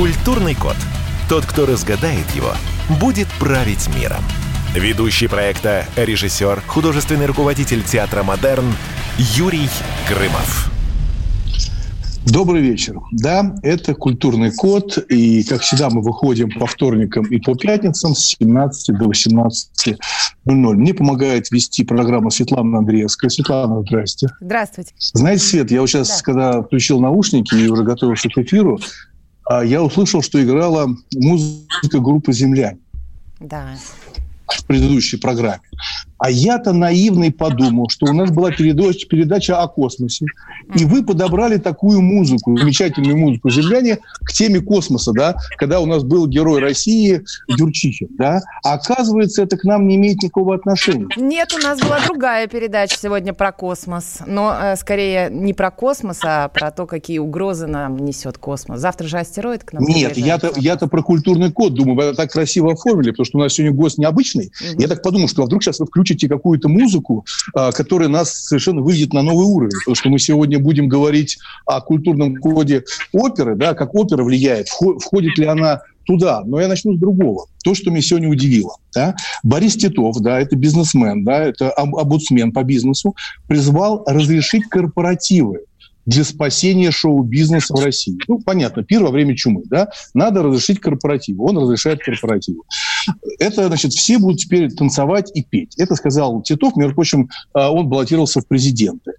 Культурный 0.00 0.54
код. 0.54 0.76
Тот, 1.28 1.44
кто 1.44 1.66
разгадает 1.66 2.24
его, 2.34 2.52
будет 2.98 3.28
править 3.38 3.86
миром. 3.94 4.24
Ведущий 4.74 5.28
проекта, 5.28 5.84
режиссер, 5.94 6.62
художественный 6.66 7.26
руководитель 7.26 7.82
театра 7.82 8.22
«Модерн» 8.22 8.64
Юрий 9.18 9.68
Грымов. 10.08 10.72
Добрый 12.24 12.62
вечер. 12.62 12.98
Да, 13.12 13.54
это 13.62 13.94
«Культурный 13.94 14.52
код», 14.52 14.96
и, 15.10 15.42
как 15.44 15.60
всегда, 15.60 15.90
мы 15.90 16.00
выходим 16.00 16.50
по 16.50 16.64
вторникам 16.64 17.26
и 17.26 17.38
по 17.38 17.54
пятницам 17.54 18.14
с 18.14 18.36
17 18.38 18.96
до 18.96 19.04
18.00. 19.04 19.96
Мне 20.46 20.94
помогает 20.94 21.50
вести 21.50 21.84
программу 21.84 22.30
Светлана 22.30 22.78
Андреевская. 22.78 23.28
Светлана, 23.28 23.82
здрасте. 23.82 24.28
Здравствуйте. 24.40 24.94
Знаете, 25.12 25.44
Свет, 25.44 25.70
я 25.70 25.82
вот 25.82 25.90
сейчас, 25.90 26.08
да. 26.08 26.24
когда 26.24 26.62
включил 26.62 27.00
наушники 27.00 27.54
и 27.54 27.68
уже 27.68 27.82
готовился 27.82 28.30
к 28.30 28.38
эфиру, 28.38 28.80
я 29.64 29.82
услышал, 29.82 30.22
что 30.22 30.42
играла 30.42 30.88
музыка 31.14 31.98
группы 31.98 32.32
«Земля». 32.32 32.76
Да 33.40 33.66
в 34.46 34.64
предыдущей 34.66 35.16
программе. 35.16 35.62
А 36.20 36.30
я-то 36.30 36.74
наивный 36.74 37.32
подумал, 37.32 37.88
что 37.88 38.06
у 38.06 38.12
нас 38.12 38.30
была 38.30 38.50
передача, 38.50 39.08
передача 39.08 39.62
о 39.62 39.68
космосе, 39.68 40.26
и 40.74 40.84
вы 40.84 41.02
подобрали 41.02 41.56
такую 41.56 42.02
музыку, 42.02 42.56
замечательную 42.58 43.16
музыку 43.16 43.48
«Земляне» 43.48 43.98
к 44.22 44.32
теме 44.32 44.60
космоса, 44.60 45.12
да, 45.12 45.36
когда 45.56 45.80
у 45.80 45.86
нас 45.86 46.04
был 46.04 46.26
герой 46.26 46.60
России 46.60 47.22
Юрчихин, 47.48 48.08
да, 48.18 48.42
а 48.62 48.74
оказывается, 48.74 49.42
это 49.42 49.56
к 49.56 49.64
нам 49.64 49.88
не 49.88 49.96
имеет 49.96 50.22
никакого 50.22 50.54
отношения. 50.54 51.08
Нет, 51.16 51.54
у 51.58 51.62
нас 51.62 51.80
была 51.80 51.98
другая 52.06 52.46
передача 52.48 52.98
сегодня 53.00 53.32
про 53.32 53.50
космос, 53.50 54.18
но 54.26 54.54
э, 54.60 54.76
скорее 54.76 55.30
не 55.30 55.54
про 55.54 55.70
космос, 55.70 56.20
а 56.22 56.48
про 56.48 56.70
то, 56.70 56.84
какие 56.86 57.18
угрозы 57.18 57.66
нам 57.66 57.96
несет 57.96 58.36
космос. 58.36 58.80
Завтра 58.80 59.08
же 59.08 59.18
астероид 59.18 59.64
к 59.64 59.72
нам 59.72 59.84
Нет, 59.84 60.18
я-то, 60.18 60.52
я-то 60.56 60.86
про 60.86 61.02
культурный 61.02 61.50
код 61.50 61.72
думаю, 61.72 61.96
вы 61.96 62.14
так 62.14 62.30
красиво 62.30 62.72
оформили, 62.72 63.10
потому 63.10 63.24
что 63.24 63.38
у 63.38 63.40
нас 63.40 63.54
сегодня 63.54 63.74
гость 63.74 63.96
необычный. 63.96 64.52
Угу. 64.72 64.82
Я 64.82 64.88
так 64.88 65.02
подумал, 65.02 65.26
что 65.26 65.42
а 65.42 65.46
вдруг 65.46 65.62
сейчас 65.62 65.80
вы 65.80 65.86
включите 65.86 66.09
включите 66.10 66.28
какую-то 66.28 66.68
музыку, 66.68 67.24
а, 67.54 67.70
которая 67.72 68.08
нас 68.08 68.32
совершенно 68.32 68.82
выведет 68.82 69.12
на 69.12 69.22
новый 69.22 69.46
уровень. 69.46 69.78
Потому 69.80 69.94
что 69.94 70.08
мы 70.10 70.18
сегодня 70.18 70.58
будем 70.58 70.88
говорить 70.88 71.38
о 71.66 71.80
культурном 71.80 72.36
коде 72.36 72.84
оперы, 73.12 73.54
да, 73.54 73.74
как 73.74 73.94
опера 73.94 74.24
влияет, 74.24 74.68
входит 74.68 75.38
ли 75.38 75.46
она 75.46 75.80
туда. 76.06 76.42
Но 76.44 76.60
я 76.60 76.66
начну 76.66 76.94
с 76.94 76.98
другого. 76.98 77.46
То, 77.62 77.74
что 77.74 77.90
меня 77.90 78.02
сегодня 78.02 78.28
удивило. 78.28 78.76
Да? 78.94 79.14
Борис 79.44 79.76
Титов, 79.76 80.16
да, 80.20 80.40
это 80.40 80.56
бизнесмен, 80.56 81.24
да, 81.24 81.44
это 81.44 81.70
обудсмен 81.70 82.52
по 82.52 82.64
бизнесу, 82.64 83.14
призвал 83.46 84.02
разрешить 84.06 84.64
корпоративы 84.64 85.60
для 86.10 86.24
спасения 86.24 86.90
шоу-бизнеса 86.90 87.72
в 87.72 87.84
России. 87.84 88.18
Ну, 88.26 88.40
понятно, 88.40 88.82
пир 88.82 89.02
во 89.02 89.10
время 89.10 89.36
чумы, 89.36 89.62
да, 89.66 89.90
надо 90.12 90.42
разрешить 90.42 90.80
корпоративы. 90.80 91.44
Он 91.44 91.58
разрешает 91.58 92.02
корпоративы. 92.02 92.62
Это, 93.38 93.68
значит, 93.68 93.92
все 93.92 94.18
будут 94.18 94.40
теперь 94.40 94.70
танцевать 94.72 95.30
и 95.34 95.42
петь. 95.42 95.78
Это 95.78 95.94
сказал 95.94 96.42
Титов, 96.42 96.76
между 96.76 96.96
прочим, 96.96 97.30
а, 97.52 97.70
он 97.70 97.88
баллотировался 97.88 98.40
в 98.40 98.48
президенты. 98.48 99.12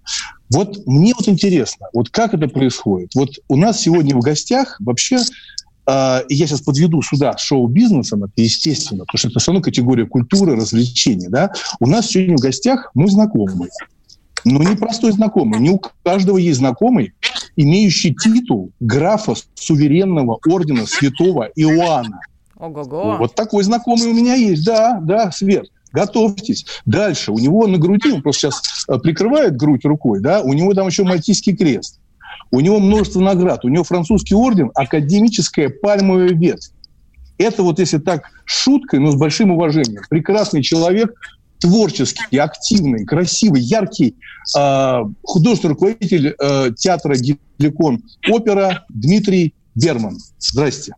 Вот 0.52 0.86
мне 0.86 1.14
вот 1.18 1.28
интересно, 1.28 1.86
вот 1.94 2.10
как 2.10 2.34
это 2.34 2.46
происходит? 2.46 3.14
Вот 3.14 3.30
у 3.48 3.56
нас 3.56 3.80
сегодня 3.80 4.14
в 4.14 4.20
гостях 4.20 4.76
вообще 4.80 5.18
и 6.28 6.34
я 6.34 6.46
сейчас 6.46 6.60
подведу 6.60 7.02
сюда 7.02 7.36
шоу-бизнесом, 7.36 8.22
это 8.22 8.34
естественно, 8.36 9.04
потому 9.04 9.18
что 9.18 9.28
это 9.28 9.40
все 9.40 9.50
равно 9.50 9.64
категория 9.64 10.06
культуры, 10.06 10.54
развлечений. 10.54 11.26
Да? 11.28 11.52
У 11.80 11.88
нас 11.88 12.06
сегодня 12.06 12.36
в 12.36 12.40
гостях 12.40 12.92
мой 12.94 13.10
знакомый, 13.10 13.68
но 14.44 14.62
не 14.62 14.76
простой 14.76 15.12
знакомый. 15.12 15.60
Не 15.60 15.70
у 15.70 15.80
каждого 16.02 16.38
есть 16.38 16.58
знакомый, 16.58 17.12
имеющий 17.56 18.14
титул 18.14 18.70
графа 18.80 19.34
суверенного 19.54 20.38
ордена 20.46 20.86
святого 20.86 21.50
Иоанна. 21.54 22.20
Ого-го. 22.56 23.16
Вот 23.18 23.34
такой 23.34 23.64
знакомый 23.64 24.08
у 24.08 24.14
меня 24.14 24.34
есть. 24.34 24.64
Да, 24.64 25.00
да, 25.02 25.32
Свет. 25.32 25.66
Готовьтесь. 25.92 26.64
Дальше. 26.86 27.32
У 27.32 27.38
него 27.38 27.66
на 27.66 27.78
груди, 27.78 28.12
он 28.12 28.22
просто 28.22 28.50
сейчас 28.50 28.62
э, 28.88 28.98
прикрывает 28.98 29.56
грудь 29.56 29.84
рукой, 29.84 30.20
да, 30.20 30.40
у 30.40 30.52
него 30.52 30.72
там 30.72 30.86
еще 30.86 31.04
мальтийский 31.04 31.54
крест. 31.54 32.00
У 32.50 32.60
него 32.60 32.78
множество 32.78 33.20
наград. 33.20 33.64
У 33.64 33.68
него 33.68 33.84
французский 33.84 34.34
орден, 34.34 34.70
академическая 34.74 35.70
пальмовая 35.70 36.28
ветвь. 36.28 36.70
Это 37.38 37.62
вот 37.62 37.78
если 37.78 37.98
так 37.98 38.30
шуткой, 38.44 39.00
но 39.00 39.10
с 39.10 39.16
большим 39.16 39.50
уважением. 39.50 40.02
Прекрасный 40.08 40.62
человек, 40.62 41.12
творческий, 41.62 42.38
активный, 42.38 43.04
красивый, 43.04 43.60
яркий 43.62 44.16
э, 44.58 44.98
художественный 45.22 45.74
руководитель 45.74 46.34
э, 46.36 46.70
театра 46.76 47.14
«Геликон» 47.14 48.02
опера 48.28 48.84
Дмитрий 48.88 49.54
Берман. 49.76 50.18
Здрасте. 50.38 50.92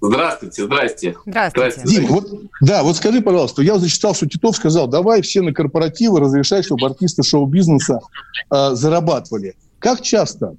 Здравствуйте, 0.00 0.64
здрасте. 0.64 1.16
Здравствуйте. 1.26 1.82
Дим, 1.84 2.06
вот, 2.06 2.30
да, 2.62 2.82
вот 2.82 2.96
скажи, 2.96 3.20
пожалуйста, 3.20 3.62
я 3.62 3.78
зачитал, 3.78 4.14
что 4.14 4.26
Титов 4.26 4.56
сказал, 4.56 4.86
давай 4.88 5.20
все 5.20 5.42
на 5.42 5.52
корпоративы 5.52 6.20
разрешать, 6.20 6.64
чтобы 6.64 6.86
артисты 6.86 7.22
шоу-бизнеса 7.22 8.00
э, 8.50 8.70
зарабатывали. 8.72 9.56
Как 9.78 10.00
часто 10.00 10.56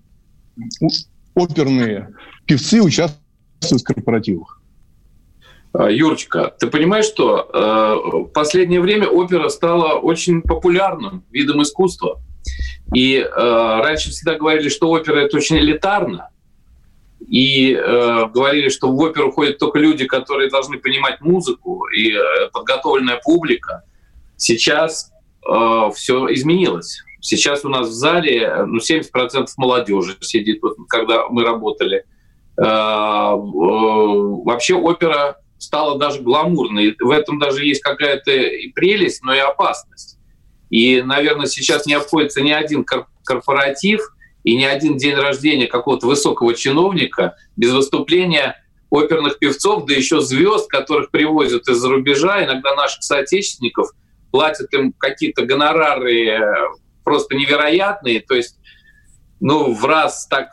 оперные 1.34 2.14
певцы 2.46 2.82
участвуют 2.82 3.82
в 3.82 3.84
корпоративах? 3.84 4.59
А, 5.72 5.90
Юрочка, 5.90 6.54
ты 6.60 6.68
понимаешь, 6.68 7.06
что 7.06 7.48
э, 7.54 8.18
в 8.18 8.26
последнее 8.30 8.82
время 8.82 9.08
опера 9.08 9.50
стала 9.50 10.00
очень 10.00 10.42
популярным 10.42 11.24
видом 11.32 11.62
искусства. 11.62 12.22
И 12.94 13.18
э, 13.18 13.26
раньше 13.28 14.10
всегда 14.10 14.36
говорили, 14.36 14.70
что 14.70 14.90
опера 14.90 15.20
это 15.20 15.38
очень 15.38 15.58
элитарно. 15.58 16.30
И 17.28 17.74
э, 17.74 18.26
говорили, 18.34 18.70
что 18.70 18.92
в 18.92 18.98
оперу 18.98 19.32
ходят 19.32 19.60
только 19.60 19.78
люди, 19.78 20.06
которые 20.06 20.50
должны 20.50 20.80
понимать 20.80 21.22
музыку 21.22 21.86
и 21.96 22.14
э, 22.14 22.50
подготовленная 22.52 23.22
публика. 23.24 23.84
Сейчас 24.38 25.12
э, 25.48 25.92
все 25.94 26.34
изменилось. 26.34 27.04
Сейчас 27.22 27.64
у 27.64 27.70
нас 27.70 27.90
в 27.90 27.92
зале 27.92 28.66
ну, 28.66 28.80
70% 28.80 29.48
молодежи 29.58 30.18
сидит, 30.22 30.64
вот, 30.64 30.78
когда 30.88 31.28
мы 31.30 31.44
работали. 31.44 32.06
Э, 32.58 32.64
э, 32.64 33.36
вообще 33.36 34.74
опера 34.74 35.38
стало 35.60 36.00
даже 36.00 36.22
гламурной. 36.22 36.96
В 37.00 37.12
этом 37.12 37.38
даже 37.38 37.66
есть 37.66 37.82
какая-то 37.82 38.32
и 38.32 38.70
прелесть, 38.70 39.22
но 39.22 39.34
и 39.36 39.40
опасность. 39.40 40.18
И, 40.70 41.02
наверное, 41.02 41.48
сейчас 41.48 41.86
не 41.86 41.94
обходится 41.94 42.42
ни 42.42 42.52
один 42.52 42.86
корпоратив 43.24 44.02
и 44.44 44.56
ни 44.56 44.64
один 44.64 44.98
день 44.98 45.16
рождения 45.16 45.68
какого-то 45.68 46.08
высокого 46.08 46.54
чиновника 46.54 47.36
без 47.56 47.72
выступления 47.72 48.56
оперных 48.90 49.38
певцов, 49.38 49.86
да 49.86 49.94
еще 49.94 50.22
звезд, 50.22 50.68
которых 50.70 51.12
привозят 51.12 51.68
из-за 51.68 51.90
рубежа, 51.90 52.44
иногда 52.44 52.76
наших 52.76 53.04
соотечественников, 53.04 53.92
платят 54.32 54.74
им 54.74 54.94
какие-то 54.94 55.46
гонорары 55.46 56.28
э, 56.28 56.40
просто 57.04 57.36
невероятные. 57.36 58.22
То 58.22 58.36
есть, 58.36 58.58
ну, 59.40 59.74
в 59.74 59.86
раз 59.86 60.28
так, 60.28 60.50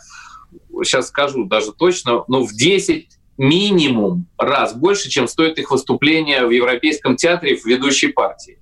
сейчас 0.82 1.08
скажу 1.08 1.44
даже 1.44 1.72
точно, 1.72 2.24
ну, 2.28 2.46
в 2.46 2.52
10 2.52 3.15
минимум 3.38 4.26
раз 4.38 4.74
больше, 4.74 5.08
чем 5.08 5.28
стоит 5.28 5.58
их 5.58 5.70
выступление 5.70 6.46
в 6.46 6.50
Европейском 6.50 7.16
театре 7.16 7.56
в 7.56 7.64
ведущей 7.64 8.08
партии. 8.08 8.58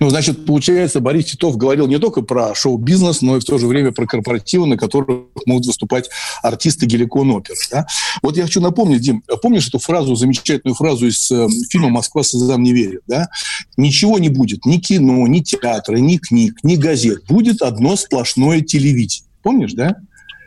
Ну, 0.00 0.10
значит, 0.10 0.46
получается, 0.46 1.00
Борис 1.00 1.26
Титов 1.26 1.56
говорил 1.56 1.86
не 1.86 1.98
только 1.98 2.22
про 2.22 2.54
шоу-бизнес, 2.54 3.22
но 3.22 3.36
и 3.36 3.40
в 3.40 3.44
то 3.44 3.58
же 3.58 3.66
время 3.66 3.92
про 3.92 4.06
корпоративы, 4.06 4.66
на 4.66 4.76
которых 4.76 5.26
могут 5.46 5.66
выступать 5.66 6.10
артисты 6.42 6.86
Геликон 6.86 7.30
Опер. 7.30 7.54
Да? 7.70 7.86
Вот 8.22 8.36
я 8.36 8.44
хочу 8.44 8.60
напомнить, 8.60 9.00
Дим, 9.00 9.22
помнишь 9.42 9.68
эту 9.68 9.78
фразу, 9.78 10.14
замечательную 10.14 10.74
фразу 10.74 11.06
из 11.06 11.30
э, 11.30 11.48
фильма 11.70 11.88
«Москва 11.88 12.22
слезам 12.22 12.62
не 12.62 12.72
верит»? 12.72 13.02
Да? 13.06 13.28
Ничего 13.76 14.18
не 14.18 14.28
будет, 14.28 14.64
ни 14.64 14.78
кино, 14.78 15.26
ни 15.26 15.40
театра, 15.40 15.96
ни 15.96 16.18
книг, 16.18 16.58
ни 16.62 16.76
газет. 16.76 17.24
Будет 17.28 17.62
одно 17.62 17.96
сплошное 17.96 18.60
телевидение. 18.60 19.28
Помнишь, 19.42 19.72
да? 19.72 19.96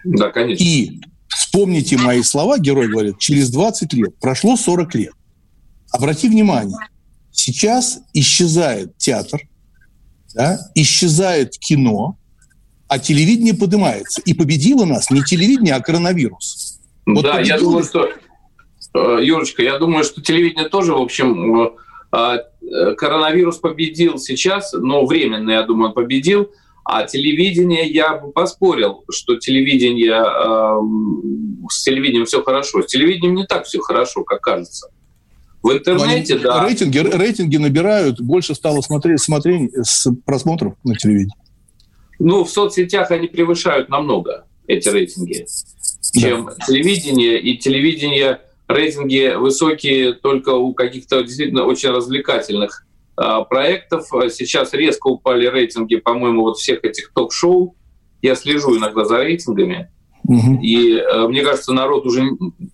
Да, 0.03 0.29
конечно. 0.29 0.63
И 0.63 1.01
Вспомните 1.57 1.97
мои 1.97 2.21
слова, 2.21 2.59
герой 2.59 2.87
говорит, 2.87 3.17
через 3.17 3.49
20 3.49 3.91
лет, 3.93 4.19
прошло 4.19 4.55
40 4.55 4.93
лет. 4.93 5.13
Обрати 5.91 6.29
внимание, 6.29 6.77
сейчас 7.31 7.97
исчезает 8.13 8.95
театр, 8.99 9.41
да, 10.35 10.59
исчезает 10.75 11.57
кино, 11.57 12.15
а 12.87 12.99
телевидение 12.99 13.55
поднимается. 13.55 14.21
И 14.21 14.35
победило 14.35 14.85
нас 14.85 15.09
не 15.09 15.23
телевидение, 15.23 15.73
а 15.73 15.81
коронавирус. 15.81 16.79
Вот 17.07 17.23
да, 17.23 17.37
победил... 17.37 17.55
я 17.55 17.59
думаю, 17.59 17.83
что, 17.83 18.07
э, 18.93 19.25
Юрочка, 19.25 19.63
я 19.63 19.79
думаю, 19.79 20.03
что 20.03 20.21
телевидение 20.21 20.69
тоже, 20.69 20.93
в 20.93 21.01
общем, 21.01 21.59
э, 21.59 21.69
э, 22.15 22.93
коронавирус 22.93 23.57
победил 23.57 24.19
сейчас, 24.19 24.73
но 24.73 25.07
временно, 25.07 25.49
я 25.49 25.63
думаю, 25.63 25.87
он 25.87 25.95
победил. 25.95 26.51
А 26.89 27.05
телевидение, 27.05 27.85
я 27.85 28.15
бы 28.15 28.31
поспорил, 28.31 29.03
что 29.09 29.35
телевидение, 29.35 30.23
э, 30.23 31.67
с 31.69 31.83
телевидением 31.83 32.25
все 32.25 32.41
хорошо. 32.41 32.81
С 32.81 32.85
телевидением 32.85 33.35
не 33.35 33.45
так 33.45 33.65
все 33.65 33.81
хорошо, 33.81 34.23
как 34.23 34.39
кажется. 34.39 34.89
В 35.61 35.73
интернете, 35.73 36.35
они, 36.35 36.43
да. 36.43 36.65
Рейтинги, 36.65 36.99
рейтинги 36.99 37.57
набирают, 37.57 38.21
больше 38.21 38.55
стало 38.55 38.79
смотреть, 38.79 39.19
смотреть 39.19 39.69
с 39.85 40.09
просмотров 40.25 40.75
на 40.85 40.95
телевидении. 40.95 41.35
Ну, 42.19 42.45
в 42.45 42.49
соцсетях 42.49 43.11
они 43.11 43.27
превышают 43.27 43.89
намного. 43.89 44.45
эти 44.65 44.87
рейтинги, 44.87 45.45
чем 46.13 46.45
да. 46.45 46.65
телевидение. 46.65 47.37
И 47.37 47.57
телевидение 47.57 48.39
рейтинги 48.69 49.35
высокие 49.35 50.13
только 50.13 50.51
у 50.51 50.73
каких-то 50.73 51.21
действительно 51.21 51.65
очень 51.65 51.89
развлекательных 51.89 52.86
проектов. 53.49 54.07
Сейчас 54.29 54.73
резко 54.73 55.07
упали 55.07 55.47
рейтинги, 55.47 55.95
по-моему, 55.95 56.41
вот 56.41 56.57
всех 56.57 56.83
этих 56.83 57.11
ток-шоу. 57.13 57.75
Я 58.21 58.35
слежу 58.35 58.77
иногда 58.77 59.05
за 59.05 59.17
рейтингами. 59.17 59.89
Угу. 60.27 60.59
И 60.61 60.97
э, 60.97 61.27
мне 61.27 61.41
кажется, 61.41 61.73
народ 61.73 62.05
уже 62.05 62.23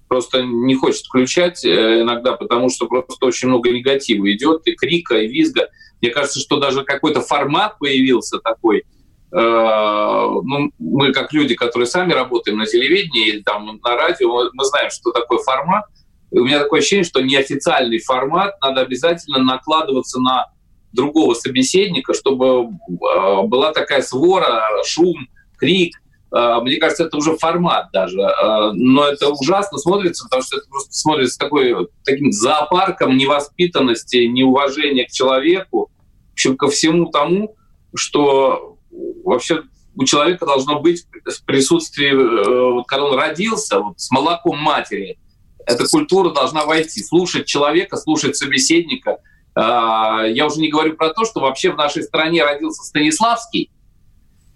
просто 0.08 0.42
не 0.42 0.74
хочет 0.76 1.06
включать 1.06 1.64
э, 1.64 2.02
иногда, 2.02 2.34
потому 2.34 2.70
что 2.70 2.88
просто 2.88 3.26
очень 3.26 3.48
много 3.48 3.70
негатива 3.70 4.32
идет, 4.34 4.62
и 4.66 4.74
крика, 4.74 5.18
и 5.18 5.28
визга. 5.28 5.70
Мне 6.02 6.10
кажется, 6.10 6.40
что 6.40 6.60
даже 6.60 6.84
какой-то 6.84 7.22
формат 7.22 7.78
появился 7.78 8.40
такой. 8.40 8.86
Э, 9.32 9.36
ну, 9.40 10.72
мы 10.80 11.14
как 11.14 11.32
люди, 11.32 11.54
которые 11.54 11.86
сами 11.86 12.14
работаем 12.14 12.58
на 12.58 12.66
телевидении 12.66 13.28
или 13.30 13.44
там 13.44 13.80
на 13.84 13.96
радио, 13.96 14.50
мы 14.54 14.66
знаем, 14.66 14.90
что 14.90 15.12
такое 15.12 15.38
формат. 15.38 15.86
У 16.34 16.44
меня 16.44 16.60
такое 16.60 16.80
ощущение, 16.80 17.04
что 17.04 17.22
неофициальный 17.22 18.00
формат 18.00 18.56
надо 18.62 18.82
обязательно 18.82 19.40
накладываться 19.40 20.20
на 20.20 20.48
другого 20.92 21.34
собеседника, 21.34 22.14
чтобы 22.14 22.46
э, 22.66 23.42
была 23.44 23.72
такая 23.72 24.02
свора, 24.02 24.64
шум, 24.86 25.28
крик, 25.58 25.96
а, 26.34 26.62
мне 26.62 26.78
кажется, 26.78 27.04
это 27.04 27.18
уже 27.18 27.38
формат 27.38 27.90
даже. 27.94 28.20
А, 28.22 28.74
но 28.74 29.06
это 29.06 29.30
ужасно 29.30 29.78
смотрится, 29.78 30.24
потому 30.24 30.42
что 30.42 30.58
это 30.58 30.68
просто 30.68 30.92
смотрится 30.92 31.38
такой, 31.38 31.88
таким 32.04 32.32
зоопарком 32.32 33.16
невоспитанности, 33.16 34.26
неуважения 34.26 35.06
к 35.06 35.12
человеку, 35.12 35.92
в 36.30 36.34
общем, 36.34 36.58
ко 36.58 36.70
всему 36.70 37.12
тому, 37.12 37.56
что 37.94 38.78
вообще 39.24 39.62
у 39.96 40.06
человека 40.06 40.48
должно 40.48 40.80
быть 40.80 41.06
в 41.24 41.46
присутствии, 41.46 42.10
э, 42.10 42.72
вот, 42.74 42.88
когда 42.88 43.06
он 43.06 43.16
родился, 43.16 43.80
вот, 43.80 44.00
с 44.00 44.10
молоком 44.10 44.58
матери, 44.58 45.20
эта 45.66 45.86
культура 45.88 46.32
должна 46.32 46.66
войти, 46.66 47.04
слушать 47.04 47.46
человека, 47.46 47.98
слушать 47.98 48.36
собеседника. 48.36 49.18
А, 49.56 50.24
я 50.26 50.46
уже 50.46 50.60
не 50.60 50.70
говорю 50.70 50.96
про 50.96 51.10
то, 51.14 51.26
что 51.26 51.40
вообще 51.40 51.72
в 51.72 51.78
нашей 51.78 52.04
стране 52.04 52.44
родился 52.44 52.84
Станиславский, 52.84 53.72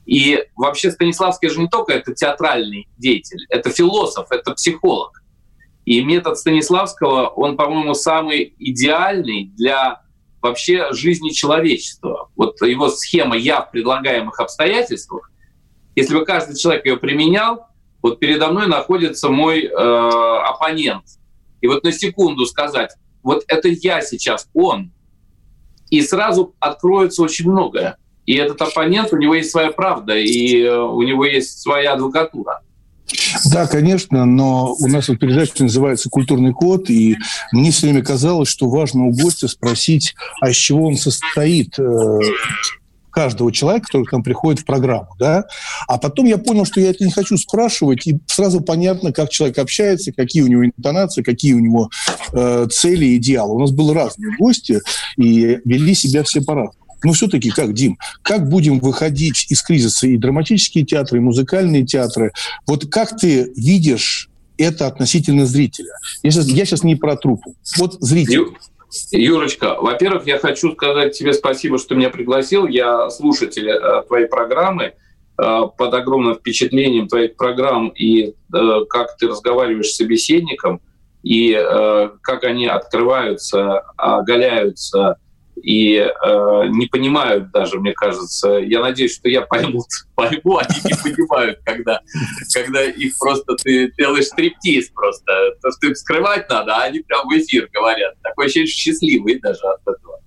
и 0.06 0.42
вообще 0.56 0.89
Станиславский 0.89 1.50
же 1.50 1.59
не 1.59 1.68
только 1.68 1.94
это 1.94 2.13
театральный 2.13 2.88
деятель, 2.98 3.45
это 3.50 3.69
философ, 3.69 4.27
это 4.31 4.54
психолог. 4.54 5.21
И 5.86 6.04
метод 6.04 6.38
Станиславского, 6.38 7.27
он, 7.27 7.57
по-моему, 7.57 7.94
самый 7.94 8.56
идеальный 8.57 9.51
для 9.57 10.01
вообще 10.42 10.94
жизни 10.94 11.30
человечества. 11.30 12.30
Вот 12.36 12.62
его 12.62 12.89
схема 12.89 13.38
«я 13.38 13.62
в 13.62 13.71
предлагаемых 13.71 14.39
обстоятельствах», 14.39 15.30
если 15.95 16.13
бы 16.13 16.25
каждый 16.25 16.57
человек 16.57 16.86
ее 16.86 16.98
применял, 16.98 17.68
вот 18.02 18.20
передо 18.20 18.48
мной 18.50 18.68
находится 18.68 19.30
мой 19.30 19.64
э, 19.64 19.70
оппонент. 19.70 21.06
И 21.62 21.68
вот 21.68 21.84
на 21.84 21.92
секунду 21.92 22.46
сказать, 22.46 22.92
вот 23.24 23.44
это 23.48 23.68
я 23.68 24.02
сейчас, 24.02 24.48
он, 24.54 24.92
и 25.90 26.02
сразу 26.02 26.56
откроется 26.60 27.24
очень 27.24 27.50
многое. 27.50 27.98
И 28.26 28.36
этот 28.36 28.62
оппонент, 28.62 29.14
у 29.14 29.18
него 29.18 29.36
есть 29.36 29.52
своя 29.52 29.72
правда, 29.72 30.16
и 30.18 30.62
э, 30.62 30.78
у 30.78 31.02
него 31.02 31.26
есть 31.26 31.62
своя 31.62 31.94
адвокатура. 31.94 32.62
Да, 33.52 33.68
конечно, 33.68 34.26
но 34.26 34.76
у 34.78 34.88
нас 34.88 35.08
вот 35.08 35.20
передача 35.20 35.64
называется 35.64 36.10
«Культурный 36.10 36.52
код», 36.52 36.90
и 36.90 37.16
мне 37.54 37.72
все 37.72 37.88
время 37.88 38.04
казалось, 38.04 38.50
что 38.50 38.70
важно 38.70 39.06
у 39.06 39.12
гостя 39.12 39.48
спросить, 39.48 40.14
а 40.42 40.50
из 40.50 40.58
чего 40.58 40.88
он 40.88 40.96
состоит, 40.96 41.80
э, 41.80 42.20
каждого 43.18 43.52
человека, 43.52 43.88
который 43.88 44.06
к 44.06 44.12
нам 44.12 44.22
приходит 44.22 44.62
в 44.62 44.66
программу, 44.66 45.10
да, 45.18 45.46
а 45.88 45.98
потом 45.98 46.28
я 46.28 46.38
понял, 46.38 46.66
что 46.66 46.80
я 46.80 46.92
это 46.92 47.04
не 47.04 47.10
хочу 47.10 47.36
спрашивать, 47.36 48.06
и 48.06 48.19
сразу 48.28 48.62
понятно, 48.62 49.12
как 49.12 49.31
человек 49.31 49.58
общается, 49.58 50.12
какие 50.12 50.44
у 50.44 50.48
него 50.48 50.64
интонации, 50.64 51.24
какие 51.24 51.54
у 51.54 51.60
него 51.60 51.90
э, 52.34 52.68
цели, 52.72 53.18
идеалы. 53.18 53.56
У 53.56 53.60
нас 53.60 53.72
были 53.72 53.92
разные 53.92 54.38
гости, 54.38 54.81
и 55.18 55.58
вели 55.66 55.96
себя 55.96 56.22
все 56.22 56.44
по-разному. 56.44 56.86
Но 57.04 57.14
все-таки 57.14 57.50
как, 57.50 57.74
Дим, 57.74 57.98
как 58.22 58.48
будем 58.48 58.78
выходить 58.78 59.48
из 59.50 59.63
кризиса 59.63 60.06
и 60.06 60.18
драматические 60.18 60.86
театры, 60.86 61.18
и 61.18 61.22
музыкальные 61.22 61.88
театры? 61.88 62.34
Вот 62.68 62.86
как 62.86 63.18
ты 63.18 63.52
видишь 63.56 64.30
это 64.60 64.86
относительно 64.86 65.48
зрителя? 65.48 65.94
Я 66.22 66.30
сейчас, 66.30 66.48
я 66.50 66.66
сейчас 66.66 66.84
не 66.84 66.96
про 66.96 67.16
труппу. 67.16 67.56
Вот 67.78 67.98
зритель. 68.00 68.46
Юрочка, 69.12 69.75
во-первых, 69.80 70.28
я 70.28 70.38
хочу 70.39 70.72
сказать 70.72 71.18
тебе 71.18 71.34
спасибо, 71.34 71.78
что 71.78 71.95
меня 71.95 72.10
пригласил. 72.10 72.68
Я 72.68 73.10
слушатель 73.10 73.69
э, 73.69 74.04
твоей 74.07 74.28
программы 74.28 74.94
э, 75.38 75.62
под 75.78 75.94
огромным 75.94 76.36
впечатлением 76.36 77.07
твоих 77.07 77.36
программ 77.36 77.89
и 77.89 78.30
э, 78.30 78.34
как 78.89 79.18
ты 79.18 79.28
разговариваешь 79.28 79.89
с 79.89 79.98
собеседником, 79.98 80.81
и 81.24 81.51
как 82.22 82.45
они 82.45 82.68
открываются, 82.68 83.80
оголяются, 83.98 85.18
и 85.62 85.95
э, 85.98 86.68
не 86.69 86.88
понимают 86.88 87.51
даже, 87.51 87.80
мне 87.80 87.94
кажется. 87.94 88.51
Я 88.54 88.81
надеюсь, 88.81 89.15
что 89.15 89.30
я 89.30 89.42
пойму, 89.42 89.83
пойму 90.15 90.57
они 90.57 90.80
не 90.83 90.94
понимают, 91.04 91.59
когда, 91.63 92.01
когда 92.54 92.83
их 92.83 93.13
просто 93.19 93.56
ты 93.56 93.92
делаешь 93.98 94.25
стриптиз 94.25 94.89
просто. 94.89 95.56
То, 95.62 95.71
что 95.71 95.88
им 95.88 95.95
скрывать 95.95 96.50
надо, 96.50 96.75
а 96.75 96.83
они 96.83 97.00
прям 97.00 97.27
в 97.27 97.31
эфир 97.33 97.69
говорят. 97.74 98.15
Такой 98.21 98.45
ощущение, 98.45 98.68
счастливый 98.68 99.39
даже 99.39 99.62
от 99.62 99.81
этого. 99.81 100.19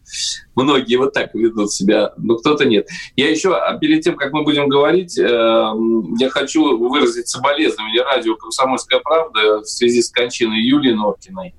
Многие 0.56 0.96
вот 0.96 1.12
так 1.12 1.34
ведут 1.34 1.72
себя, 1.72 2.12
но 2.16 2.36
кто-то 2.36 2.64
нет. 2.64 2.88
Я 3.16 3.30
еще, 3.30 3.54
а 3.54 3.78
перед 3.78 4.02
тем, 4.02 4.16
как 4.16 4.32
мы 4.32 4.42
будем 4.42 4.68
говорить, 4.68 5.16
э, 5.18 5.22
я 5.22 6.30
хочу 6.30 6.76
выразить 6.76 7.28
соболезнование 7.28 8.02
радио 8.02 8.34
«Комсомольская 8.36 9.00
правда» 9.00 9.60
в 9.60 9.66
связи 9.66 10.02
с 10.02 10.10
кончиной 10.10 10.60
Юлии 10.60 10.92
Норкиной. 10.92 11.54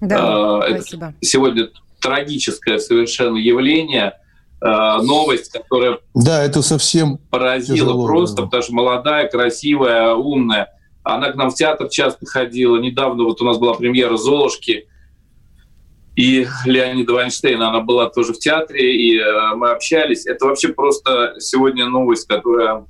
Да, 0.00 0.60
э, 0.66 0.80
спасибо. 0.80 1.14
сегодня 1.20 1.68
трагическое 2.00 2.78
совершенно 2.78 3.36
явление, 3.36 4.14
э, 4.60 4.66
новость, 5.02 5.52
которая 5.52 5.98
да, 6.14 6.42
это 6.42 6.62
совсем 6.62 7.18
поразила 7.30 7.76
тяжело, 7.76 8.06
просто, 8.06 8.36
да. 8.36 8.42
потому 8.44 8.62
что 8.62 8.74
молодая, 8.74 9.28
красивая, 9.28 10.14
умная. 10.14 10.68
Она 11.02 11.32
к 11.32 11.36
нам 11.36 11.50
в 11.50 11.54
театр 11.54 11.88
часто 11.88 12.26
ходила. 12.26 12.76
Недавно 12.76 13.24
вот 13.24 13.40
у 13.40 13.44
нас 13.44 13.58
была 13.58 13.74
премьера 13.74 14.16
«Золушки», 14.16 14.86
и 16.16 16.46
Леонида 16.66 17.14
Вайнштейна, 17.14 17.68
она 17.68 17.80
была 17.80 18.10
тоже 18.10 18.34
в 18.34 18.38
театре, 18.38 18.94
и 18.94 19.18
э, 19.18 19.54
мы 19.54 19.70
общались. 19.70 20.26
Это 20.26 20.46
вообще 20.46 20.68
просто 20.68 21.34
сегодня 21.38 21.86
новость, 21.86 22.26
которая, 22.26 22.84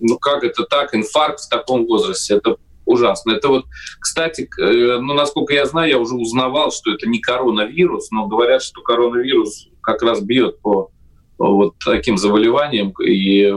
ну 0.00 0.18
как 0.18 0.44
это 0.44 0.64
так, 0.64 0.94
инфаркт 0.94 1.40
в 1.40 1.48
таком 1.50 1.86
возрасте. 1.86 2.36
Это 2.36 2.56
ужасно. 2.84 3.32
Это 3.32 3.48
вот, 3.48 3.66
кстати, 4.00 4.48
э, 4.60 4.98
ну, 4.98 5.14
насколько 5.14 5.54
я 5.54 5.66
знаю, 5.66 5.90
я 5.90 5.98
уже 5.98 6.14
узнавал, 6.14 6.70
что 6.72 6.92
это 6.92 7.08
не 7.08 7.20
коронавирус, 7.20 8.10
но 8.10 8.26
говорят, 8.26 8.62
что 8.62 8.82
коронавирус 8.82 9.68
как 9.82 10.02
раз 10.02 10.20
бьет 10.20 10.60
по 10.60 10.90
вот 11.38 11.74
таким 11.84 12.16
заболеваниям 12.16 12.92
и 13.02 13.54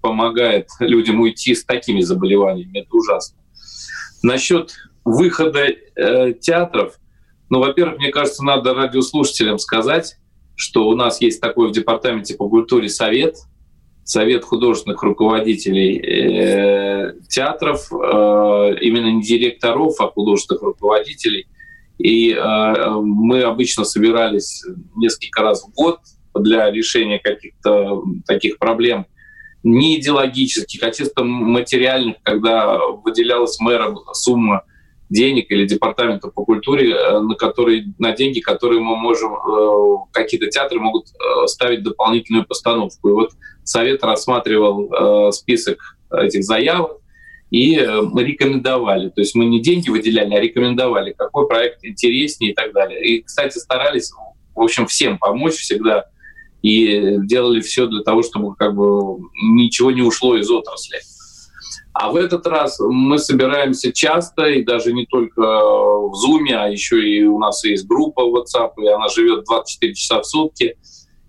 помогает 0.00 0.68
людям 0.78 1.20
уйти 1.20 1.54
с 1.54 1.64
такими 1.64 2.00
заболеваниями. 2.00 2.80
Это 2.80 2.96
ужасно. 2.96 3.38
Насчет 4.22 4.74
выхода 5.04 5.66
э, 5.66 6.32
театров, 6.34 6.98
ну, 7.48 7.60
во-первых, 7.60 7.98
мне 7.98 8.10
кажется, 8.10 8.44
надо 8.44 8.74
радиослушателям 8.74 9.58
сказать, 9.58 10.16
что 10.54 10.88
у 10.88 10.94
нас 10.94 11.20
есть 11.20 11.40
такой 11.40 11.68
в 11.68 11.72
Департаменте 11.72 12.34
по 12.34 12.48
культуре 12.48 12.88
совет– 12.88 13.36
совет 14.08 14.42
художественных 14.42 15.02
руководителей 15.02 15.98
э, 15.98 17.12
театров, 17.28 17.92
э, 17.92 18.76
именно 18.80 19.12
не 19.12 19.22
директоров, 19.22 20.00
а 20.00 20.08
художественных 20.08 20.62
руководителей. 20.62 21.46
И 21.98 22.32
э, 22.32 22.90
мы 23.02 23.42
обычно 23.42 23.84
собирались 23.84 24.64
несколько 24.96 25.42
раз 25.42 25.62
в 25.62 25.74
год 25.74 25.98
для 26.34 26.70
решения 26.70 27.18
каких-то 27.18 28.02
таких 28.26 28.56
проблем 28.56 29.04
не 29.62 30.00
идеологических, 30.00 30.82
а 30.84 30.90
чисто 30.90 31.22
материальных, 31.24 32.16
когда 32.22 32.78
выделялась 33.04 33.60
мэром 33.60 33.98
сумма 34.14 34.62
денег 35.10 35.50
или 35.50 35.66
департамента 35.66 36.28
по 36.28 36.44
культуре, 36.44 36.94
э, 36.94 37.20
на, 37.20 37.34
которые, 37.34 37.92
на 37.98 38.12
деньги, 38.12 38.40
которые 38.40 38.80
мы 38.80 38.96
можем, 38.96 39.34
э, 39.34 39.96
какие-то 40.12 40.46
театры 40.48 40.80
могут 40.80 41.08
э, 41.08 41.46
ставить 41.46 41.82
дополнительную 41.82 42.46
постановку. 42.46 43.08
И 43.08 43.12
вот 43.12 43.32
Совет 43.68 44.02
рассматривал 44.02 45.32
список 45.32 45.96
этих 46.10 46.44
заявок, 46.44 46.98
и 47.50 47.78
мы 47.80 48.24
рекомендовали. 48.24 49.10
То 49.10 49.20
есть 49.20 49.34
мы 49.34 49.44
не 49.46 49.60
деньги 49.60 49.90
выделяли, 49.90 50.34
а 50.34 50.40
рекомендовали, 50.40 51.14
какой 51.16 51.46
проект 51.46 51.84
интереснее 51.84 52.52
и 52.52 52.54
так 52.54 52.72
далее. 52.72 53.04
И, 53.04 53.22
кстати, 53.22 53.58
старались, 53.58 54.10
в 54.54 54.60
общем, 54.60 54.86
всем 54.86 55.18
помочь 55.18 55.54
всегда 55.54 56.06
и 56.62 57.16
делали 57.24 57.60
все 57.60 57.86
для 57.86 58.02
того, 58.02 58.22
чтобы 58.22 58.54
как 58.54 58.74
бы 58.74 59.18
ничего 59.54 59.90
не 59.90 60.02
ушло 60.02 60.36
из 60.36 60.50
отрасли. 60.50 60.98
А 61.92 62.10
в 62.10 62.16
этот 62.16 62.46
раз 62.46 62.78
мы 62.78 63.18
собираемся 63.18 63.92
часто, 63.92 64.46
и 64.46 64.62
даже 64.62 64.92
не 64.92 65.06
только 65.06 65.40
в 65.40 66.12
Zoom, 66.14 66.48
а 66.52 66.68
еще 66.68 67.02
и 67.02 67.24
у 67.24 67.38
нас 67.38 67.64
есть 67.64 67.86
группа 67.86 68.20
WhatsApp, 68.20 68.72
и 68.78 68.86
она 68.86 69.08
живет 69.08 69.44
24 69.44 69.94
часа 69.94 70.20
в 70.20 70.26
сутки, 70.26 70.64
э, 70.64 70.76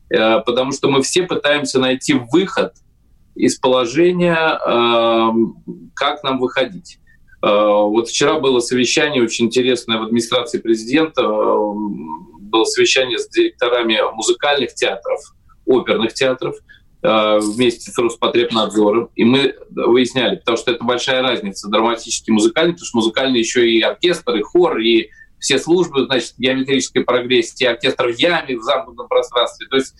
потому 0.09 0.71
что 0.71 0.89
мы 0.89 1.01
все 1.01 1.23
пытаемся 1.23 1.79
найти 1.79 2.13
выход 2.13 2.73
из 3.39 3.57
положения, 3.57 4.35
э, 4.35 5.29
как 5.95 6.23
нам 6.23 6.39
выходить. 6.39 6.99
Э, 7.41 7.47
вот 7.47 8.09
вчера 8.09 8.37
было 8.37 8.59
совещание 8.59 9.23
очень 9.23 9.45
интересное 9.45 9.97
в 9.97 10.03
администрации 10.03 10.59
президента, 10.59 11.21
э, 11.21 11.73
было 12.41 12.65
совещание 12.65 13.17
с 13.17 13.29
директорами 13.29 13.97
музыкальных 14.13 14.73
театров, 14.73 15.19
оперных 15.65 16.13
театров 16.13 16.55
вместе 17.01 17.91
с 17.91 17.97
Роспотребнадзором. 17.97 19.09
И 19.15 19.23
мы 19.23 19.55
выясняли, 19.69 20.35
потому 20.35 20.57
что 20.57 20.71
это 20.71 20.83
большая 20.83 21.21
разница, 21.21 21.69
драматический 21.69 22.33
музыкальный, 22.33 22.73
потому 22.73 22.85
что 22.87 22.97
музыкальный 22.97 23.39
еще 23.39 23.69
и 23.69 23.79
оркестр, 23.79 24.35
и 24.35 24.41
хор, 24.41 24.79
и 24.79 25.09
все 25.39 25.59
службы, 25.59 26.05
значит, 26.05 26.33
геометрической 26.37 27.03
прогрессии, 27.03 27.65
оркестр 27.65 28.07
в 28.07 28.17
яме, 28.17 28.57
в 28.57 28.61
замкнутом 28.61 29.07
пространстве. 29.07 29.67
То 29.67 29.77
есть 29.77 29.95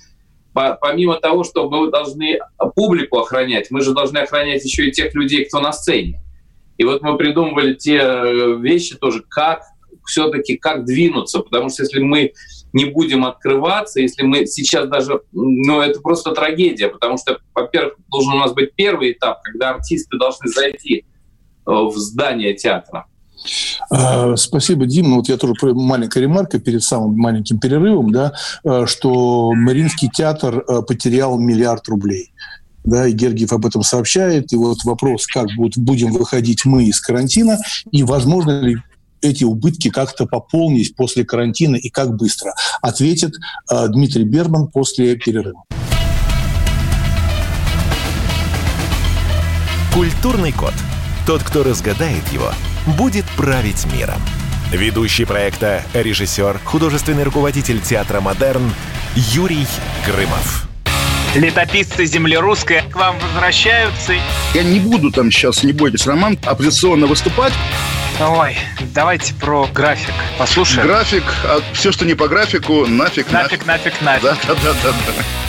помимо 0.54 1.16
того, 1.16 1.44
что 1.44 1.70
мы 1.70 1.90
должны 1.90 2.40
публику 2.76 3.20
охранять, 3.20 3.72
мы 3.72 3.82
же 3.82 3.94
должны 3.94 4.18
охранять 4.18 4.64
еще 4.66 4.88
и 4.88 4.92
тех 4.92 5.14
людей, 5.14 5.46
кто 5.46 5.60
на 5.60 5.72
сцене. 5.72 6.22
И 6.78 6.84
вот 6.84 7.02
мы 7.02 7.18
придумывали 7.18 7.74
те 7.74 7.98
э, 7.98 8.56
вещи 8.58 8.96
тоже, 8.96 9.24
как 9.28 9.64
все-таки 10.06 10.58
как 10.58 10.86
двинуться, 10.86 11.40
потому 11.40 11.70
что 11.70 11.84
если 11.84 12.00
мы 12.00 12.34
не 12.72 12.86
будем 12.86 13.26
открываться, 13.26 14.00
если 14.00 14.24
мы 14.24 14.46
сейчас 14.46 14.88
даже, 14.88 15.22
ну 15.32 15.82
это 15.82 16.00
просто 16.00 16.32
трагедия, 16.32 16.88
потому 16.88 17.18
что, 17.18 17.40
во-первых, 17.54 17.96
должен 18.08 18.34
у 18.34 18.38
нас 18.38 18.54
быть 18.54 18.74
первый 18.76 19.12
этап, 19.12 19.42
когда 19.44 19.72
артисты 19.72 20.18
должны 20.18 20.48
зайти 20.48 21.00
э, 21.00 21.04
в 21.66 21.96
здание 21.98 22.54
театра. 22.54 23.08
А, 23.90 24.36
спасибо, 24.36 24.86
Дим. 24.86 25.10
Ну, 25.10 25.16
вот 25.18 25.30
я 25.30 25.38
тоже 25.38 25.54
маленькая 25.74 26.22
ремарка 26.22 26.60
перед 26.60 26.84
самым 26.84 27.18
маленьким 27.18 27.60
перерывом, 27.60 28.12
да, 28.12 28.34
э, 28.64 28.86
что 28.86 29.54
Мариинский 29.54 30.10
театр 30.10 30.64
потерял 30.88 31.40
миллиард 31.40 31.88
рублей 31.88 32.32
да, 32.84 33.08
и 33.08 33.12
Гергиев 33.12 33.54
об 33.54 33.66
этом 33.66 33.84
сообщает. 33.84 34.52
И 34.54 34.56
вот 34.56 34.84
вопрос, 34.84 35.28
как 35.28 35.48
будут, 35.56 35.78
будем 35.78 36.12
выходить 36.12 36.66
мы 36.66 36.86
из 36.86 37.00
карантина, 37.00 37.58
и 37.92 38.04
возможно 38.04 38.62
ли 38.62 38.78
эти 39.22 39.44
убытки 39.44 39.90
как-то 39.90 40.26
пополнить 40.26 40.96
после 40.96 41.26
карантина 41.26 41.76
и 41.76 41.90
как 41.90 42.16
быстро, 42.16 42.54
ответит 42.82 43.34
э, 43.72 43.88
Дмитрий 43.90 44.24
Берман 44.24 44.68
после 44.68 45.16
перерыва. 45.16 45.64
Культурный 49.94 50.54
код. 50.54 50.74
Тот, 51.28 51.44
кто 51.44 51.64
разгадает 51.64 52.24
его, 52.32 52.52
будет 52.86 53.26
править 53.38 53.86
миром. 53.94 54.22
Ведущий 54.72 55.26
проекта, 55.26 55.84
режиссер, 55.94 56.60
художественный 56.64 57.24
руководитель 57.24 57.82
театра 57.82 58.22
«Модерн» 58.22 58.74
Юрий 59.16 59.68
Грымов 60.06 60.70
летописцы 61.36 62.06
земли 62.06 62.38
русской 62.38 62.82
к 62.90 62.96
вам 62.96 63.18
возвращаются. 63.20 64.14
Я 64.54 64.64
не 64.64 64.80
буду 64.80 65.12
там 65.12 65.32
сейчас, 65.32 65.64
не 65.64 65.74
бойтесь, 65.74 66.08
Роман, 66.08 66.38
оппозиционно 66.44 67.08
выступать. 67.08 67.54
Ой, 68.20 68.58
давайте 68.94 69.34
про 69.36 69.68
график 69.68 70.14
послушаем. 70.38 70.88
График, 70.88 71.24
а 71.46 71.62
все, 71.74 71.92
что 71.92 72.06
не 72.06 72.16
по 72.16 72.28
графику, 72.28 72.86
нафиг, 72.86 73.32
нафиг. 73.32 73.66
Нафиг, 73.66 74.02
нафиг, 74.02 74.02
нафиг. 74.02 74.24
Да, 74.24 74.38
да, 74.48 74.56
да, 74.56 74.74
да. 74.84 74.92
да. 74.92 75.49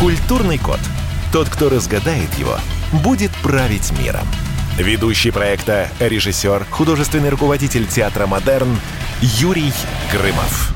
Культурный 0.00 0.58
код. 0.58 0.78
Тот, 1.32 1.48
кто 1.48 1.70
разгадает 1.70 2.28
его, 2.34 2.56
будет 3.02 3.30
править 3.42 3.92
миром. 3.98 4.26
Ведущий 4.78 5.30
проекта, 5.30 5.88
режиссер, 5.98 6.66
художественный 6.70 7.30
руководитель 7.30 7.86
театра 7.86 8.26
«Модерн» 8.26 8.68
Юрий 9.22 9.72
Грымов. 10.12 10.74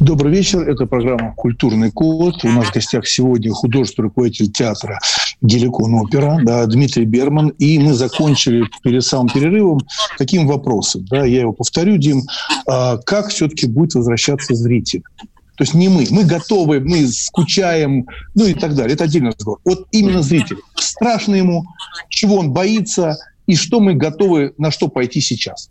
Добрый 0.00 0.32
вечер. 0.32 0.68
Это 0.68 0.86
программа 0.86 1.34
«Культурный 1.34 1.92
код». 1.92 2.44
У 2.44 2.48
нас 2.48 2.66
в 2.66 2.74
гостях 2.74 3.06
сегодня 3.06 3.52
художественный 3.52 4.06
руководитель 4.06 4.50
театра 4.50 4.98
«Геликон 5.40 5.94
опера» 5.94 6.40
да, 6.42 6.66
Дмитрий 6.66 7.04
Берман. 7.04 7.50
И 7.60 7.78
мы 7.78 7.94
закончили 7.94 8.64
перед 8.82 9.04
самым 9.04 9.28
перерывом 9.28 9.78
таким 10.18 10.48
вопросом. 10.48 11.06
Да, 11.08 11.24
я 11.24 11.42
его 11.42 11.52
повторю, 11.52 11.96
Дим. 11.96 12.22
А 12.66 12.96
как 12.98 13.28
все-таки 13.28 13.68
будет 13.68 13.94
возвращаться 13.94 14.52
зритель? 14.54 15.04
То 15.56 15.62
есть 15.62 15.74
не 15.74 15.88
мы. 15.88 16.06
Мы 16.10 16.24
готовы, 16.24 16.80
мы 16.80 17.06
скучаем, 17.06 18.06
ну 18.34 18.46
и 18.46 18.54
так 18.54 18.74
далее. 18.74 18.94
Это 18.94 19.04
отдельный 19.04 19.30
разговор. 19.30 19.60
Вот 19.64 19.86
именно 19.92 20.22
зритель. 20.22 20.56
Страшно 20.76 21.36
ему, 21.36 21.64
чего 22.08 22.36
он 22.36 22.52
боится, 22.52 23.16
и 23.46 23.54
что 23.54 23.80
мы 23.80 23.94
готовы, 23.94 24.54
на 24.58 24.70
что 24.70 24.88
пойти 24.88 25.20
сейчас. 25.20 25.70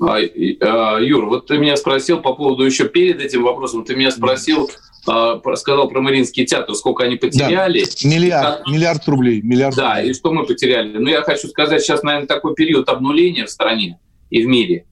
А, 0.00 0.16
а, 0.16 0.98
Юр, 0.98 1.26
вот 1.26 1.46
ты 1.46 1.58
меня 1.58 1.76
спросил 1.76 2.20
по 2.20 2.34
поводу 2.34 2.64
еще 2.64 2.88
перед 2.88 3.20
этим 3.20 3.44
вопросом, 3.44 3.84
ты 3.84 3.94
меня 3.94 4.10
спросил, 4.10 4.68
а, 5.06 5.40
сказал 5.54 5.88
про 5.88 6.00
Мариинский 6.00 6.44
театр, 6.44 6.74
сколько 6.74 7.04
они 7.04 7.16
потеряли. 7.16 7.84
Да. 7.84 8.08
Миллиард, 8.08 8.58
как... 8.58 8.66
миллиард 8.68 9.08
рублей. 9.08 9.42
Миллиард 9.42 9.76
да, 9.76 9.96
рублей. 9.96 10.10
и 10.10 10.14
что 10.14 10.32
мы 10.32 10.44
потеряли. 10.44 10.98
Ну, 10.98 11.08
я 11.08 11.22
хочу 11.22 11.46
сказать, 11.48 11.82
сейчас, 11.82 12.02
наверное, 12.02 12.26
такой 12.26 12.54
период 12.54 12.88
обнуления 12.88 13.46
в 13.46 13.50
стране 13.50 14.00
и 14.30 14.42
в 14.42 14.48
мире. 14.48 14.86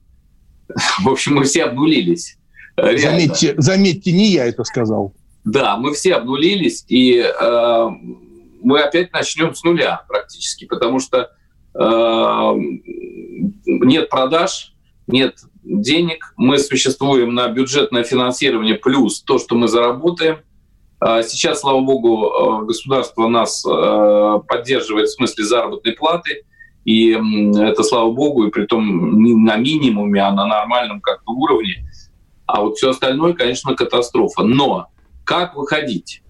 В 1.03 1.09
общем, 1.09 1.35
мы 1.35 1.43
все 1.43 1.65
обнулились. 1.65 2.37
Заметьте, 2.81 3.55
заметьте, 3.57 4.11
не 4.11 4.27
я 4.27 4.45
это 4.45 4.63
сказал. 4.63 5.13
Да, 5.43 5.77
мы 5.77 5.93
все 5.93 6.15
обнулились, 6.15 6.85
и 6.87 7.17
э, 7.17 7.87
мы 8.61 8.79
опять 8.81 9.11
начнем 9.11 9.55
с 9.55 9.63
нуля 9.63 10.03
практически, 10.07 10.65
потому 10.65 10.99
что 10.99 11.31
э, 11.73 12.53
нет 13.65 14.09
продаж, 14.09 14.73
нет 15.07 15.37
денег, 15.63 16.33
мы 16.37 16.59
существуем 16.59 17.33
на 17.33 17.47
бюджетное 17.47 18.03
финансирование 18.03 18.75
плюс 18.75 19.21
то, 19.21 19.39
что 19.39 19.55
мы 19.55 19.67
заработаем. 19.67 20.39
А 20.99 21.23
сейчас, 21.23 21.61
слава 21.61 21.81
богу, 21.81 22.27
э, 22.27 22.65
государство 22.65 23.27
нас 23.27 23.65
э, 23.65 24.39
поддерживает 24.47 25.09
в 25.09 25.13
смысле 25.13 25.43
заработной 25.43 25.93
платы, 25.93 26.43
и 26.85 27.11
это, 27.11 27.83
слава 27.83 28.11
богу, 28.11 28.45
и 28.45 28.51
при 28.51 28.65
том 28.65 29.21
не 29.21 29.35
на 29.35 29.55
минимуме, 29.57 30.21
а 30.21 30.31
на 30.31 30.45
нормальном 30.45 31.01
как-то 31.01 31.31
уровне. 31.31 31.87
А 32.51 32.61
вот 32.61 32.77
все 32.77 32.89
остальное, 32.89 33.33
конечно, 33.33 33.75
катастрофа. 33.75 34.43
Но 34.43 34.87
как 35.23 35.55
выходить? 35.55 36.21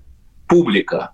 Публика. 0.47 1.11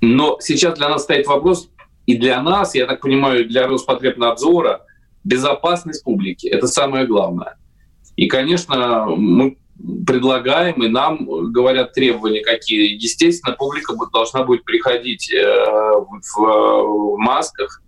Но 0.00 0.38
сейчас 0.40 0.78
для 0.78 0.88
нас 0.88 1.02
стоит 1.02 1.26
вопрос, 1.26 1.70
и 2.06 2.16
для 2.16 2.42
нас, 2.42 2.74
я 2.74 2.86
так 2.86 3.00
понимаю, 3.00 3.48
для 3.48 3.66
Роспотребнадзора– 3.66 4.82
безопасность 5.24 6.04
публики. 6.04 6.46
Это 6.46 6.66
самое 6.66 7.06
главное. 7.06 7.56
И, 8.16 8.26
конечно, 8.26 9.06
мы 9.06 9.56
предлагаем, 10.06 10.82
и 10.82 10.88
нам 10.88 11.24
говорят 11.52 11.92
требования 11.92 12.42
какие. 12.42 12.94
Естественно, 12.94 13.54
публика 13.56 13.94
должна 14.12 14.44
будет 14.44 14.64
приходить 14.64 15.32
э, 15.32 15.44
в 16.36 17.16
масках. 17.18 17.82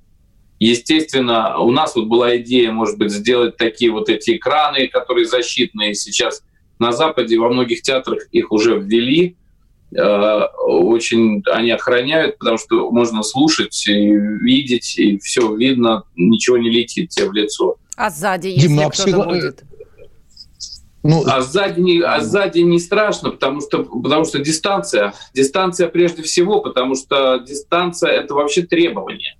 Естественно, 0.65 1.59
у 1.59 1.73
нас 1.73 1.97
вот 1.97 2.07
была 2.07 2.37
идея, 2.37 2.71
может 2.71 2.97
быть, 2.97 3.11
сделать 3.11 3.57
такие 3.57 3.91
вот 3.91 4.09
эти 4.09 4.37
экраны, 4.37 4.87
которые 4.87 5.27
защитные. 5.27 5.93
Сейчас 5.93 6.45
на 6.79 6.93
Западе 6.93 7.37
во 7.37 7.49
многих 7.49 7.83
театрах 7.83 8.29
их 8.31 8.53
уже 8.53 8.79
ввели. 8.79 9.37
Э, 9.93 10.45
очень 10.61 11.43
они 11.51 11.73
охраняют, 11.73 12.39
потому 12.39 12.59
что 12.59 12.93
можно 12.93 13.25
слушать 13.25 13.89
и 13.89 14.15
видеть, 14.15 14.97
и 15.01 15.19
все 15.19 15.53
видно, 15.53 16.05
ничего 16.15 16.59
не 16.59 16.71
летит 16.71 17.09
тебе 17.09 17.29
в 17.29 17.33
лицо. 17.33 17.75
А 17.97 18.09
сзади, 18.09 18.47
если 18.47 18.69
Дим, 18.69 18.79
кто-то 18.89 19.03
психо... 19.03 19.23
будет? 19.25 19.65
Ну... 21.03 21.25
А, 21.27 21.41
сзади 21.41 21.81
не, 21.81 22.01
а 22.03 22.21
сзади 22.21 22.61
не 22.61 22.79
страшно, 22.79 23.31
потому 23.31 23.63
что, 23.63 23.83
потому 23.83 24.25
что 24.25 24.39
дистанция. 24.39 25.13
Дистанция 25.35 25.89
прежде 25.89 26.23
всего, 26.23 26.61
потому 26.61 26.95
что 26.95 27.39
дистанция– 27.39 28.11
это 28.13 28.35
вообще 28.35 28.63
требование. 28.63 29.35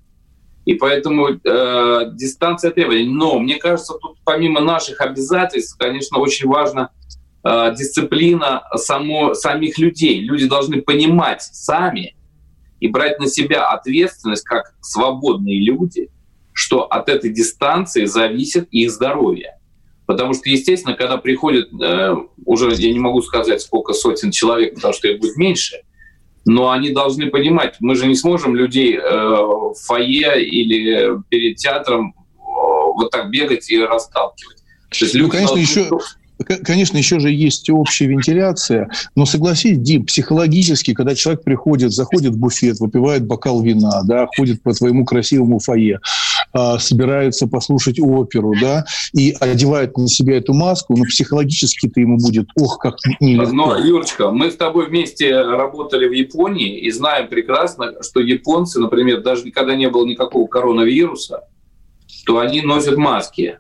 И 0.65 0.75
поэтому 0.75 1.29
э, 1.29 2.11
дистанция 2.15 2.71
требований. 2.71 3.09
Но 3.09 3.39
мне 3.39 3.57
кажется, 3.57 3.95
тут 4.01 4.19
помимо 4.25 4.61
наших 4.61 5.01
обязательств, 5.01 5.77
конечно, 5.79 6.19
очень 6.19 6.49
важно– 6.49 6.91
э, 7.45 7.75
дисциплина 7.77 8.63
само, 8.75 9.35
самих 9.35 9.79
людей. 9.79 10.21
Люди 10.21 10.47
должны 10.47 10.83
понимать 10.83 11.43
сами 11.43 12.17
и 12.81 12.89
брать 12.89 13.19
на 13.19 13.29
себя 13.29 13.69
ответственность 13.69 14.45
как 14.45 14.75
свободные 14.81 15.61
люди, 15.61 16.11
что 16.53 16.83
от 16.85 17.09
этой 17.09 17.31
дистанции 17.31 18.05
зависит 18.05 18.69
их 18.71 18.91
здоровье. 18.91 19.59
Потому 20.07 20.35
что, 20.35 20.51
естественно, 20.51 20.95
когда 20.97 21.17
приходит, 21.17 21.69
э, 21.81 22.15
уже 22.45 22.73
я 22.75 22.93
не 22.93 22.99
могу 22.99 23.23
сказать, 23.23 23.63
сколько 23.63 23.93
сотен 23.93 24.31
человек, 24.31 24.75
потому 24.75 24.93
что 24.93 25.09
их 25.09 25.21
будет 25.21 25.37
меньше, 25.37 25.83
Но 26.45 26.71
они 26.71 26.91
должны 26.91 27.31
понимать, 27.31 27.77
мы 27.81 27.95
же 27.95 28.07
не 28.07 28.17
сможем 28.17 28.57
людей 28.57 28.97
э, 28.97 29.01
в 29.01 29.75
фойе 29.75 30.45
или 30.45 31.23
перед 31.29 31.57
театром 31.57 32.15
э, 32.17 32.41
вот 32.41 33.11
так 33.11 33.31
бегать 33.31 33.71
и 33.71 33.81
расталкивать. 33.81 34.59
То 34.91 35.05
есть 35.05 35.15
ну, 35.15 35.29
конечно, 35.29 35.57
еще, 35.57 35.89
Конечно, 36.65 36.99
еще 36.99 37.19
же 37.19 37.31
есть 37.31 37.69
общая 37.71 38.07
вентиляция, 38.07 38.91
но 39.15 39.27
согласись, 39.27 39.79
Дим, 39.79 40.07
психологически, 40.07 40.95
когда 40.95 41.15
человек 41.15 41.45
приходит, 41.45 41.93
заходит 41.93 42.35
в 42.35 42.39
буфет, 42.39 42.81
выпивает 42.81 43.27
бокал 43.27 43.63
вина, 43.63 44.03
да, 44.05 44.27
ходит 44.37 44.63
по 44.63 44.73
твоему 44.73 45.05
красивому 45.05 45.59
фойе, 45.59 46.01
э, 46.55 46.79
собирается 46.79 47.47
послушать 47.47 47.99
оперу, 48.01 48.55
да, 48.61 48.85
и 49.13 49.35
одевает 49.41 49.97
на 49.97 50.09
себя 50.09 50.37
эту 50.37 50.55
маску, 50.55 50.97
но 50.97 51.05
психологически-то 51.05 52.01
ему 52.01 52.19
будет, 52.19 52.47
ох, 52.59 52.79
как 52.79 52.97
нелегко. 53.21 53.53
Но, 53.53 53.77
Юрочка, 53.77 54.31
мы 54.31 54.51
с 54.51 54.57
тобой 54.57 54.89
вместе 54.89 55.41
работали 55.41 56.09
в 56.09 56.13
Японии 56.13 56.79
и 56.79 56.91
знаем 56.91 57.29
прекрасно, 57.29 58.03
что 58.03 58.21
японцы, 58.21 58.81
например, 58.81 59.23
даже 59.23 59.51
когда 59.51 59.75
не 59.75 59.89
было 59.89 60.07
никакого 60.07 60.47
коронавируса, 60.47 61.45
то 62.27 62.39
они 62.39 62.63
носят 62.63 62.97
маски. 62.97 63.59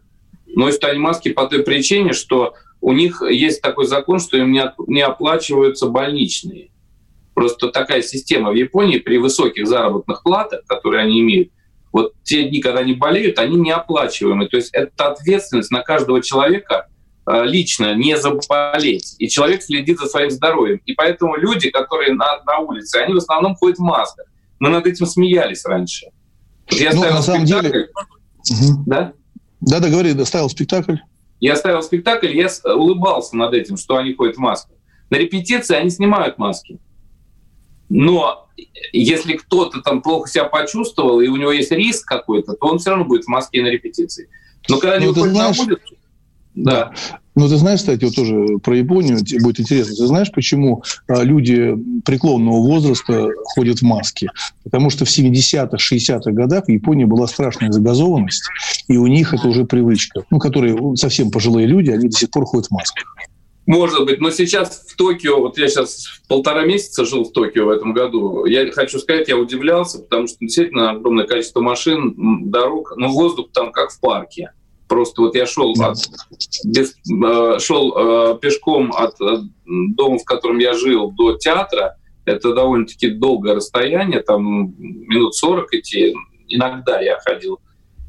Носят 0.54 0.84
они 0.84 0.99
маски 0.99 1.32
по 1.32 1.46
той 1.46 1.62
причине, 1.62 2.12
что 2.12 2.54
у 2.82 2.92
них 2.92 3.22
есть 3.22 3.62
такой 3.62 3.86
закон, 3.86 4.20
что 4.20 4.36
им 4.36 4.52
не 4.52 5.00
оплачиваются 5.00 5.86
больничные. 5.86 6.70
Просто 7.32 7.68
такая 7.68 8.02
система 8.02 8.50
в 8.50 8.54
Японии 8.54 8.98
при 8.98 9.16
высоких 9.16 9.66
заработных 9.66 10.22
платах, 10.22 10.64
которые 10.66 11.04
они 11.04 11.20
имеют, 11.20 11.50
вот 11.92 12.14
те 12.22 12.48
дни, 12.48 12.60
когда 12.60 12.80
они 12.80 12.94
болеют, 12.94 13.38
они 13.38 13.56
неоплачиваемы. 13.56 14.48
То 14.48 14.56
есть 14.56 14.70
это 14.72 15.12
ответственность 15.12 15.70
на 15.70 15.82
каждого 15.82 16.20
человека 16.22 16.88
э, 17.26 17.44
лично 17.44 17.94
не 17.94 18.18
заболеть. 18.18 19.14
И 19.18 19.28
человек 19.28 19.62
следит 19.62 19.98
за 19.98 20.06
своим 20.06 20.30
здоровьем. 20.30 20.80
И 20.84 20.94
поэтому 20.94 21.36
люди, 21.36 21.70
которые 21.70 22.14
на, 22.14 22.42
на 22.44 22.58
улице, 22.58 22.96
они 22.96 23.14
в 23.14 23.18
основном 23.18 23.54
ходят 23.56 23.78
в 23.78 23.82
масках. 23.82 24.26
Мы 24.58 24.70
над 24.70 24.86
этим 24.86 25.06
смеялись 25.06 25.64
раньше. 25.64 26.06
Вот 26.70 26.80
я 26.80 26.92
ну, 26.94 27.02
на 27.02 27.22
самом 27.22 27.46
спектакль. 27.46 27.68
деле... 27.68 27.88
Да? 28.86 29.12
Да-да, 29.60 29.88
говори, 29.88 30.24
ставил 30.24 30.48
спектакль. 30.48 30.96
Я 31.42 31.56
ставил 31.56 31.82
спектакль, 31.82 32.28
я 32.37 32.49
улыбался 32.64 33.37
над 33.37 33.52
этим, 33.52 33.76
что 33.76 33.96
они 33.96 34.14
ходят 34.14 34.37
в 34.37 34.38
масках. 34.38 34.76
На 35.11 35.16
репетиции 35.16 35.75
они 35.75 35.90
снимают 35.90 36.38
маски. 36.38 36.78
Но 37.88 38.49
если 38.92 39.32
кто-то 39.32 39.80
там 39.80 40.02
плохо 40.02 40.30
себя 40.30 40.44
почувствовал, 40.44 41.20
и 41.20 41.26
у 41.26 41.34
него 41.34 41.50
есть 41.50 41.72
риск 41.72 42.06
какой-то, 42.06 42.52
то 42.54 42.66
он 42.68 42.78
все 42.78 42.90
равно 42.90 43.06
будет 43.06 43.25
в 43.25 43.28
маске 43.28 43.58
и 43.58 43.62
на 43.62 43.66
репетиции. 43.66 44.30
Но 44.68 44.78
когда 44.78 44.99
они 44.99 45.06
ну, 45.06 45.14
выходят 45.14 45.34
знаешь... 45.34 45.58
на 45.58 45.64
улицу, 45.64 45.96
да. 46.54 46.92
Ну, 47.35 47.49
ты 47.49 47.56
знаешь, 47.56 47.80
кстати, 47.80 48.04
вот 48.04 48.14
тоже 48.14 48.59
про 48.62 48.76
Японию 48.76 49.18
будет 49.40 49.59
интересно. 49.59 49.94
Ты 49.97 50.06
знаешь, 50.06 50.30
почему 50.32 50.82
а, 51.09 51.23
люди 51.23 51.75
преклонного 52.04 52.56
возраста 52.56 53.30
ходят 53.54 53.78
в 53.78 53.82
маске? 53.82 54.28
Потому 54.64 54.90
что 54.90 55.06
в 55.06 55.09
70-х, 55.09 55.76
60-х 55.78 56.30
годах 56.32 56.66
в 56.66 56.71
Японии 56.71 57.04
была 57.06 57.26
страшная 57.26 57.73
загазованность, 57.73 58.44
и 58.88 58.99
у 58.99 59.06
них 59.06 59.32
это 59.32 59.49
уже 59.49 59.64
привычка. 59.64 60.25
Ну, 60.30 60.38
которые 60.38 60.97
совсем 60.97 61.30
пожилые 61.30 61.66
люди, 61.66 61.90
они 61.90 62.09
до 62.09 62.16
сих 62.16 62.30
пор 62.30 62.44
ходят 62.44 62.66
в 62.66 62.71
масках. 62.73 63.04
Может 63.64 64.04
быть, 64.04 64.21
но 64.21 64.30
сейчас 64.30 64.85
в 64.88 64.97
Токио, 64.97 65.40
вот 65.40 65.56
я 65.56 65.68
сейчас 65.68 66.21
полтора 66.28 66.64
месяца 66.66 67.04
жил 67.04 67.25
в 67.25 67.32
Токио 67.32 67.66
в 67.66 67.71
этом 67.71 67.94
году, 67.94 68.44
я 68.44 68.71
хочу 68.73 68.99
сказать, 68.99 69.28
я 69.28 69.38
удивлялся, 69.38 70.00
потому 70.00 70.26
что 70.26 70.37
действительно 70.40 70.90
огромное 70.90 71.26
количество 71.26 71.61
машин, 71.61 72.50
дорог, 72.50 72.94
но 72.97 73.09
воздух 73.09 73.52
там 73.52 73.71
как 73.71 73.92
в 73.92 74.00
парке. 74.00 74.50
Просто 74.92 75.22
вот 75.22 75.34
я 75.34 75.46
шел, 75.46 75.72
от, 75.80 75.96
без, 76.66 76.94
э, 77.11 77.58
шел 77.61 77.94
э, 77.96 78.38
пешком 78.38 78.92
от 78.92 79.18
э, 79.22 79.38
дома, 79.64 80.18
в 80.18 80.25
котором 80.26 80.58
я 80.58 80.75
жил, 80.75 81.11
до 81.12 81.38
театра. 81.38 81.96
Это 82.26 82.52
довольно-таки 82.52 83.08
долгое 83.08 83.54
расстояние, 83.54 84.20
там 84.20 84.75
минут 84.76 85.34
40 85.34 85.72
идти. 85.72 86.14
Иногда 86.46 87.00
я 87.00 87.18
ходил. 87.20 87.58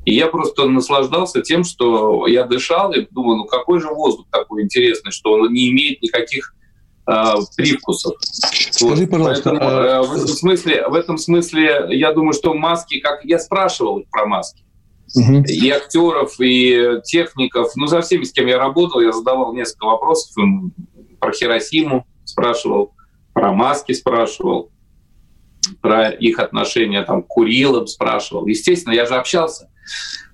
И 0.03 0.13
я 0.13 0.27
просто 0.27 0.67
наслаждался 0.67 1.41
тем, 1.41 1.63
что 1.63 2.27
я 2.27 2.43
дышал 2.43 2.91
и 2.91 3.07
думал, 3.09 3.37
ну 3.37 3.45
какой 3.45 3.79
же 3.79 3.87
воздух 3.87 4.25
такой 4.29 4.63
интересный, 4.63 5.13
что 5.13 5.31
он 5.31 5.53
не 5.53 5.69
имеет 5.69 6.01
никаких 6.01 6.53
э, 7.07 7.13
привкусов. 7.55 8.15
Скажи, 8.19 9.03
вот. 9.03 9.09
пожалуйста, 9.09 9.51
Поэтому, 9.51 9.71
э, 9.71 10.01
в 10.01 10.13
этом 10.15 10.27
смысле, 10.27 10.87
в 10.89 10.95
этом 10.95 11.17
смысле, 11.17 11.85
я 11.91 12.11
думаю, 12.11 12.33
что 12.33 12.53
маски, 12.53 12.99
как 12.99 13.23
я 13.23 13.39
спрашивал 13.39 14.03
про 14.11 14.25
маски, 14.25 14.65
и 15.15 15.69
актеров, 15.69 16.39
и 16.39 16.99
техников. 17.03 17.71
Ну, 17.75 17.87
за 17.87 18.01
всеми, 18.01 18.23
с 18.23 18.31
кем 18.31 18.47
я 18.47 18.57
работал, 18.57 18.99
я 19.01 19.11
задавал 19.11 19.53
несколько 19.53 19.85
вопросов 19.85 20.31
про 21.19 21.31
Хиросиму 21.31 22.05
спрашивал, 22.25 22.93
про 23.33 23.53
маски 23.53 23.93
спрашивал, 23.93 24.71
про 25.81 26.09
их 26.09 26.39
отношение 26.39 27.03
там, 27.03 27.23
к 27.23 27.27
Курилам 27.27 27.87
спрашивал. 27.87 28.45
Естественно, 28.47 28.93
я 28.93 29.05
же 29.05 29.15
общался. 29.15 29.69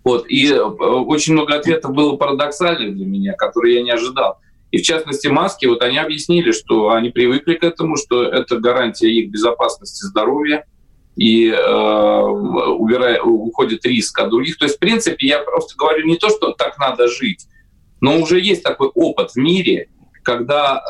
Вот. 0.04 0.26
И 0.30 0.48
э, 0.48 0.60
очень 0.60 1.34
много 1.34 1.56
ответов 1.56 1.94
было 1.94 2.16
парадоксальных 2.16 2.96
для 2.96 3.06
меня, 3.06 3.34
которые 3.34 3.76
я 3.76 3.84
не 3.84 3.92
ожидал. 3.92 4.40
И 4.72 4.78
в 4.78 4.82
частности, 4.84 5.28
маски, 5.28 5.66
вот 5.66 5.82
они 5.82 5.98
объяснили, 5.98 6.52
что 6.52 6.92
они 6.92 7.10
привыкли 7.10 7.56
к 7.56 7.64
этому, 7.64 7.98
что 7.98 8.24
это 8.24 8.58
гарантия 8.58 9.10
их 9.10 9.32
безопасности 9.32 10.06
здоровья, 10.06 10.66
и 11.20 11.50
э, 11.50 12.22
убирая, 12.22 13.22
уходит 13.22 13.86
риск 13.86 14.18
от 14.20 14.30
других. 14.30 14.58
То 14.58 14.66
есть, 14.66 14.78
в 14.78 14.80
принципе, 14.80 15.28
я 15.28 15.40
просто 15.40 15.76
говорю 15.78 16.08
не 16.08 16.16
то, 16.16 16.30
что 16.30 16.54
так 16.54 16.80
надо 16.80 17.10
жить, 17.10 17.46
но 18.00 18.18
уже 18.20 18.40
есть 18.40 18.64
такой 18.64 18.88
опыт 18.88 19.32
в 19.32 19.36
мире, 19.36 19.90
когда 20.24 20.82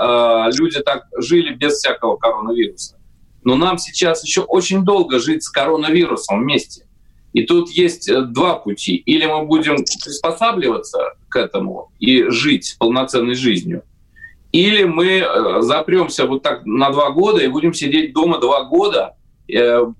э, 0.51 0.55
люди 0.55 0.79
так 0.81 1.05
жили 1.17 1.55
без 1.55 1.73
всякого 1.73 2.15
коронавируса. 2.17 2.99
Но 3.43 3.55
нам 3.55 3.79
сейчас 3.79 4.23
еще 4.23 4.41
очень 4.41 4.85
долго 4.85 5.17
жить 5.17 5.43
с 5.43 5.49
коронавирусом 5.49 6.43
вместе. 6.43 6.85
И 7.33 7.43
тут 7.47 7.71
есть 7.71 8.07
э, 8.07 8.21
два 8.21 8.53
пути. 8.55 8.97
Или 8.97 9.25
мы 9.25 9.47
будем 9.47 9.77
приспосабливаться 9.77 11.15
к 11.29 11.37
этому 11.37 11.91
и 11.99 12.29
жить 12.29 12.75
полноценной 12.77 13.33
жизнью, 13.33 13.81
или 14.51 14.83
мы 14.83 15.21
э, 15.21 15.61
запремся 15.61 16.25
вот 16.25 16.43
так 16.43 16.65
на 16.65 16.91
два 16.91 17.09
года 17.09 17.41
и 17.41 17.47
будем 17.47 17.73
сидеть 17.73 18.13
дома 18.13 18.39
два 18.39 18.63
года, 18.63 19.15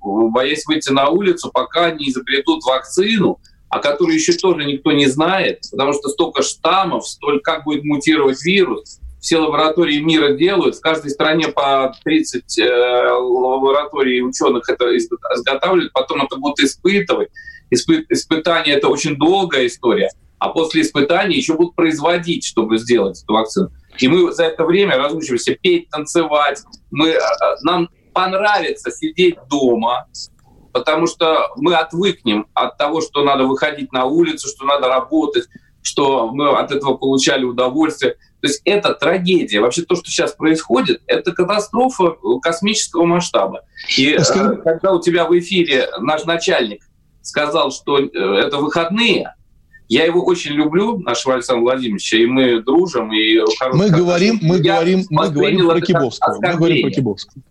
боясь 0.01 0.65
выйти 0.65 0.91
на 0.91 1.09
улицу, 1.09 1.51
пока 1.53 1.91
не 1.91 2.09
изобретут 2.09 2.63
вакцину, 2.63 3.39
о 3.69 3.79
которой 3.79 4.15
еще 4.15 4.33
тоже 4.33 4.65
никто 4.65 4.91
не 4.91 5.05
знает, 5.07 5.62
потому 5.71 5.93
что 5.93 6.09
столько 6.09 6.41
штаммов, 6.41 7.07
столько 7.07 7.39
как 7.39 7.63
будет 7.65 7.83
мутировать 7.83 8.43
вирус. 8.43 8.99
Все 9.21 9.38
лаборатории 9.38 9.99
мира 9.99 10.33
делают, 10.33 10.75
в 10.75 10.81
каждой 10.81 11.12
стране 11.12 11.49
по 11.49 11.93
30 12.03 12.57
э, 12.57 13.12
лабораторий 13.12 14.21
ученых 14.21 14.69
это 14.69 14.97
изготавливают, 14.97 15.91
потом 15.91 16.23
это 16.23 16.38
будут 16.38 16.59
испытывать. 16.59 17.29
Испы 17.69 18.05
испытания— 18.09 18.71
это 18.73 18.88
очень 18.88 19.17
долгая 19.17 19.67
история, 19.67 20.09
а 20.39 20.49
после 20.49 20.81
испытаний 20.81 21.35
еще 21.35 21.53
будут 21.53 21.75
производить, 21.75 22.45
чтобы 22.45 22.77
сделать 22.77 23.21
эту 23.21 23.33
вакцину. 23.33 23.71
И 23.99 24.07
мы 24.07 24.31
за 24.31 24.45
это 24.45 24.63
время 24.63 24.97
разучиваемся 24.97 25.55
петь, 25.62 25.89
танцевать. 25.89 26.63
Мы, 26.89 27.09
э, 27.09 27.19
нам 27.63 27.89
понравится 28.13 28.91
сидеть 28.91 29.38
дома, 29.50 30.08
потому 30.74 31.08
что 31.08 31.50
мы 31.58 31.76
отвыкнем 31.76 32.48
от 32.54 32.78
того, 32.78 33.02
что 33.02 33.24
надо 33.24 33.45
выходить 33.45 33.91
на 33.91 34.06
улицу, 34.06 34.48
что 34.48 34.65
надо 34.65 34.88
работать, 34.88 35.45
что 35.82 36.30
мы 36.32 36.58
от 36.58 36.72
этого 36.72 36.95
получали 36.95 37.43
удовольствие. 37.43 38.15
То 38.41 38.48
есть 38.48 38.62
это 38.65 38.93
трагедия. 38.93 39.60
Вообще 39.60 39.82
то, 39.82 39.95
что 39.95 40.10
сейчас 40.10 40.34
происходит, 40.34 41.02
это 41.08 41.34
катастрофа 41.34 42.15
космического 42.41 43.06
масштаба. 43.06 43.63
И 43.98 44.12
э, 44.12 44.56
когда 44.63 44.93
у 44.93 45.02
тебя 45.02 45.26
в 45.26 45.38
эфире 45.38 45.89
наш 46.00 46.26
начальник 46.26 46.84
сказал, 47.22 47.72
что 47.72 48.00
э, 48.00 48.08
это 48.08 48.58
выходные, 48.58 49.34
я 49.89 50.06
его 50.06 50.24
очень 50.24 50.52
люблю, 50.52 51.00
нашего 51.00 51.34
Александра 51.34 51.63
Владимировича, 51.63 52.17
и 52.17 52.26
мы 52.28 52.62
дружим. 52.62 53.12
И 53.12 53.39
мы 53.74 53.89
говорим, 53.89 54.39
мы 54.41 54.60
говорим, 54.60 55.06
мы 55.10 55.30
говорим 55.30 55.67
про 55.67 55.82
Кибовского. 55.82 56.38
Мы 56.39 56.54
говорим 56.56 56.82
про 56.84 56.91
Кибовского. 56.91 57.43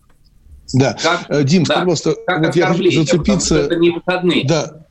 Да. 0.72 0.96
Как, 1.00 1.26
э, 1.28 1.44
Дим, 1.44 1.64
да, 1.64 1.82
просто 1.82 2.14
как 2.26 2.46
вот 2.46 2.56
я 2.56 2.66
хочу 2.66 2.90
зацепиться... 2.90 3.56
Это 3.56 3.76
не 3.76 3.90
выходные. 3.90 4.46
Да, 4.46 4.86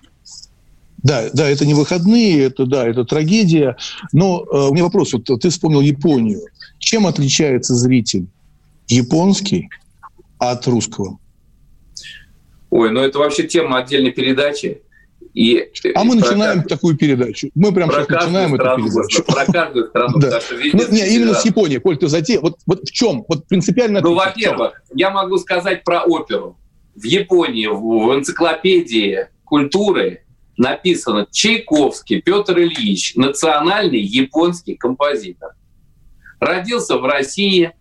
да, 1.04 1.30
да, 1.34 1.50
это 1.50 1.66
не 1.66 1.74
выходные, 1.74 2.44
это 2.46 2.66
да, 2.66 2.88
это 2.88 3.06
трагедия. 3.06 3.78
Но 4.12 4.44
э, 4.52 4.70
у 4.70 4.74
меня 4.74 4.84
вопрос: 4.84 5.14
вот 5.14 5.26
ты 5.26 5.50
вспомнил 5.50 5.82
Японию. 5.82 6.42
Чем 6.80 7.06
отличается 7.06 7.76
зритель 7.76 8.28
японский 8.88 9.70
от 10.38 10.66
русского? 10.68 11.20
Ой, 12.70 12.92
ну 12.92 13.02
это 13.02 13.20
вообще 13.20 13.44
тема 13.48 13.80
отдельной 13.80 14.12
передачи. 14.12 14.82
И, 15.38 15.72
а 15.94 16.04
мы 16.04 16.16
начинаем 16.16 16.56
каждую, 16.56 16.68
такую 16.68 16.98
передачу. 16.98 17.52
Мы 17.54 17.72
прямо 17.72 17.94
сейчас 17.94 18.08
начинаем 18.08 18.56
эту 18.56 18.76
передачу. 18.76 19.24
Про 19.24 19.46
каждую 19.46 19.88
страну. 19.90 20.18
да. 20.20 20.40
ну, 20.50 20.84
не, 20.90 21.16
именно 21.16 21.36
с 21.36 21.46
Японией, 21.46 21.80
Коль, 21.80 21.96
ты 21.96 22.08
затея. 22.08 22.42
Вот, 22.42 22.58
вот 22.66 22.82
в 22.82 22.92
чем? 22.92 23.24
Вот 23.28 23.46
принципиально 23.48 24.02
Ну, 24.02 24.16
во-первых, 24.16 24.82
я 24.96 25.12
могу 25.12 25.38
сказать 25.38 25.84
про 25.84 26.02
оперу. 26.02 26.58
В 26.96 27.04
Японии, 27.04 27.68
в, 27.68 27.80
в 27.80 28.16
энциклопедии 28.16 29.28
культуры 29.44 30.24
написано 30.58 31.28
Чайковский 31.32 32.20
Петр 32.20 32.58
Ильич, 32.58 33.14
национальный 33.14 34.02
японский 34.02 34.74
композитор. 34.74 35.52
Родился 36.40 36.98
в 36.98 37.06
России, 37.06 37.74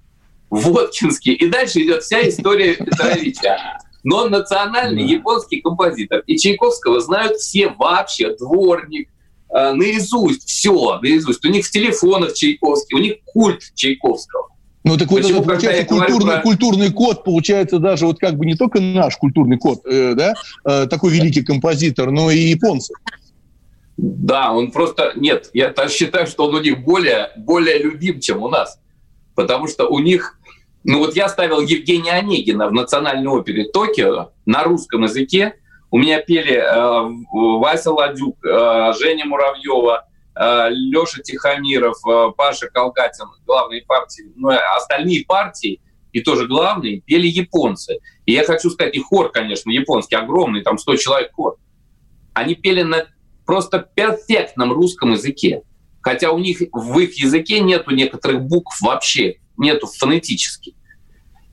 Воткинский. 0.50 1.32
И 1.32 1.48
дальше 1.48 1.80
идет 1.80 2.02
вся 2.02 2.28
история 2.28 2.74
Петровича. 2.74 3.78
Но 4.06 4.18
он 4.18 4.30
национальный 4.30 5.02
японский 5.02 5.60
композитор. 5.60 6.20
И 6.28 6.38
Чайковского 6.38 7.00
знают 7.00 7.38
все 7.38 7.70
вообще. 7.70 8.36
Дворник, 8.36 9.08
э, 9.50 9.72
наизусть, 9.72 10.48
все, 10.48 11.00
наизусть. 11.00 11.44
У 11.44 11.48
них 11.48 11.66
в 11.66 11.70
телефонах 11.72 12.32
Чайковский, 12.34 12.96
у 12.96 13.00
них 13.00 13.14
культ 13.24 13.62
Чайковского. 13.74 14.50
Ну 14.84 14.96
так 14.96 15.10
вот 15.10 15.22
Почему, 15.22 15.40
это 15.40 15.48
получается 15.48 15.84
культурный, 15.86 16.34
про... 16.34 16.42
культурный 16.42 16.92
код, 16.92 17.24
получается 17.24 17.80
даже 17.80 18.06
вот 18.06 18.20
как 18.20 18.36
бы 18.36 18.46
не 18.46 18.54
только 18.54 18.80
наш 18.80 19.16
культурный 19.16 19.58
код, 19.58 19.84
э, 19.84 20.14
да, 20.14 20.34
э, 20.64 20.86
такой 20.86 21.10
великий 21.10 21.42
композитор, 21.42 22.12
но 22.12 22.30
и 22.30 22.38
японцы. 22.38 22.94
Да, 23.96 24.52
он 24.52 24.70
просто... 24.70 25.14
Нет, 25.16 25.50
я 25.52 25.74
считаю, 25.88 26.28
что 26.28 26.46
он 26.46 26.54
у 26.54 26.60
них 26.60 26.84
более, 26.84 27.30
более 27.36 27.78
любим, 27.78 28.20
чем 28.20 28.40
у 28.40 28.48
нас. 28.48 28.78
Потому 29.34 29.66
что 29.66 29.88
у 29.88 29.98
них... 29.98 30.38
Ну 30.88 31.00
вот 31.00 31.16
я 31.16 31.28
ставил 31.28 31.60
Евгения 31.60 32.12
Онегина 32.12 32.68
в 32.68 32.72
Национальной 32.72 33.26
опере 33.26 33.64
Токио 33.64 34.30
на 34.44 34.62
русском 34.62 35.02
языке. 35.02 35.56
У 35.90 35.98
меня 35.98 36.20
пели 36.20 36.54
э, 36.54 37.58
Вася 37.58 37.90
Ладюк, 37.90 38.36
э, 38.44 38.92
Женя 38.96 39.24
Муравьева, 39.24 40.06
э, 40.36 40.68
Леша 40.70 41.22
Тихомиров, 41.22 41.96
э, 42.06 42.30
Паша 42.36 42.68
Колгатин, 42.68 43.26
главные 43.44 43.82
партии. 43.82 44.30
Ну, 44.36 44.50
остальные 44.76 45.24
партии, 45.26 45.80
и 46.12 46.20
тоже 46.20 46.46
главные, 46.46 47.00
пели 47.00 47.26
японцы. 47.26 47.98
И 48.24 48.32
я 48.32 48.44
хочу 48.44 48.70
сказать, 48.70 48.94
и 48.94 49.00
хор, 49.00 49.32
конечно, 49.32 49.72
японский, 49.72 50.14
огромный, 50.14 50.62
там 50.62 50.78
100 50.78 50.96
человек 50.98 51.32
хор. 51.32 51.56
Они 52.32 52.54
пели 52.54 52.82
на 52.82 53.08
просто 53.44 53.80
перфектном 53.80 54.72
русском 54.72 55.10
языке. 55.10 55.62
Хотя 56.00 56.30
у 56.30 56.38
них 56.38 56.58
в 56.72 56.96
их 57.00 57.20
языке 57.20 57.58
нету 57.58 57.90
некоторых 57.90 58.42
букв 58.42 58.80
вообще, 58.80 59.38
нету 59.56 59.88
фонетически. 59.88 60.75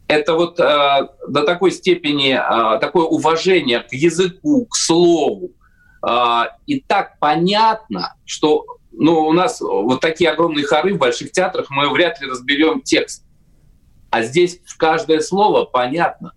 Это 0.08 0.36
вот 0.36 0.60
э, 0.60 1.08
до 1.28 1.44
такой 1.44 1.72
степени 1.72 2.34
э, 2.34 2.80
такое 2.80 3.06
уважение 3.06 3.80
к 3.80 3.94
языку, 3.94 4.66
к 4.66 4.76
слову. 4.76 5.52
Э, 6.08 6.44
и 6.68 6.82
так 6.82 7.18
понятно, 7.20 8.16
что 8.26 8.66
ну, 8.92 9.26
у 9.26 9.34
нас 9.34 9.60
вот 9.62 10.02
такие 10.02 10.30
огромные 10.30 10.66
хоры 10.66 10.94
в 10.94 10.98
больших 10.98 11.32
театрах, 11.32 11.68
мы 11.70 11.90
вряд 11.90 12.22
ли 12.22 12.30
разберем 12.30 12.82
текст. 12.82 13.26
А 14.12 14.22
здесь 14.22 14.60
каждое 14.78 15.20
слово 15.22 15.66
понятно. 15.66 16.34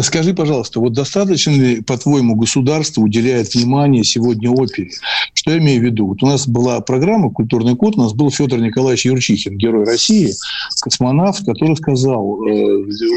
Скажи, 0.00 0.32
пожалуйста, 0.32 0.80
вот 0.80 0.92
достаточно 0.94 1.50
ли, 1.50 1.80
по-твоему, 1.82 2.34
государство 2.34 3.02
уделяет 3.02 3.54
внимание 3.54 4.04
сегодня 4.04 4.50
опере? 4.50 4.90
Что 5.34 5.50
я 5.52 5.58
имею 5.58 5.80
в 5.80 5.84
виду? 5.84 6.06
Вот 6.06 6.22
у 6.22 6.26
нас 6.26 6.48
была 6.48 6.80
программа 6.80 7.30
«Культурный 7.30 7.76
код», 7.76 7.96
у 7.96 8.02
нас 8.02 8.14
был 8.14 8.30
Федор 8.30 8.60
Николаевич 8.60 9.04
Юрчихин, 9.04 9.58
герой 9.58 9.84
России, 9.84 10.32
космонавт, 10.80 11.44
который 11.44 11.76
сказал 11.76 12.42
э, 12.46 12.50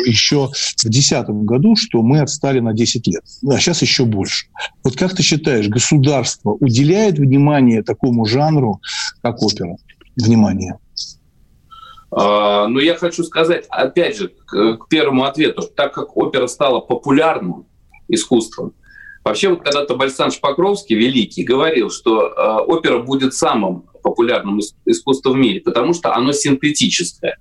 еще 0.06 0.50
в 0.54 0.84
2010 0.84 1.30
году, 1.46 1.76
что 1.76 2.02
мы 2.02 2.20
отстали 2.20 2.60
на 2.60 2.74
10 2.74 3.08
лет, 3.08 3.24
а 3.48 3.58
сейчас 3.60 3.82
еще 3.82 4.06
больше. 4.06 4.48
Вот 4.84 4.98
как 4.98 5.16
ты 5.16 5.24
считаешь, 5.24 5.68
государство 5.68 6.52
уделяет 6.60 7.18
внимание 7.20 7.84
такому 7.84 8.26
жанру, 8.26 8.82
как 9.22 9.42
опера? 9.42 9.78
Внимание. 10.18 10.78
А, 12.18 12.68
но 12.70 12.80
я 12.80 12.96
хочу 12.96 13.26
сказать, 13.26 13.66
опять 13.70 14.18
же, 14.18 14.30
к, 14.30 14.88
первому 14.90 15.26
ответу, 15.26 15.64
так 15.64 15.94
как 15.94 16.16
опера 16.16 16.48
стала 16.48 16.80
популярным 16.80 17.68
искусством, 18.08 18.74
вообще 19.26 19.50
вот 19.50 19.64
когда-то 19.64 19.96
Бальсан 19.96 20.32
Покровский, 20.42 20.96
великий, 20.96 21.44
говорил, 21.44 21.90
что 21.90 22.28
э, 22.28 22.64
опера 22.68 23.00
будет 23.00 23.34
самым 23.34 23.82
популярным 24.02 24.62
искусством 24.86 25.34
в 25.34 25.38
мире, 25.38 25.60
потому 25.60 25.94
что 25.94 26.16
оно 26.16 26.32
синтетическое. 26.32 27.38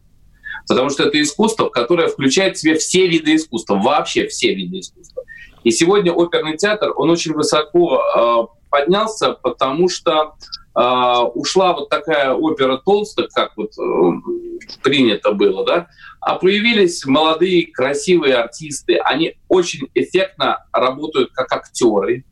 Потому 0.66 0.90
что 0.90 1.04
это 1.04 1.22
искусство, 1.22 1.68
которое 1.68 2.08
включает 2.08 2.56
в 2.56 2.60
себя 2.60 2.74
все 2.76 3.06
виды 3.06 3.37
искусства, 3.37 3.76
вообще 3.76 4.26
все 4.26 4.54
виды 4.54 4.80
искусства. 4.80 5.22
И 5.62 5.70
сегодня 5.70 6.10
оперный 6.12 6.56
театр, 6.56 6.92
он 6.96 7.10
очень 7.10 7.32
высоко 7.32 8.00
э, 8.00 8.70
поднялся, 8.70 9.34
потому 9.34 9.88
что 9.88 10.32
ушла 10.74 11.72
вот 11.72 11.88
такая 11.88 12.32
опера 12.32 12.78
толстых, 12.78 13.28
как 13.32 13.56
вот 13.56 13.70
э, 13.78 14.72
принято 14.82 15.32
было, 15.32 15.64
да, 15.64 15.87
а 16.20 16.37
появились 16.37 17.04
молодые 17.04 17.70
красивые 17.70 18.34
артисты, 18.34 18.96
они 18.96 19.37
очень 19.48 19.88
эффектно 19.94 20.64
работают 20.72 21.30
как 21.32 21.52
актеры, 21.52 22.24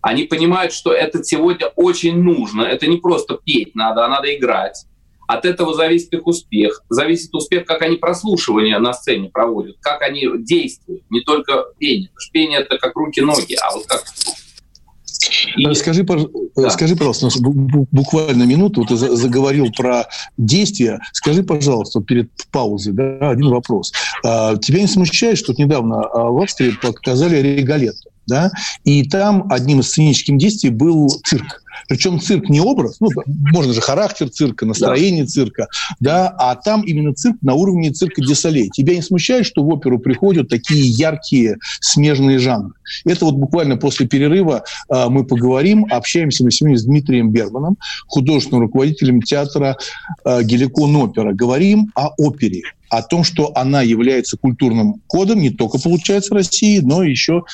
они 0.00 0.24
понимают, 0.24 0.72
что 0.72 0.92
это 0.92 1.22
сегодня 1.22 1.68
очень 1.76 2.20
нужно, 2.20 2.62
это 2.62 2.86
не 2.86 2.96
просто 2.96 3.38
петь 3.44 3.74
надо, 3.74 4.04
а 4.04 4.08
надо 4.08 4.34
играть. 4.34 4.86
От 5.28 5.44
этого 5.44 5.74
зависит 5.74 6.14
их 6.14 6.26
успех. 6.26 6.82
Зависит 6.88 7.34
успех, 7.34 7.66
как 7.66 7.82
они 7.82 7.96
прослушивание 7.96 8.78
на 8.78 8.94
сцене 8.94 9.28
проводят, 9.28 9.76
как 9.82 10.00
они 10.00 10.26
действуют, 10.38 11.02
не 11.10 11.20
только 11.20 11.66
пение. 11.78 12.08
Потому 12.08 12.20
что 12.20 12.32
пение— 12.32 12.58
это 12.60 12.78
как 12.78 12.96
руки-ноги, 12.96 13.54
а 13.60 13.74
вот 13.74 13.86
как 13.86 14.04
и... 15.56 15.74
Скажи, 15.74 16.04
да. 16.56 16.70
скажи, 16.70 16.96
пожалуйста, 16.96 17.28
буквально 17.40 18.44
минуту, 18.44 18.84
ты 18.84 18.96
заговорил 18.96 19.70
про 19.76 20.06
действия. 20.36 21.00
Скажи, 21.12 21.42
пожалуйста, 21.42 22.00
перед 22.00 22.30
паузой, 22.50 22.92
да, 22.92 23.30
один 23.30 23.50
вопрос. 23.50 23.92
А, 24.24 24.56
тебя 24.56 24.80
не 24.80 24.86
смущает, 24.86 25.38
что 25.38 25.54
недавно 25.56 26.02
а, 26.02 26.30
в 26.30 26.42
Австрии 26.42 26.72
показали 26.80 27.36
регалетто, 27.36 28.10
да, 28.26 28.50
и 28.84 29.08
там 29.08 29.46
одним 29.50 29.80
из 29.80 29.88
сценических 29.88 30.36
действий 30.36 30.70
был 30.70 31.08
цирк. 31.24 31.62
Причем 31.88 32.20
цирк 32.20 32.48
не 32.48 32.60
образ, 32.60 32.98
ну, 33.00 33.08
можно 33.26 33.72
же 33.72 33.80
характер 33.80 34.28
цирка, 34.28 34.66
настроение 34.66 35.24
да. 35.24 35.28
цирка, 35.28 35.68
да, 36.00 36.28
а 36.28 36.54
там 36.54 36.82
именно 36.82 37.14
цирк 37.14 37.36
на 37.40 37.54
уровне 37.54 37.90
цирка 37.90 38.20
Десолей. 38.20 38.68
Тебя 38.68 38.94
не 38.94 39.02
смущает, 39.02 39.46
что 39.46 39.62
в 39.62 39.68
оперу 39.68 39.98
приходят 39.98 40.48
такие 40.48 40.86
яркие 40.86 41.56
смежные 41.80 42.38
жанры? 42.38 42.72
Это 43.04 43.24
вот 43.24 43.34
буквально 43.34 43.76
после 43.76 44.06
перерыва 44.06 44.64
э, 44.88 45.08
мы 45.08 45.24
поговорим, 45.24 45.86
общаемся 45.90 46.44
мы 46.44 46.50
сегодня 46.50 46.78
с 46.78 46.84
Дмитрием 46.84 47.30
Берманом, 47.30 47.78
художественным 48.06 48.62
руководителем 48.62 49.22
театра 49.22 49.76
э, 50.24 50.42
Геликон 50.42 50.94
Опера. 50.96 51.32
Говорим 51.32 51.90
о 51.94 52.10
опере, 52.18 52.62
о 52.90 53.02
том, 53.02 53.24
что 53.24 53.52
она 53.54 53.82
является 53.82 54.36
культурным 54.36 55.00
кодом 55.06 55.40
не 55.40 55.50
только, 55.50 55.78
получается, 55.78 56.34
России, 56.34 56.80
но 56.80 57.02
еще 57.02 57.44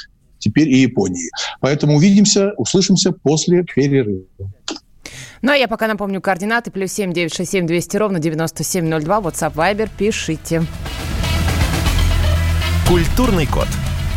теперь 0.45 0.69
и 0.69 0.83
Японии. 0.83 1.31
Поэтому 1.61 1.97
увидимся, 1.97 2.53
услышимся 2.57 3.13
после 3.13 3.65
перерыва. 3.65 4.25
Ну, 5.43 5.53
а 5.53 5.57
я 5.57 5.69
пока 5.69 5.89
напомню 5.89 6.21
координаты. 6.21 6.71
Плюс 6.71 6.93
семь 6.93 7.13
девять 7.13 7.35
шесть 7.35 7.53
семь 7.53 7.67
двести 7.67 7.97
ровно 7.97 8.19
девяносто 8.19 8.65
семь 8.65 8.87
ноль 8.89 9.03
два. 9.03 9.21
WhatsApp 9.21 9.55
Viber. 9.55 9.91
Пишите. 9.97 10.65
Культурный 12.89 13.47
код. 13.47 13.69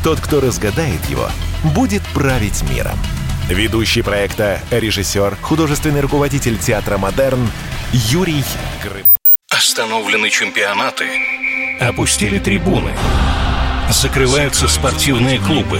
Тот, 0.04 0.20
кто 0.20 0.40
разгадает 0.40 1.04
его, 1.10 1.28
будет 1.76 2.02
править 2.14 2.64
миром. 2.70 2.98
Ведущий 3.50 4.02
проекта, 4.02 4.60
режиссер, 4.72 5.38
художественный 5.42 6.02
руководитель 6.02 6.58
театра 6.58 6.98
«Модерн» 6.98 7.50
Юрий 7.94 8.44
Грымов. 8.84 9.16
Остановлены 9.50 10.30
чемпионаты. 10.30 11.06
Опустили 11.80 12.40
трибуны. 12.40 12.92
Закрываются 13.90 14.68
спортивные 14.68 15.40
клубы. 15.40 15.80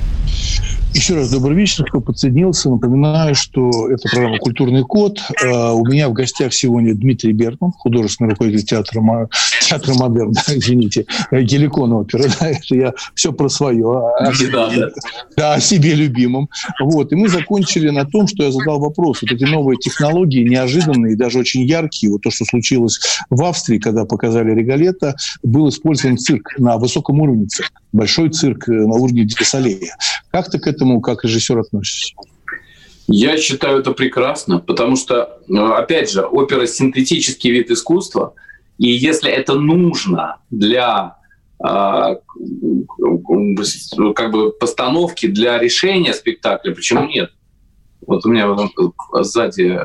Еще 0.93 1.15
раз 1.15 1.29
добрый 1.29 1.55
вечер, 1.55 1.85
кто 1.85 2.01
подсоединился. 2.01 2.69
Напоминаю, 2.69 3.33
что 3.33 3.89
это 3.89 4.09
программа 4.09 4.37
«Культурный 4.39 4.83
код». 4.83 5.19
А, 5.41 5.71
у 5.71 5.85
меня 5.85 6.09
в 6.09 6.13
гостях 6.13 6.53
сегодня 6.53 6.93
Дмитрий 6.93 7.31
Бертман, 7.31 7.71
художественный 7.71 8.31
руководитель 8.31 8.65
театра, 8.65 9.29
театра 9.61 9.93
«Модерн», 9.93 10.33
извините, 10.49 11.05
Геликон 11.31 11.93
опера. 11.93 12.25
Да, 12.39 12.49
это 12.49 12.75
я 12.75 12.93
все 13.15 13.31
про 13.31 13.47
свое. 13.47 13.85
О, 13.87 14.31
да, 14.51 14.69
да. 14.69 14.89
да, 15.37 15.53
о 15.53 15.59
себе 15.61 15.95
любимом. 15.95 16.49
Вот. 16.81 17.13
И 17.13 17.15
мы 17.15 17.29
закончили 17.29 17.89
на 17.89 18.03
том, 18.03 18.27
что 18.27 18.43
я 18.43 18.51
задал 18.51 18.79
вопрос. 18.79 19.21
Вот 19.21 19.31
эти 19.31 19.45
новые 19.45 19.77
технологии, 19.77 20.47
неожиданные, 20.47 21.15
даже 21.15 21.39
очень 21.39 21.61
яркие. 21.61 22.11
Вот 22.11 22.23
то, 22.23 22.31
что 22.31 22.43
случилось 22.43 22.99
в 23.29 23.41
Австрии, 23.43 23.79
когда 23.79 24.03
показали 24.03 24.53
Регалета, 24.53 25.15
был 25.41 25.69
использован 25.69 26.17
цирк 26.17 26.59
на 26.59 26.77
высоком 26.77 27.21
уровне 27.21 27.45
цирк. 27.45 27.71
Большой 27.93 28.29
цирк 28.29 28.67
э, 28.69 28.71
на 28.71 28.95
уровне 28.95 29.25
Десалея. 29.25 29.95
Как 30.31 30.49
ты 30.49 30.59
к 30.59 30.67
этому, 30.67 31.01
как 31.01 31.23
режиссер, 31.23 31.59
относишься? 31.59 32.15
Я 33.07 33.37
считаю 33.37 33.79
это 33.79 33.91
прекрасно, 33.91 34.59
потому 34.59 34.95
что, 34.95 35.41
э, 35.49 35.53
опять 35.53 36.11
же, 36.11 36.21
опера— 36.21 36.65
синтетический 36.67 37.51
вид 37.51 37.69
искусства, 37.69 38.33
и 38.77 38.89
если 38.89 39.29
это 39.29 39.55
нужно 39.55 40.37
для 40.49 41.17
а, 41.63 42.15
как 44.15 44.31
бы 44.31 44.51
постановки, 44.51 45.27
для 45.27 45.59
решения 45.59 46.13
спектакля, 46.13 46.73
почему 46.73 47.05
нет? 47.05 47.31
Вот 48.11 48.25
у 48.25 48.29
меня 48.29 48.45
сзади 49.21 49.79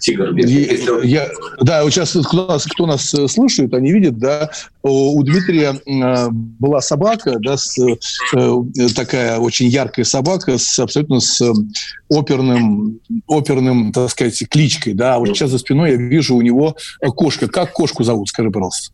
тигр 0.00 0.32
бегает. 0.32 1.04
Я, 1.04 1.28
да, 1.60 1.84
вот 1.84 1.92
сейчас 1.92 2.16
кто 2.26 2.48
нас, 2.48 2.64
кто 2.64 2.86
нас 2.86 3.14
э, 3.14 3.28
слушает, 3.28 3.72
они 3.72 3.92
видят, 3.92 4.18
да, 4.18 4.50
у 4.82 5.22
Дмитрия 5.22 5.80
э, 5.86 6.28
была 6.32 6.80
собака, 6.80 7.36
да, 7.38 7.56
с, 7.56 7.78
э, 7.78 8.66
такая 8.96 9.38
очень 9.38 9.68
яркая 9.68 10.04
собака 10.04 10.58
с 10.58 10.76
абсолютно 10.80 11.20
с 11.20 11.40
оперным, 12.08 12.98
оперным, 13.28 13.92
так 13.92 14.10
сказать, 14.10 14.42
кличкой, 14.50 14.94
да. 14.94 15.20
Вот 15.20 15.28
сейчас 15.28 15.50
за 15.50 15.58
спиной 15.58 15.92
я 15.92 15.96
вижу 15.96 16.34
у 16.34 16.42
него 16.42 16.74
кошка. 17.00 17.46
Как 17.46 17.72
кошку 17.72 18.02
зовут, 18.02 18.28
скажи, 18.28 18.50
пожалуйста. 18.50 18.92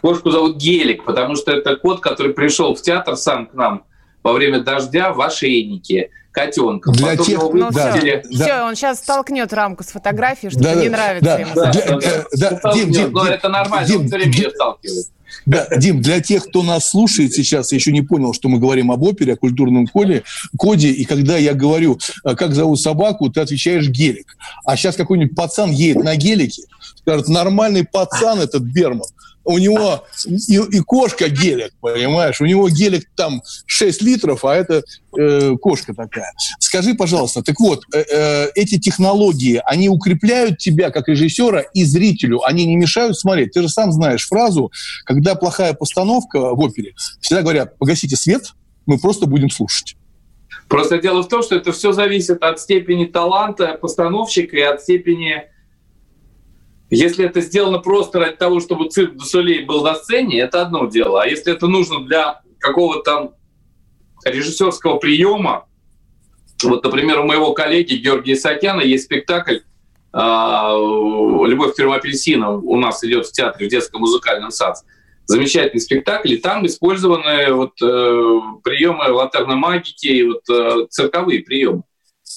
Кошку 0.00 0.30
зовут 0.30 0.58
Гелик, 0.58 1.02
потому 1.04 1.34
что 1.34 1.50
это 1.50 1.74
кот, 1.74 1.98
который 1.98 2.34
пришел 2.34 2.76
в 2.76 2.82
театр 2.82 3.16
сам 3.16 3.46
к 3.46 3.54
нам 3.54 3.82
во 4.22 4.32
время 4.32 4.60
дождя 4.60 5.12
в 5.12 5.20
ошейнике 5.20 6.10
котенка. 6.32 6.90
Для 6.90 7.08
Потом 7.08 7.26
тех, 7.26 7.38
его 7.38 7.52
ну, 7.52 7.70
да, 7.70 7.96
все, 7.96 8.22
да. 8.30 8.44
все, 8.44 8.62
он 8.62 8.74
сейчас 8.74 8.98
столкнет 8.98 9.52
рамку 9.52 9.84
с 9.84 9.88
фотографией, 9.88 10.50
что 10.50 10.60
да, 10.60 10.74
не 10.74 10.88
да, 10.88 10.96
нравится 10.96 11.24
да, 11.24 11.38
ему. 11.38 11.54
Да, 11.54 11.72
да, 11.72 12.00
да, 12.00 12.24
да, 12.32 12.60
да, 12.62 12.72
Дим, 12.72 12.90
Дим, 12.90 13.12
но 13.12 13.24
Дим, 13.24 13.32
это 13.34 13.48
нормально, 13.48 13.86
Дим, 13.86 14.00
он 14.00 14.06
все 14.06 14.16
время 14.16 14.32
Дим, 14.32 14.50
сталкивает. 14.50 15.06
Да, 15.46 15.68
Дим, 15.76 16.02
для 16.02 16.20
тех, 16.20 16.44
кто 16.44 16.62
нас 16.62 16.90
слушает 16.90 17.32
сейчас, 17.32 17.72
еще 17.72 17.92
не 17.92 18.02
понял, 18.02 18.32
что 18.32 18.48
мы 18.48 18.58
говорим 18.58 18.90
об 18.90 19.02
опере, 19.02 19.34
о 19.34 19.36
культурном 19.36 19.86
коде, 19.86 20.24
коде, 20.56 20.88
и 20.88 21.04
когда 21.04 21.36
я 21.36 21.54
говорю, 21.54 21.98
э, 22.24 22.34
как 22.34 22.54
зовут 22.54 22.80
собаку, 22.80 23.28
ты 23.30 23.40
отвечаешь 23.40 23.88
гелик. 23.88 24.36
А 24.64 24.76
сейчас 24.76 24.96
какой-нибудь 24.96 25.36
пацан 25.36 25.70
едет 25.70 26.02
на 26.02 26.16
гелике, 26.16 26.62
скажет, 26.96 27.28
нормальный 27.28 27.84
пацан 27.84 28.40
этот 28.40 28.62
Берман 28.62 29.08
у 29.44 29.58
него 29.58 30.04
и, 30.26 30.56
и 30.56 30.80
кошка 30.80 31.28
гелик, 31.28 31.72
понимаешь? 31.80 32.40
У 32.40 32.46
него 32.46 32.68
гелик 32.68 33.08
там 33.16 33.42
6 33.66 34.02
литров, 34.02 34.44
а 34.44 34.54
это 34.54 34.82
э, 35.18 35.56
кошка 35.60 35.94
такая. 35.94 36.32
Скажи, 36.58 36.94
пожалуйста, 36.94 37.42
так 37.42 37.58
вот, 37.60 37.84
э, 37.94 38.04
э, 38.10 38.48
эти 38.54 38.78
технологии, 38.78 39.60
они 39.64 39.88
укрепляют 39.88 40.58
тебя 40.58 40.90
как 40.90 41.08
режиссера 41.08 41.60
и 41.74 41.84
зрителю, 41.84 42.42
они 42.44 42.66
не 42.66 42.76
мешают 42.76 43.18
смотреть? 43.18 43.52
Ты 43.52 43.62
же 43.62 43.68
сам 43.68 43.92
знаешь 43.92 44.26
фразу, 44.26 44.70
когда 45.04 45.34
плохая 45.34 45.72
постановка 45.74 46.54
в 46.54 46.60
опере, 46.60 46.94
всегда 47.20 47.42
говорят, 47.42 47.78
погасите 47.78 48.16
свет, 48.16 48.52
мы 48.86 48.98
просто 48.98 49.26
будем 49.26 49.50
слушать. 49.50 49.96
Просто 50.68 50.98
дело 50.98 51.22
в 51.22 51.28
том, 51.28 51.42
что 51.42 51.56
это 51.56 51.72
все 51.72 51.92
зависит 51.92 52.42
от 52.42 52.60
степени 52.60 53.04
таланта 53.04 53.78
постановщика 53.80 54.56
и 54.56 54.60
от 54.60 54.80
степени 54.80 55.51
если 56.94 57.24
это 57.24 57.40
сделано 57.40 57.78
просто 57.78 58.18
ради 58.18 58.36
того, 58.36 58.60
чтобы 58.60 58.90
цирк 58.90 59.14
Дусолей 59.14 59.64
был 59.64 59.82
на 59.82 59.94
сцене, 59.94 60.40
это 60.40 60.60
одно 60.60 60.86
дело. 60.86 61.22
А 61.22 61.26
если 61.26 61.52
это 61.52 61.66
нужно 61.66 62.04
для 62.04 62.42
какого-то 62.58 63.32
режиссерского 64.26 64.98
приема, 64.98 65.66
вот, 66.62 66.84
например, 66.84 67.20
у 67.20 67.24
моего 67.24 67.54
коллеги 67.54 67.94
Георгия 67.94 68.36
Сатяна 68.36 68.82
есть 68.82 69.04
спектакль 69.04 69.60
а, 70.12 70.74
«Любовь 70.76 71.72
к 71.72 71.76
трем 71.76 71.92
апельсинам» 71.92 72.62
у 72.62 72.76
нас 72.76 73.02
идет 73.04 73.26
в 73.26 73.32
театре 73.32 73.68
в 73.68 73.70
детском 73.70 74.02
музыкальном 74.02 74.50
САЦ. 74.50 74.84
Замечательный 75.24 75.80
спектакль, 75.80 76.34
и 76.34 76.36
там 76.36 76.66
использованы 76.66 77.54
вот, 77.54 77.80
э, 77.80 78.40
приемы 78.64 79.10
латерной 79.12 79.54
магики 79.54 80.24
вот, 80.24 80.42
э, 80.50 80.86
цирковые 80.90 81.40
приемы. 81.40 81.84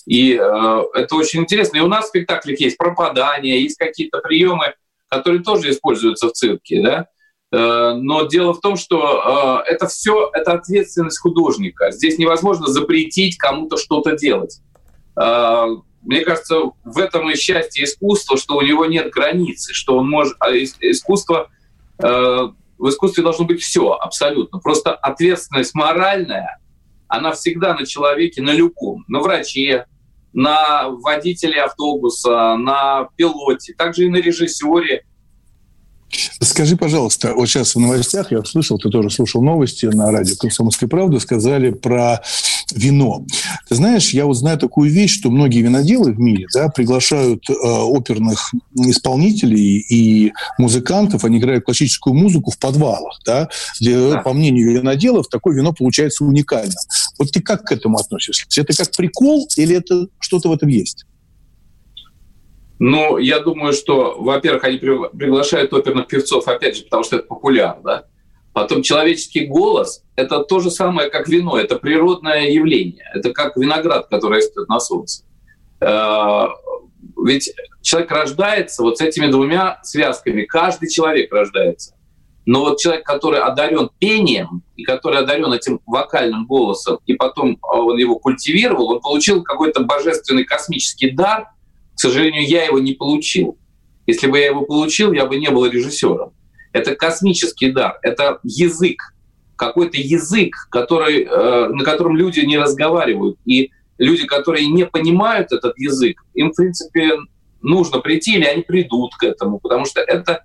И 0.05 0.33
э, 0.33 0.83
это 0.93 1.15
очень 1.15 1.41
интересно. 1.41 1.77
И 1.77 1.81
у 1.81 1.87
нас 1.87 2.05
в 2.05 2.09
спектаклях 2.09 2.59
есть 2.59 2.77
пропадание, 2.77 3.61
есть 3.61 3.77
какие-то 3.77 4.19
приемы, 4.19 4.73
которые 5.09 5.43
тоже 5.43 5.71
используются 5.71 6.29
в 6.29 6.33
цирке, 6.33 6.81
да. 6.81 7.07
Э, 7.51 7.93
но 7.95 8.25
дело 8.25 8.53
в 8.53 8.59
том, 8.59 8.75
что 8.75 9.63
э, 9.65 9.71
это 9.71 9.87
все 9.87 10.29
это 10.33 10.53
ответственность 10.53 11.19
художника. 11.19 11.91
Здесь 11.91 12.17
невозможно 12.17 12.67
запретить 12.67 13.37
кому-то 13.37 13.77
что-то 13.77 14.15
делать. 14.15 14.59
Э, 15.19 15.65
мне 16.01 16.21
кажется, 16.21 16.57
в 16.83 16.99
этом 16.99 17.29
и 17.31 17.35
счастье 17.35 17.83
искусства, 17.83 18.37
что 18.37 18.57
у 18.57 18.61
него 18.61 18.85
нет 18.85 19.09
границы, 19.09 19.73
что 19.73 19.97
он 19.97 20.09
может 20.09 20.35
а 20.39 20.51
искусство 20.51 21.49
э, 21.97 22.49
в 22.77 22.89
искусстве 22.89 23.23
должно 23.23 23.45
быть 23.45 23.61
все 23.61 23.91
абсолютно. 23.93 24.59
Просто 24.59 24.93
ответственность 24.93 25.73
моральная, 25.73 26.59
она 27.15 27.31
всегда 27.31 27.73
на 27.73 27.85
человеке, 27.85 28.41
на 28.41 28.51
любом, 28.51 29.05
на 29.07 29.19
враче, 29.19 29.85
на 30.33 30.89
водителе 30.89 31.61
автобуса, 31.61 32.55
на 32.57 33.07
пилоте, 33.15 33.73
также 33.73 34.05
и 34.05 34.09
на 34.09 34.17
режиссере. 34.17 35.03
Скажи, 36.41 36.77
пожалуйста, 36.77 37.33
вот 37.33 37.47
сейчас 37.47 37.75
в 37.75 37.79
новостях, 37.79 38.31
я 38.31 38.43
слышал, 38.43 38.77
ты 38.77 38.89
тоже 38.89 39.09
слушал 39.09 39.41
новости 39.41 39.85
на 39.85 40.11
радио 40.11 40.35
«Комсомольская 40.37 40.87
правда», 40.87 41.19
сказали 41.19 41.71
про 41.71 42.21
вино. 42.73 43.25
Ты 43.67 43.75
знаешь, 43.75 44.11
я 44.11 44.25
вот 44.25 44.35
знаю 44.35 44.57
такую 44.57 44.91
вещь, 44.91 45.17
что 45.17 45.29
многие 45.29 45.61
виноделы 45.61 46.13
в 46.13 46.19
мире 46.19 46.47
да, 46.53 46.69
приглашают 46.69 47.49
э, 47.49 47.53
оперных 47.53 48.53
исполнителей 48.75 49.79
и 49.89 50.33
музыкантов, 50.57 51.25
они 51.25 51.37
играют 51.37 51.65
классическую 51.65 52.13
музыку 52.13 52.51
в 52.51 52.57
подвалах. 52.57 53.19
Да? 53.25 53.49
Где, 53.79 54.11
да. 54.11 54.21
По 54.21 54.33
мнению 54.33 54.73
виноделов, 54.73 55.27
такое 55.27 55.55
вино 55.55 55.73
получается 55.73 56.23
уникальным. 56.23 56.75
Вот 57.17 57.31
ты 57.31 57.41
как 57.41 57.63
к 57.63 57.71
этому 57.71 57.97
относишься? 57.97 58.45
Это 58.61 58.75
как 58.75 58.95
прикол 58.95 59.47
или 59.57 59.75
это 59.75 60.07
что-то 60.19 60.49
в 60.49 60.53
этом 60.53 60.69
есть? 60.69 61.05
Ну, 62.77 63.17
я 63.17 63.39
думаю, 63.39 63.73
что, 63.73 64.15
во-первых, 64.19 64.63
они 64.65 64.77
приглашают 64.77 65.71
оперных 65.73 66.07
певцов, 66.07 66.47
опять 66.47 66.75
же, 66.75 66.83
потому 66.83 67.03
что 67.03 67.17
это 67.17 67.25
популярно? 67.25 68.03
Потом 68.53 68.83
человеческий 68.83 69.47
голос– 69.47 70.03
это 70.15 70.43
то 70.43 70.59
же 70.59 70.71
самое, 70.71 71.09
как 71.09 71.27
вино, 71.27 71.57
это 71.57 71.77
природное 71.77 72.49
явление. 72.49 73.03
Это 73.13 73.33
как 73.33 73.57
виноград, 73.57 74.07
который 74.07 74.37
растет 74.37 74.67
на 74.69 74.79
солнце. 74.79 75.23
Э, 75.81 76.47
ведь 77.25 77.51
человек 77.81 78.11
рождается 78.11 78.81
вот 78.81 78.97
с 78.97 79.01
этими 79.01 79.27
двумя 79.27 79.79
связками. 79.83 80.43
Каждый 80.43 80.89
человек 80.89 81.33
рождается. 81.33 81.95
Но 82.45 82.61
вот 82.61 82.79
человек, 82.79 83.05
который 83.05 83.39
одарен 83.39 83.89
пением, 83.97 84.61
и 84.75 84.83
который 84.83 85.19
одарен 85.19 85.51
этим 85.51 85.79
вокальным 85.85 86.45
голосом, 86.45 86.99
и 87.05 87.13
потом 87.13 87.57
он 87.61 87.97
его 87.97 88.19
культивировал, 88.19 88.91
он 88.91 89.01
получил 89.01 89.43
какой-то 89.43 89.83
божественный 89.83 90.43
космический 90.43 91.11
дар. 91.11 91.47
К 91.95 91.99
сожалению, 91.99 92.47
я 92.47 92.65
его 92.65 92.79
не 92.79 92.93
получил. 92.93 93.57
Если 94.05 94.27
бы 94.27 94.37
я 94.37 94.47
его 94.47 94.61
получил, 94.61 95.11
я 95.13 95.25
бы 95.25 95.37
не 95.37 95.49
был 95.49 95.65
режиссером. 95.65 96.33
Это 96.71 96.95
космический 96.95 97.71
дар, 97.71 97.97
это 98.03 98.39
язык, 98.43 99.01
какой-то 99.55 99.97
язык, 99.97 100.67
который, 100.69 101.23
э, 101.23 101.69
на 101.69 101.83
котором 101.83 102.15
люди 102.15 102.41
не 102.41 102.57
разговаривают. 102.57 103.39
И 103.45 103.71
люди, 103.97 104.27
которые 104.27 104.67
не 104.67 104.85
понимают 104.85 105.51
этот 105.51 105.77
язык, 105.79 106.21
им, 106.33 106.51
в 106.51 106.55
принципе, 106.55 107.13
нужно 107.61 107.99
прийти, 107.99 108.35
или 108.35 108.43
они 108.43 108.61
придут 108.61 109.15
к 109.15 109.23
этому, 109.23 109.59
потому 109.59 109.85
что 109.85 110.01
это 110.01 110.43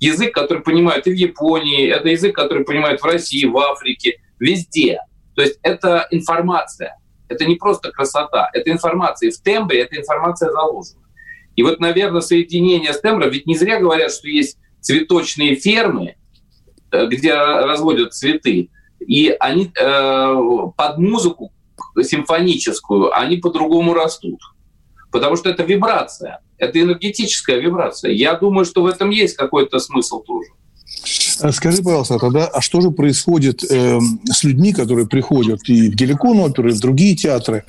язык, 0.00 0.34
который 0.34 0.62
понимают 0.62 1.06
и 1.06 1.12
в 1.12 1.14
Японии, 1.14 1.88
это 1.88 2.08
язык, 2.08 2.34
который 2.34 2.64
понимают 2.64 3.00
в 3.00 3.04
России, 3.04 3.44
в 3.44 3.56
Африке, 3.58 4.20
везде. 4.38 4.98
То 5.36 5.42
есть 5.42 5.58
это 5.62 6.08
информация. 6.10 6.96
Это 7.28 7.44
не 7.44 7.54
просто 7.54 7.92
красота, 7.92 8.50
это 8.52 8.70
информация. 8.70 9.28
И 9.28 9.32
в 9.32 9.40
тембре 9.40 9.82
эта 9.82 9.96
информация 9.96 10.50
заложена. 10.50 11.02
И 11.54 11.62
вот, 11.62 11.78
наверное, 11.78 12.22
соединение 12.22 12.92
с 12.92 13.00
тембром, 13.00 13.30
ведь 13.30 13.46
не 13.46 13.56
зря 13.56 13.78
говорят, 13.78 14.10
что 14.10 14.28
есть 14.28 14.58
цветочные 14.80 15.54
фермы, 15.54 16.16
э, 16.90 17.06
где 17.06 17.34
разводят 17.34 18.14
цветы, 18.14 18.70
и 18.98 19.34
они 19.38 19.70
э, 19.78 20.34
под 20.76 20.98
музыку 20.98 21.52
симфоническую, 22.00 23.16
они 23.16 23.36
по-другому 23.36 23.94
растут. 23.94 24.40
Потому 25.10 25.36
что 25.36 25.50
это 25.50 25.62
вибрация, 25.64 26.40
это 26.58 26.80
энергетическая 26.80 27.58
вибрация. 27.58 28.12
Я 28.12 28.34
думаю, 28.34 28.64
что 28.64 28.82
в 28.82 28.86
этом 28.86 29.10
есть 29.10 29.36
какой-то 29.36 29.78
смысл 29.78 30.22
тоже. 30.22 30.50
А 31.42 31.52
скажи, 31.52 31.82
пожалуйста, 31.82 32.18
тогда, 32.18 32.46
а 32.46 32.60
что 32.60 32.80
же 32.80 32.90
происходит 32.90 33.64
э, 33.64 33.98
с 34.30 34.44
людьми, 34.44 34.72
которые 34.72 35.06
приходят 35.06 35.60
и 35.68 35.88
в 35.88 35.94
Геликон 35.94 36.38
оперы, 36.40 36.70
и 36.70 36.74
в 36.74 36.80
другие 36.80 37.16
театры? 37.16 37.64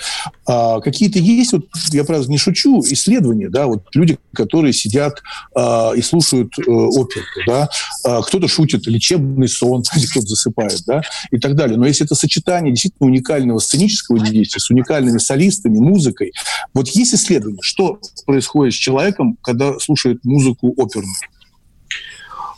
А, 0.45 0.81
какие-то 0.81 1.19
есть, 1.19 1.53
вот 1.53 1.65
я 1.91 2.03
правда 2.03 2.29
не 2.29 2.37
шучу, 2.37 2.81
исследования, 2.81 3.49
да, 3.49 3.67
вот 3.67 3.83
люди, 3.93 4.17
которые 4.33 4.73
сидят 4.73 5.21
а, 5.55 5.93
и 5.95 6.01
слушают 6.01 6.57
э, 6.59 6.63
оперу, 6.69 7.25
да, 7.47 7.69
а, 8.03 8.21
кто-то 8.21 8.47
шутит, 8.47 8.87
лечебный 8.87 9.47
сон, 9.47 9.83
кто-то 10.11 10.27
засыпает, 10.27 10.81
да, 10.85 11.01
и 11.31 11.37
так 11.37 11.55
далее. 11.55 11.77
Но 11.77 11.85
если 11.85 12.05
это 12.05 12.15
сочетание 12.15 12.73
действительно 12.73 13.09
уникального 13.09 13.59
сценического 13.59 14.19
действия 14.19 14.59
с 14.59 14.69
уникальными 14.69 15.17
солистами, 15.17 15.79
музыкой, 15.79 16.33
вот 16.73 16.89
есть 16.89 17.13
исследования, 17.13 17.59
что 17.61 17.99
происходит 18.25 18.73
с 18.73 18.77
человеком, 18.77 19.37
когда 19.41 19.79
слушает 19.79 20.19
музыку 20.23 20.73
оперную? 20.77 21.15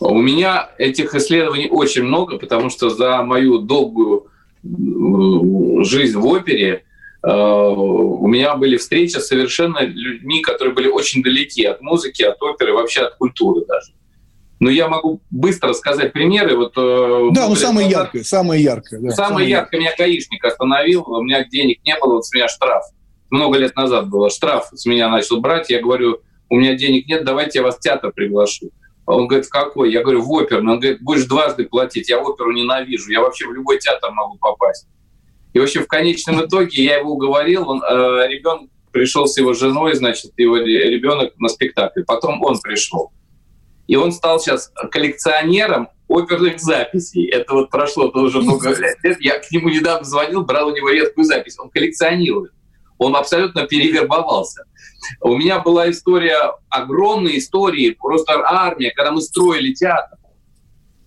У 0.10 0.22
меня 0.22 0.70
этих 0.78 1.16
исследований 1.16 1.68
очень 1.70 2.04
много, 2.04 2.38
потому 2.38 2.70
что 2.70 2.90
за 2.90 3.24
мою 3.24 3.60
долгую 3.60 4.28
жизнь 4.64 6.18
в 6.18 6.26
опере 6.26 6.84
э, 7.22 7.30
у 7.30 8.28
меня 8.28 8.56
были 8.56 8.78
встречи 8.78 9.18
с 9.18 9.28
совершенно 9.28 9.80
людьми, 9.80 10.42
которые 10.42 10.74
были 10.74 10.88
очень 10.88 11.22
далеки 11.22 11.66
от 11.66 11.82
музыки, 11.82 12.24
от 12.24 12.42
оперы, 12.42 12.74
вообще 12.74 13.02
от 13.02 13.16
культуры 13.16 13.66
даже. 13.66 13.94
Но 14.60 14.70
я 14.70 14.88
могу 14.88 15.22
быстро 15.30 15.74
сказать 15.74 16.14
примеры. 16.14 16.56
Вот, 16.56 16.74
э, 16.78 17.30
да, 17.34 17.50
ну 17.50 17.56
самое 17.56 17.88
назад, 17.88 18.06
яркое, 18.06 18.24
самое 18.24 18.64
яркое. 18.64 19.00
Да, 19.02 19.12
самое, 19.12 19.30
самое 19.30 19.50
яркое 19.50 19.80
меня 19.82 19.94
гаишник 19.98 20.44
остановил, 20.46 21.04
у 21.06 21.22
меня 21.22 21.44
денег 21.46 21.80
не 21.84 21.98
было, 22.00 22.16
вот 22.16 22.26
с 22.26 22.34
меня 22.34 22.48
штраф. 22.48 22.84
Много 23.30 23.58
лет 23.58 23.76
назад 23.76 24.10
было 24.10 24.30
штраф, 24.30 24.70
с 24.74 24.86
меня 24.86 25.10
начал 25.10 25.42
брать, 25.42 25.70
я 25.70 25.82
говорю, 25.82 26.22
у 26.50 26.56
меня 26.56 26.76
денег 26.76 27.08
нет, 27.08 27.26
давайте 27.26 27.60
я 27.60 27.64
вас 27.64 27.78
в 27.78 27.80
театр 27.80 28.14
приглашу. 28.14 28.70
Он 29.06 29.28
говорит, 29.28 29.48
в 29.48 29.50
какой? 29.50 29.92
Я 29.92 30.02
говорю, 30.02 30.22
в 30.22 30.32
оперный. 30.32 30.74
Он 30.74 30.80
говорит, 30.80 31.02
будешь 31.02 31.26
дважды 31.26 31.66
платить, 31.66 32.10
я 32.10 32.22
оперу 32.22 32.52
ненавижу, 32.52 33.12
я 33.12 33.22
вообще 33.22 33.48
в 33.48 33.54
любой 33.54 33.80
театр 33.80 34.12
могу 34.12 34.38
попасть. 34.38 34.88
И 35.54 35.60
вообще 35.60 35.82
в 35.82 35.88
конечном 35.88 36.46
итоге 36.46 36.84
я 36.84 36.98
его 36.98 37.12
уговорил, 37.12 37.70
он, 37.70 37.84
э, 37.84 38.28
ребенок 38.28 38.70
пришел 38.92 39.28
с 39.28 39.38
его 39.38 39.54
женой, 39.54 39.96
значит, 39.96 40.32
его 40.38 40.58
ребенок 40.58 41.34
на 41.38 41.50
спектакль. 41.50 42.04
Потом 42.06 42.42
он 42.44 42.60
пришел. 42.60 43.12
И 43.88 43.96
он 43.96 44.12
стал 44.14 44.40
сейчас 44.40 44.72
коллекционером 44.92 45.90
оперных 46.08 46.60
записей. 46.60 47.28
Это 47.28 47.54
вот 47.54 47.70
прошло 47.70 48.10
тоже 48.10 48.42
много 48.42 48.70
лет. 49.04 49.18
Я 49.20 49.40
к 49.40 49.52
нему 49.52 49.70
недавно 49.70 50.06
звонил, 50.06 50.46
брал 50.46 50.68
у 50.68 50.76
него 50.76 50.90
редкую 50.90 51.26
запись. 51.26 51.58
Он 51.60 51.70
коллекционирует. 51.70 52.54
Он 52.98 53.16
абсолютно 53.16 53.66
перевербовался. 53.66 54.66
У 55.22 55.36
меня 55.36 55.60
была 55.60 55.90
история, 55.90 56.54
огромные 56.70 57.40
истории, 57.40 57.92
просто 57.92 58.42
армия, 58.46 58.92
когда 58.92 59.12
мы 59.12 59.22
строили 59.22 59.74
театр 59.74 60.18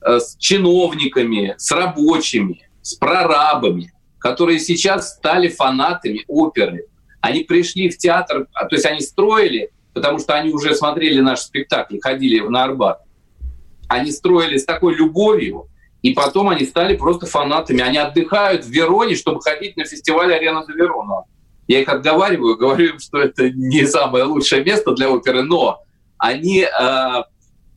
э, 0.05 0.19
с 0.21 0.37
чиновниками, 0.37 1.55
с 1.57 1.71
рабочими, 1.71 2.69
с 2.83 2.95
прорабами, 2.95 3.93
которые 4.19 4.59
сейчас 4.59 5.15
стали 5.15 5.49
фанатами 5.49 6.25
оперы. 6.27 6.87
Они 7.21 7.41
пришли 7.41 7.89
в 7.89 7.99
театр, 7.99 8.47
а, 8.53 8.67
то 8.67 8.77
есть 8.77 8.87
они 8.87 9.01
строили, 9.01 9.71
потому 9.95 10.19
что 10.19 10.35
они 10.35 10.53
уже 10.53 10.75
смотрели 10.75 11.21
наш 11.21 11.41
спектакль, 11.41 11.99
ходили 12.01 12.41
на 12.41 12.65
Арбат. 12.65 13.01
Они 13.89 14.11
строили 14.11 14.59
с 14.59 14.65
такой 14.65 14.95
любовью, 14.95 15.69
и 16.03 16.13
потом 16.13 16.49
они 16.51 16.65
стали 16.65 16.97
просто 16.97 17.27
фанатами. 17.27 17.81
Они 17.81 17.99
отдыхают 17.99 18.65
в 18.65 18.71
Вероне, 18.71 19.17
чтобы 19.17 19.41
ходить 19.41 19.77
на 19.77 19.85
фестиваль 19.85 20.33
«Арена 20.33 20.65
до 20.67 20.73
Верона». 20.73 21.25
Я 21.69 21.81
их 21.81 21.89
отговариваю, 21.89 22.57
говорю 22.59 22.95
им, 22.95 22.99
что 22.99 23.19
это 23.19 23.51
не 23.51 23.87
самое 23.87 24.25
лучшее 24.25 24.65
место 24.65 24.93
для 24.93 25.11
оперы, 25.11 25.43
но 25.43 25.83
они 26.19 26.63
э, 26.63 27.23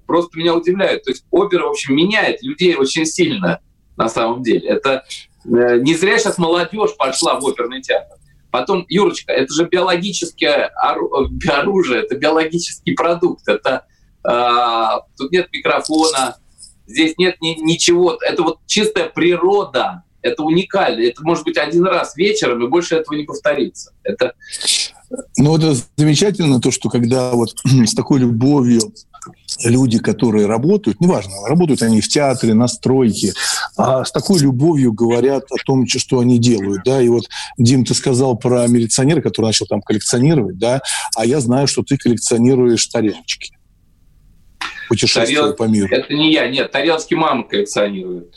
просто 0.05 0.37
меня 0.37 0.55
удивляют. 0.55 1.03
То 1.03 1.11
есть 1.11 1.25
опера, 1.31 1.65
в 1.65 1.71
общем, 1.71 1.95
меняет 1.95 2.41
людей 2.41 2.75
очень 2.75 3.05
сильно 3.05 3.59
на 3.97 4.09
самом 4.09 4.43
деле. 4.43 4.67
Это 4.67 5.03
э, 5.45 5.79
не 5.79 5.95
зря 5.95 6.17
сейчас 6.17 6.37
молодежь 6.37 6.95
пошла 6.97 7.39
в 7.39 7.45
оперный 7.45 7.81
театр. 7.81 8.17
Потом, 8.51 8.85
Юрочка, 8.89 9.31
это 9.31 9.53
же 9.53 9.65
биологическое 9.65 10.71
оружие, 11.49 12.03
это 12.03 12.15
биологический 12.15 12.93
продукт, 12.93 13.47
это 13.47 13.85
э, 14.23 15.01
тут 15.17 15.31
нет 15.31 15.49
микрофона, 15.51 16.37
здесь 16.87 17.15
нет 17.17 17.39
ни, 17.41 17.59
ничего, 17.61 18.17
это 18.21 18.41
вот 18.41 18.59
чистая 18.65 19.09
природа, 19.09 20.03
это 20.21 20.43
уникально. 20.43 21.01
Это 21.01 21.23
может 21.23 21.43
быть 21.45 21.57
один 21.57 21.85
раз 21.85 22.15
вечером, 22.15 22.63
и 22.63 22.67
больше 22.67 22.95
этого 22.95 23.15
не 23.15 23.23
повторится. 23.23 23.93
Это... 24.03 24.33
Ну, 25.37 25.57
это 25.57 25.75
замечательно, 25.97 26.61
то, 26.61 26.71
что 26.71 26.89
когда 26.89 27.31
вот 27.31 27.49
с 27.85 27.93
такой 27.93 28.19
любовью 28.19 28.81
люди, 29.63 29.99
которые 29.99 30.45
работают, 30.45 31.01
неважно, 31.01 31.33
работают 31.47 31.81
они 31.81 32.01
в 32.01 32.07
театре, 32.07 32.53
на 32.53 32.67
стройке, 32.67 33.33
а 33.77 34.05
с 34.05 34.11
такой 34.11 34.39
любовью 34.39 34.93
говорят 34.93 35.43
о 35.51 35.57
том, 35.65 35.85
что 35.87 36.19
они 36.19 36.37
делают, 36.37 36.83
да, 36.85 37.01
и 37.01 37.09
вот, 37.09 37.25
Дим, 37.57 37.83
ты 37.85 37.93
сказал 37.93 38.37
про 38.37 38.67
милиционера, 38.67 39.21
который 39.21 39.47
начал 39.47 39.65
там 39.65 39.81
коллекционировать, 39.81 40.57
да, 40.57 40.81
а 41.15 41.25
я 41.25 41.41
знаю, 41.41 41.67
что 41.67 41.83
ты 41.83 41.97
коллекционируешь 41.97 42.85
тарелочки, 42.87 43.51
путешествуя 44.87 45.25
Тарел... 45.25 45.53
по 45.55 45.63
миру. 45.63 45.87
Это 45.91 46.13
не 46.13 46.31
я, 46.31 46.47
нет, 46.47 46.71
тарелочки 46.71 47.13
мама 47.15 47.43
коллекционирует. 47.43 48.35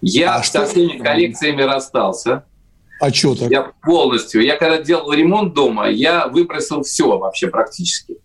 Я 0.00 0.36
а 0.36 0.42
со 0.42 0.66
всеми 0.66 0.98
коллекциями 0.98 1.62
расстался. 1.62 2.44
А 3.00 3.12
что 3.12 3.34
так? 3.34 3.50
Я 3.50 3.72
полностью. 3.82 4.42
Я 4.42 4.56
когда 4.56 4.80
делал 4.82 5.12
ремонт 5.12 5.54
дома, 5.54 5.88
я 5.88 6.26
выбросил 6.26 6.82
все 6.82 7.18
вообще 7.18 7.48
практически. 7.48 8.16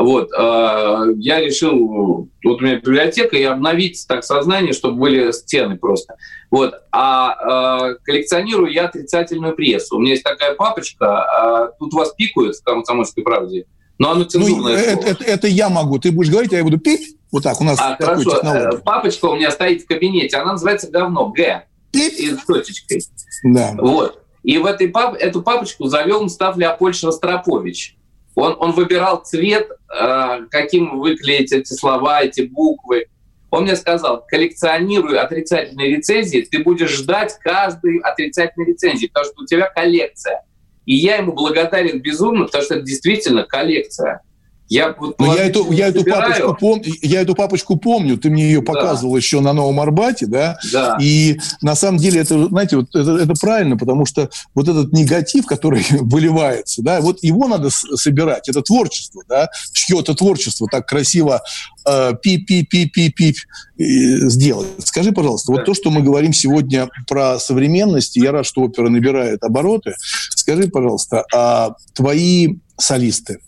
Вот, 0.00 0.30
э, 0.30 1.14
я 1.16 1.40
решил, 1.40 2.28
вот 2.44 2.62
у 2.62 2.64
меня 2.64 2.76
библиотека, 2.76 3.36
и 3.36 3.42
обновить 3.42 4.04
так 4.06 4.22
сознание, 4.22 4.72
чтобы 4.72 4.96
были 4.96 5.32
стены 5.32 5.76
просто. 5.76 6.14
Вот, 6.52 6.74
а 6.92 7.90
э, 7.90 7.96
коллекционирую 8.04 8.72
я 8.72 8.86
отрицательную 8.86 9.56
прессу. 9.56 9.96
У 9.96 9.98
меня 9.98 10.12
есть 10.12 10.22
такая 10.22 10.54
папочка, 10.54 11.70
э, 11.72 11.78
тут 11.80 11.92
вас 11.94 12.12
пикают 12.12 12.54
в 12.54 12.62
«Комсомольской 12.62 13.24
правде», 13.24 13.66
но 13.98 14.12
оно 14.12 14.22
цензурное 14.22 14.74
ну, 14.74 14.78
это, 14.78 15.08
это, 15.08 15.24
это 15.24 15.46
я 15.48 15.68
могу. 15.68 15.98
Ты 15.98 16.12
будешь 16.12 16.30
говорить, 16.30 16.52
а 16.52 16.58
я 16.58 16.64
буду 16.64 16.78
пить? 16.78 17.17
Вот 17.30 17.42
так, 17.42 17.60
у 17.60 17.64
нас 17.64 17.78
а, 17.78 17.94
такой 17.94 18.24
хорошо. 18.24 18.36
Технология. 18.36 18.78
Папочка 18.78 19.26
у 19.26 19.36
меня 19.36 19.50
стоит 19.50 19.82
в 19.82 19.86
кабинете, 19.86 20.36
она 20.36 20.52
называется 20.52 20.90
говно, 20.90 21.28
Г. 21.28 21.64
И 21.92 22.30
с 22.30 22.44
точечкой. 22.44 23.02
Да. 23.44 23.74
Вот. 23.78 24.22
И 24.42 24.58
в 24.58 24.66
этой 24.66 24.88
пап... 24.88 25.14
эту 25.14 25.42
папочку 25.42 25.86
завел 25.88 26.24
Мстав 26.24 26.56
Леопольд 26.56 27.02
Ростропович. 27.02 27.96
Он, 28.34 28.56
он 28.58 28.72
выбирал 28.72 29.22
цвет, 29.24 29.68
э, 29.70 30.40
каким 30.50 31.00
выклеить 31.00 31.52
эти 31.52 31.72
слова, 31.72 32.22
эти 32.22 32.42
буквы. 32.42 33.06
Он 33.50 33.64
мне 33.64 33.76
сказал, 33.76 34.24
коллекционируй 34.26 35.18
отрицательные 35.18 35.96
рецензии, 35.96 36.46
ты 36.48 36.62
будешь 36.62 36.90
ждать 36.90 37.36
каждой 37.40 37.98
отрицательной 37.98 38.68
рецензии, 38.68 39.06
потому 39.06 39.26
что 39.26 39.42
у 39.42 39.46
тебя 39.46 39.68
коллекция. 39.68 40.44
И 40.84 40.94
я 40.94 41.16
ему 41.16 41.32
благодарен 41.32 42.00
безумно, 42.00 42.44
потому 42.44 42.64
что 42.64 42.76
это 42.76 42.84
действительно 42.84 43.42
коллекция. 43.42 44.22
Я, 44.68 44.94
вот, 44.98 45.16
я, 45.18 45.44
эту, 45.44 45.72
я, 45.72 45.88
эту 45.88 46.04
папочку 46.04 46.54
пом... 46.54 46.82
я 47.02 47.22
эту 47.22 47.34
папочку 47.34 47.76
помню, 47.76 48.18
ты 48.18 48.28
мне 48.28 48.44
ее 48.44 48.62
показывал 48.62 49.12
да. 49.12 49.18
еще 49.18 49.40
на 49.40 49.52
Новом 49.52 49.80
Арбате, 49.80 50.26
да? 50.26 50.58
да. 50.72 50.98
И 51.00 51.38
на 51.62 51.74
самом 51.74 51.98
деле 51.98 52.20
это, 52.20 52.48
знаете, 52.48 52.76
вот 52.76 52.94
это, 52.94 53.16
это 53.16 53.34
правильно, 53.40 53.76
потому 53.78 54.04
что 54.04 54.28
вот 54.54 54.68
этот 54.68 54.92
негатив, 54.92 55.46
который 55.46 55.84
выливается, 55.90 56.82
да, 56.82 57.00
вот 57.00 57.22
его 57.22 57.48
надо 57.48 57.70
собирать, 57.70 58.48
это 58.48 58.60
творчество, 58.62 59.22
да, 59.28 59.48
чье-то 59.72 60.14
творчество 60.14 60.68
так 60.70 60.86
красиво 60.86 61.42
э, 61.86 62.12
пип-пип-пип-пип 62.22 63.36
сделать. 63.78 64.68
Скажи, 64.84 65.12
пожалуйста, 65.12 65.52
да. 65.52 65.58
вот 65.58 65.64
то, 65.66 65.74
что 65.74 65.90
мы 65.90 66.02
говорим 66.02 66.32
сегодня 66.32 66.88
про 67.06 67.38
современность, 67.38 68.16
я 68.16 68.32
рад, 68.32 68.44
что 68.44 68.62
опера 68.62 68.88
набирает 68.88 69.42
обороты. 69.44 69.94
Скажи, 70.34 70.68
пожалуйста, 70.68 71.24
а 71.32 71.74
твои 71.94 72.56
солисты, 72.76 73.38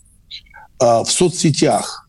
в 0.81 1.05
соцсетях 1.05 2.07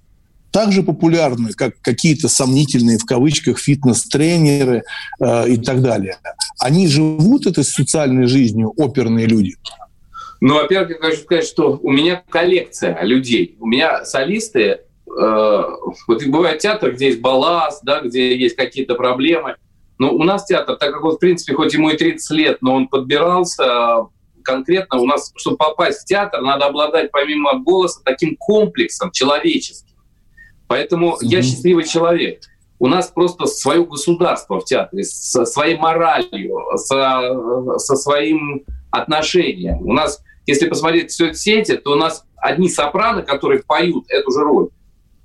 так 0.52 0.70
же 0.70 0.82
популярны, 0.82 1.52
как 1.54 1.80
какие-то 1.80 2.28
сомнительные 2.28 2.98
в 2.98 3.06
кавычках 3.06 3.58
фитнес-тренеры 3.58 4.84
э, 5.18 5.48
и 5.48 5.56
так 5.56 5.80
далее. 5.80 6.18
Они 6.60 6.86
живут 6.86 7.46
этой 7.46 7.64
социальной 7.64 8.26
жизнью, 8.26 8.72
оперные 8.76 9.26
люди? 9.26 9.56
Ну, 10.40 10.56
во-первых, 10.56 10.90
я 10.90 10.96
хочу 10.96 11.22
сказать, 11.22 11.46
что 11.46 11.80
у 11.82 11.90
меня 11.90 12.22
коллекция 12.28 13.02
людей. 13.02 13.56
У 13.60 13.66
меня 13.66 14.04
солисты, 14.04 14.60
э, 14.60 14.80
вот 15.06 16.26
бывает 16.26 16.58
театр, 16.58 16.92
где 16.92 17.06
есть 17.06 17.20
балласт, 17.20 17.82
да, 17.82 18.02
где 18.02 18.36
есть 18.36 18.54
какие-то 18.54 18.94
проблемы. 18.94 19.56
Но 19.98 20.12
у 20.12 20.22
нас 20.22 20.44
театр, 20.44 20.76
так 20.76 20.92
как 20.92 21.02
он, 21.02 21.16
в 21.16 21.18
принципе, 21.18 21.54
хоть 21.54 21.72
ему 21.72 21.88
и 21.88 21.96
30 21.96 22.30
лет, 22.32 22.58
но 22.60 22.74
он 22.74 22.88
подбирался 22.88 24.06
конкретно 24.42 24.98
у 24.98 25.06
нас, 25.06 25.32
чтобы 25.36 25.56
попасть 25.56 26.02
в 26.02 26.04
театр, 26.04 26.42
надо 26.42 26.66
обладать 26.66 27.10
помимо 27.10 27.58
голоса 27.58 28.00
таким 28.04 28.36
комплексом 28.36 29.10
человеческим. 29.12 29.96
Поэтому 30.66 31.12
mm-hmm. 31.12 31.18
я 31.26 31.42
счастливый 31.42 31.84
человек. 31.84 32.42
У 32.78 32.88
нас 32.88 33.08
просто 33.08 33.46
свое 33.46 33.84
государство 33.84 34.58
в 34.58 34.64
театре, 34.64 35.04
со 35.04 35.44
своей 35.44 35.76
моралью, 35.76 36.58
со, 36.76 37.78
со 37.78 37.96
своим 37.96 38.64
отношением. 38.90 39.86
У 39.86 39.92
нас, 39.92 40.20
если 40.46 40.68
посмотреть 40.68 41.10
в 41.10 41.14
соцсети, 41.14 41.76
то 41.76 41.92
у 41.92 41.94
нас 41.94 42.24
одни 42.36 42.68
сопрано, 42.68 43.22
которые 43.22 43.62
поют 43.62 44.06
эту 44.08 44.32
же 44.32 44.40
роль. 44.40 44.68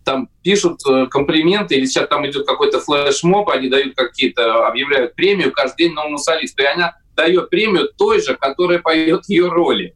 там 0.08 0.30
пишут 0.42 0.80
э, 0.88 1.08
комплименты, 1.08 1.76
или 1.76 1.86
сейчас 1.86 2.08
там 2.08 2.26
идет 2.26 2.48
какой-то 2.48 2.80
флешмоб, 2.80 3.50
они 3.50 3.70
дают 3.70 3.96
какие-то, 3.96 4.68
объявляют 4.68 5.16
премию 5.16 5.52
каждый 5.52 5.86
день 5.86 5.94
новому 5.94 6.18
солисту, 6.18 6.64
и 6.64 6.66
она 6.66 6.96
дает 7.18 7.50
премию 7.50 7.90
той 7.98 8.22
же, 8.22 8.36
которая 8.36 8.80
поет 8.80 9.24
ее 9.28 9.50
роли. 9.50 9.96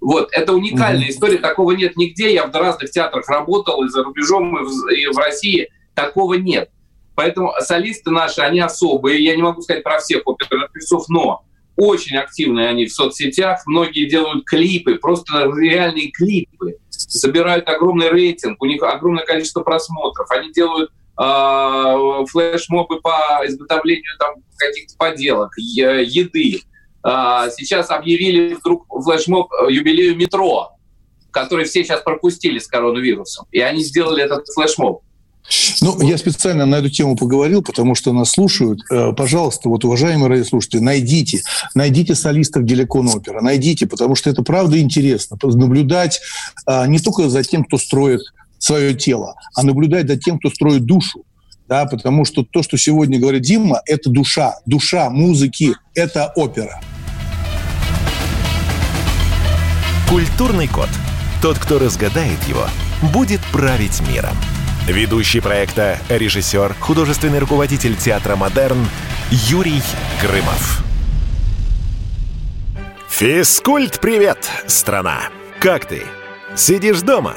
Вот, 0.00 0.30
это 0.32 0.52
уникальная 0.54 1.06
mm-hmm. 1.06 1.10
история, 1.10 1.38
такого 1.38 1.72
нет 1.72 1.96
нигде. 1.96 2.32
Я 2.32 2.46
в 2.46 2.54
разных 2.54 2.90
театрах 2.90 3.28
работал 3.28 3.84
и 3.84 3.88
за 3.88 4.02
рубежом, 4.02 4.56
и 4.58 4.64
в, 4.64 4.88
и 4.90 5.06
в 5.06 5.18
России. 5.18 5.68
Такого 5.94 6.34
нет. 6.34 6.70
Поэтому 7.14 7.52
солисты 7.60 8.10
наши, 8.10 8.40
они 8.40 8.60
особые. 8.60 9.22
Я 9.22 9.36
не 9.36 9.42
могу 9.42 9.60
сказать 9.60 9.82
про 9.84 9.98
всех 9.98 10.22
оперных 10.24 10.72
певцов, 10.72 11.08
но 11.08 11.44
очень 11.76 12.16
активные 12.16 12.68
они 12.68 12.86
в 12.86 12.92
соцсетях. 12.92 13.62
Многие 13.66 14.08
делают 14.08 14.44
клипы, 14.44 14.96
просто 14.96 15.50
реальные 15.56 16.10
клипы. 16.10 16.78
Собирают 16.90 17.68
огромный 17.68 18.08
рейтинг, 18.08 18.60
у 18.60 18.66
них 18.66 18.82
огромное 18.82 19.24
количество 19.24 19.62
просмотров. 19.62 20.30
Они 20.30 20.52
делают 20.52 20.90
флешмобы 21.14 23.00
по 23.00 23.42
изготовлению 23.44 24.16
там 24.18 24.36
каких-то 24.56 24.96
поделок, 24.96 25.52
еды. 25.58 26.62
Э, 27.04 27.48
сейчас 27.56 27.90
объявили 27.90 28.54
вдруг 28.54 28.86
флешмоб 29.04 29.50
э, 29.52 29.72
юбилею 29.72 30.16
метро, 30.16 30.72
который 31.30 31.64
все 31.64 31.84
сейчас 31.84 32.00
пропустили 32.02 32.58
с 32.58 32.66
коронавирусом. 32.66 33.46
И 33.50 33.60
они 33.60 33.82
сделали 33.82 34.22
этот 34.22 34.46
флешмоб. 34.48 35.02
Ну, 35.80 36.00
я 36.02 36.16
специально 36.18 36.66
на 36.66 36.76
эту 36.76 36.88
тему 36.88 37.16
поговорил, 37.16 37.62
потому 37.62 37.96
что 37.96 38.12
нас 38.12 38.30
слушают. 38.30 38.80
Э, 38.90 39.12
пожалуйста, 39.12 39.68
вот, 39.68 39.84
уважаемые 39.84 40.28
радиослушатели, 40.28 40.80
найдите, 40.80 41.42
найдите 41.74 42.14
солистов 42.14 42.62
Геликон 42.62 43.08
опера, 43.08 43.40
найдите, 43.40 43.86
потому 43.86 44.14
что 44.14 44.30
это 44.30 44.42
правда 44.42 44.78
интересно. 44.78 45.36
Наблюдать 45.42 46.20
а, 46.66 46.86
не 46.86 47.00
только 47.00 47.28
за 47.28 47.42
тем, 47.42 47.64
кто 47.64 47.78
строит 47.78 48.20
свое 48.62 48.94
тело, 48.94 49.34
а 49.54 49.62
наблюдать 49.64 50.06
за 50.06 50.16
тем, 50.16 50.38
кто 50.38 50.48
строит 50.48 50.84
душу. 50.84 51.24
Да, 51.68 51.86
потому 51.86 52.24
что 52.24 52.44
то, 52.44 52.62
что 52.62 52.76
сегодня 52.76 53.18
говорит 53.18 53.42
Дима, 53.42 53.80
это 53.86 54.10
душа. 54.10 54.54
Душа 54.66 55.10
музыки– 55.10 55.74
это 55.94 56.32
опера. 56.36 56.80
Культурный 60.08 60.68
код. 60.68 60.88
Тот, 61.40 61.58
кто 61.58 61.78
разгадает 61.78 62.42
его, 62.46 62.66
будет 63.12 63.40
править 63.52 64.00
миром. 64.08 64.36
Ведущий 64.86 65.40
проекта, 65.40 65.98
режиссер, 66.08 66.74
художественный 66.78 67.38
руководитель 67.38 67.96
театра 67.96 68.36
«Модерн» 68.36 68.86
Юрий 69.30 69.82
Грымов. 70.20 70.84
Физкульт-привет, 73.08 74.38
страна! 74.66 75.20
Как 75.60 75.86
ты? 75.86 76.02
Сидишь 76.56 77.00
дома? 77.02 77.36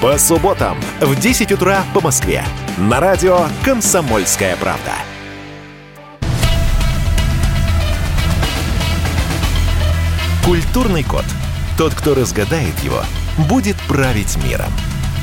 По 0.00 0.16
субботам 0.16 0.78
в 1.00 1.18
10 1.18 1.50
утра 1.50 1.82
по 1.92 2.00
Москве. 2.00 2.44
На 2.76 3.00
радио 3.00 3.40
«Комсомольская 3.64 4.54
правда». 4.54 4.92
Культурный 10.44 11.02
код. 11.02 11.24
Тот, 11.76 11.94
кто 11.94 12.14
разгадает 12.14 12.78
его, 12.84 13.02
будет 13.48 13.74
править 13.88 14.36
миром. 14.44 14.70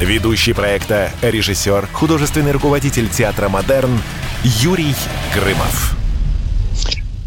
Ведущий 0.02 0.52
проекта, 0.52 1.10
режиссер, 1.22 1.88
художественный 1.94 2.52
руководитель 2.52 3.08
театра 3.08 3.48
«Модерн» 3.48 3.98
Юрий 4.44 4.94
Грымов. 5.34 6.05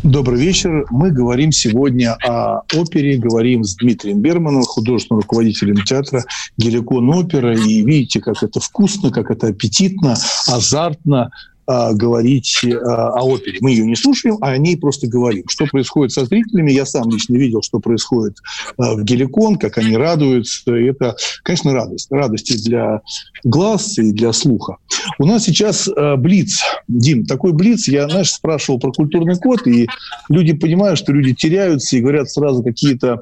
Добрый 0.08 0.40
вечер. 0.40 0.86
Мы 0.88 1.10
говорим 1.10 1.52
сегодня 1.52 2.16
о 2.24 2.62
опере, 2.74 3.18
говорим 3.18 3.62
с 3.62 3.76
Дмитрием 3.76 4.22
Берманом, 4.22 4.62
художественным 4.62 5.20
руководителем 5.20 5.84
театра 5.84 6.24
«Геликон 6.56 7.10
опера». 7.10 7.54
И 7.54 7.82
видите, 7.82 8.20
как 8.20 8.42
это 8.42 8.58
вкусно, 8.58 9.10
как 9.10 9.30
это 9.30 9.48
аппетитно, 9.48 10.16
азартно, 10.46 11.30
а, 11.68 11.92
говорить 11.92 12.64
а, 12.64 13.10
о 13.10 13.24
опере. 13.24 13.58
Мы 13.60 13.72
ее 13.72 13.84
не 13.84 13.94
слушаем, 13.94 14.38
а 14.40 14.52
о 14.52 14.56
ней 14.56 14.78
просто 14.78 15.06
говорим. 15.06 15.44
Что 15.48 15.66
происходит 15.66 16.12
со 16.12 16.24
зрителями, 16.24 16.72
я 16.72 16.86
сам 16.86 17.10
лично 17.10 17.36
видел, 17.36 17.60
что 17.60 17.78
происходит 17.78 18.38
а, 18.78 18.94
в 18.94 19.04
Геликон, 19.04 19.56
как 19.56 19.76
они 19.76 19.94
радуются. 19.94 20.74
И 20.74 20.84
это, 20.86 21.14
конечно, 21.42 21.74
радость. 21.74 22.10
Радость 22.10 22.50
и 22.50 22.56
для 22.56 23.02
глаз, 23.44 23.98
и 23.98 24.12
для 24.12 24.32
слуха. 24.32 24.78
У 25.18 25.26
нас 25.26 25.44
сейчас 25.44 25.90
блиц. 26.16 26.62
Дим, 26.88 27.26
такой 27.26 27.52
блиц. 27.52 27.86
Я, 27.86 28.08
знаешь, 28.08 28.30
спрашивал 28.30 28.80
про 28.80 28.90
культурный 28.90 29.36
код, 29.36 29.66
и 29.66 29.88
люди 30.30 30.54
понимают, 30.54 30.98
что 30.98 31.12
люди 31.12 31.34
теряются 31.34 31.98
и 31.98 32.00
говорят 32.00 32.30
сразу 32.30 32.62
какие-то 32.62 33.20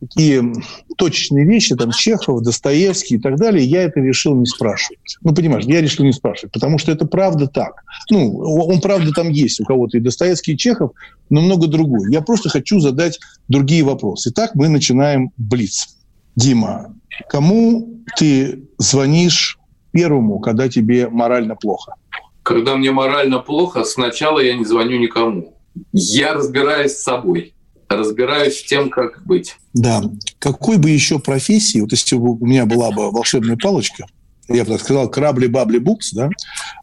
такие 0.00 0.52
точечные 0.96 1.44
вещи, 1.44 1.76
там, 1.76 1.92
Чехов, 1.92 2.42
Достоевский 2.42 3.16
и 3.16 3.18
так 3.18 3.36
далее, 3.36 3.64
я 3.64 3.82
это 3.82 4.00
решил 4.00 4.34
не 4.34 4.46
спрашивать. 4.46 5.18
Ну, 5.22 5.34
понимаешь, 5.34 5.64
я 5.66 5.80
решил 5.80 6.04
не 6.04 6.12
спрашивать, 6.12 6.52
потому 6.52 6.78
что 6.78 6.90
это 6.90 7.06
правда 7.06 7.46
так. 7.46 7.82
Ну, 8.10 8.38
он 8.38 8.80
правда 8.80 9.12
там 9.12 9.28
есть 9.28 9.60
у 9.60 9.64
кого-то 9.64 9.98
и 9.98 10.00
Достоевский, 10.00 10.52
и 10.54 10.56
Чехов, 10.56 10.92
но 11.28 11.40
много 11.40 11.66
другое. 11.66 12.10
Я 12.10 12.22
просто 12.22 12.48
хочу 12.48 12.80
задать 12.80 13.20
другие 13.48 13.84
вопросы. 13.84 14.30
Итак, 14.30 14.54
мы 14.54 14.68
начинаем 14.68 15.30
Блиц. 15.36 15.96
Дима, 16.36 16.94
кому 17.28 18.02
ты 18.16 18.64
звонишь 18.78 19.58
первому, 19.92 20.38
когда 20.38 20.68
тебе 20.68 21.08
морально 21.08 21.56
плохо? 21.56 21.94
Когда 22.42 22.76
мне 22.76 22.90
морально 22.90 23.40
плохо, 23.40 23.84
сначала 23.84 24.40
я 24.40 24.56
не 24.56 24.64
звоню 24.64 24.98
никому. 24.98 25.54
Я 25.92 26.32
разбираюсь 26.34 26.92
с 26.92 27.02
собой 27.02 27.54
разбираюсь 27.90 28.60
с 28.60 28.64
тем, 28.64 28.88
как 28.88 29.24
быть. 29.26 29.56
Да. 29.74 30.02
Какой 30.38 30.78
бы 30.78 30.90
еще 30.90 31.18
профессии, 31.18 31.80
вот 31.80 31.92
если 31.92 32.16
бы 32.16 32.32
у 32.32 32.46
меня 32.46 32.64
была 32.66 32.90
бы 32.90 33.10
волшебная 33.10 33.56
палочка, 33.56 34.06
я 34.48 34.64
бы 34.64 34.72
так 34.72 34.80
сказал, 34.80 35.08
крабли, 35.08 35.46
бабли, 35.46 35.78
букс, 35.78 36.12
да, 36.12 36.30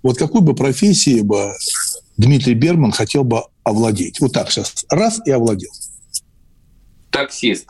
вот 0.03 0.18
какой 0.18 0.41
бы 0.41 0.53
профессии 0.53 1.22
бы 1.22 1.53
Дмитрий 2.18 2.53
Берман 2.53 2.91
хотел 2.91 3.24
бы 3.24 3.43
овладеть? 3.64 4.20
Вот 4.20 4.34
так 4.34 4.51
сейчас. 4.51 4.86
Раз 4.89 5.22
и 5.26 5.32
овладел. 5.32 5.72
Таксист. 7.10 7.70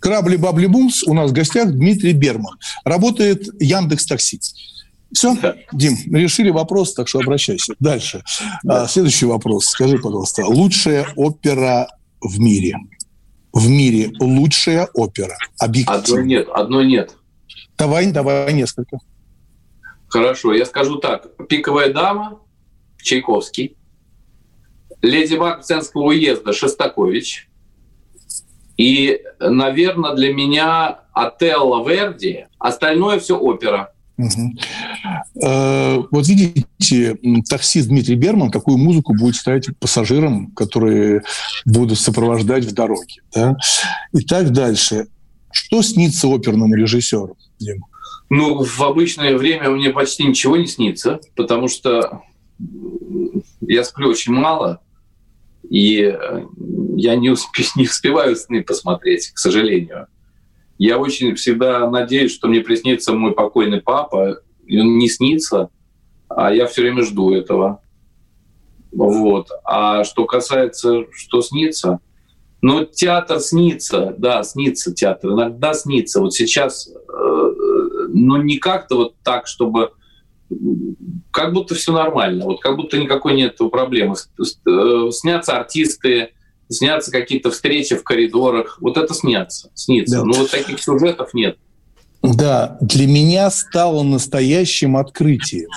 Крабли, 0.00 0.36
бабли, 0.36 0.66
бумс. 0.66 1.02
У 1.04 1.14
нас 1.14 1.30
в 1.30 1.34
гостях 1.34 1.70
Дмитрий 1.70 2.12
Берман. 2.12 2.58
Работает 2.84 3.48
Яндекс 3.60 4.06
Такси. 4.06 4.40
Все, 5.14 5.36
да. 5.40 5.56
Дим, 5.72 5.96
решили 6.12 6.50
вопрос, 6.50 6.92
так 6.92 7.08
что 7.08 7.20
обращайся. 7.20 7.74
Дальше. 7.78 8.22
Да. 8.64 8.82
А, 8.82 8.88
следующий 8.88 9.26
вопрос. 9.26 9.66
Скажи, 9.66 9.96
пожалуйста, 9.98 10.44
лучшая 10.44 11.06
опера 11.14 11.88
в 12.20 12.40
мире? 12.40 12.76
В 13.52 13.68
мире 13.68 14.12
лучшая 14.18 14.88
опера? 14.92 15.36
Объективно. 15.60 16.00
Одной 16.00 16.26
нет, 16.26 16.48
одной 16.52 16.86
нет. 16.86 17.16
Давай, 17.78 18.10
давай 18.10 18.52
несколько. 18.52 18.98
Хорошо, 20.08 20.52
я 20.52 20.66
скажу 20.66 20.96
так. 20.96 21.28
«Пиковая 21.48 21.92
дама» 21.92 22.40
Чайковский. 23.00 23.76
«Леди 25.00 25.36
Баг 25.36 25.64
Ценского 25.64 26.06
уезда» 26.06 26.52
Шостакович. 26.52 27.48
И, 28.76 29.20
наверное, 29.38 30.14
для 30.14 30.32
меня 30.32 31.00
«Отелло 31.12 31.88
Верди». 31.88 32.46
Остальное 32.58 33.20
все 33.20 33.38
опера– 33.38 33.92
Угу. 34.16 34.54
Вот 36.12 36.28
видите, 36.28 37.18
таксист 37.48 37.88
Дмитрий 37.88 38.14
Берман 38.14 38.50
какую 38.50 38.78
музыку 38.78 39.14
будет 39.14 39.34
ставить 39.34 39.76
пассажирам, 39.78 40.52
которые 40.52 41.22
будут 41.64 41.98
сопровождать 41.98 42.64
в 42.64 42.72
дороге. 42.72 43.22
Да? 43.34 43.56
И 44.12 44.24
так 44.24 44.50
дальше. 44.52 45.08
Что 45.50 45.82
снится 45.82 46.28
оперному 46.28 46.74
режиссеру, 46.74 47.36
Дима? 47.58 47.86
Ну, 48.28 48.64
в 48.64 48.80
обычное 48.82 49.36
время 49.36 49.70
мне 49.70 49.90
почти 49.90 50.24
ничего 50.24 50.56
не 50.56 50.66
снится, 50.66 51.20
потому 51.36 51.68
что 51.68 52.22
я 53.60 53.84
сплю 53.84 54.08
очень 54.08 54.32
мало, 54.32 54.80
и 55.68 56.02
э, 56.02 56.44
я 56.96 57.16
не, 57.16 57.30
успе- 57.30 57.66
не 57.76 57.84
успеваю 57.84 58.36
сны 58.36 58.62
посмотреть, 58.62 59.30
к 59.30 59.38
сожалению. 59.38 60.06
Я 60.78 60.98
очень 60.98 61.34
всегда 61.34 61.88
надеюсь, 61.88 62.32
что 62.32 62.48
мне 62.48 62.60
приснится 62.60 63.12
мой 63.12 63.32
покойный 63.32 63.80
папа, 63.80 64.40
и 64.66 64.80
он 64.80 64.98
не 64.98 65.08
снится, 65.08 65.70
а 66.28 66.52
я 66.52 66.66
все 66.66 66.82
время 66.82 67.02
жду 67.02 67.32
этого. 67.32 67.80
Вот. 68.90 69.48
А 69.64 70.04
что 70.04 70.24
касается, 70.24 71.04
что 71.12 71.42
снится, 71.42 72.00
ну, 72.60 72.84
театр 72.84 73.40
снится, 73.40 74.14
да, 74.16 74.42
снится 74.42 74.94
театр, 74.94 75.32
иногда 75.32 75.74
снится. 75.74 76.20
Вот 76.20 76.32
сейчас, 76.32 76.88
э, 76.88 77.52
ну, 78.08 78.36
не 78.42 78.56
как-то 78.56 78.96
вот 78.96 79.14
так, 79.22 79.46
чтобы 79.46 79.90
как 81.30 81.52
будто 81.52 81.74
все 81.74 81.92
нормально, 81.92 82.44
вот 82.44 82.60
как 82.60 82.76
будто 82.76 82.96
никакой 82.96 83.34
нет 83.34 83.58
проблемы. 83.70 84.14
Э, 84.66 85.10
снятся 85.10 85.58
артисты, 85.58 86.30
снятся 86.68 87.10
какие-то 87.10 87.50
встречи 87.50 87.96
в 87.96 88.04
коридорах. 88.04 88.78
Вот 88.80 88.96
это 88.96 89.14
снятся, 89.14 89.70
снится. 89.74 90.18
Да. 90.18 90.24
Но 90.24 90.32
вот 90.34 90.50
таких 90.50 90.82
сюжетов 90.82 91.34
нет. 91.34 91.58
Да, 92.22 92.78
для 92.80 93.06
меня 93.06 93.50
стало 93.50 94.02
настоящим 94.02 94.96
открытием. 94.96 95.68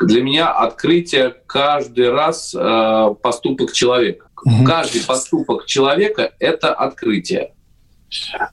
Для 0.00 0.22
меня 0.22 0.52
открытие 0.52 1.34
каждый 1.46 2.10
раз 2.10 2.54
э, 2.54 3.14
поступок 3.20 3.72
человека. 3.72 4.26
Угу. 4.44 4.64
Каждый 4.64 5.02
поступок 5.04 5.66
человека– 5.66 6.32
это 6.38 6.72
открытие. 6.72 7.52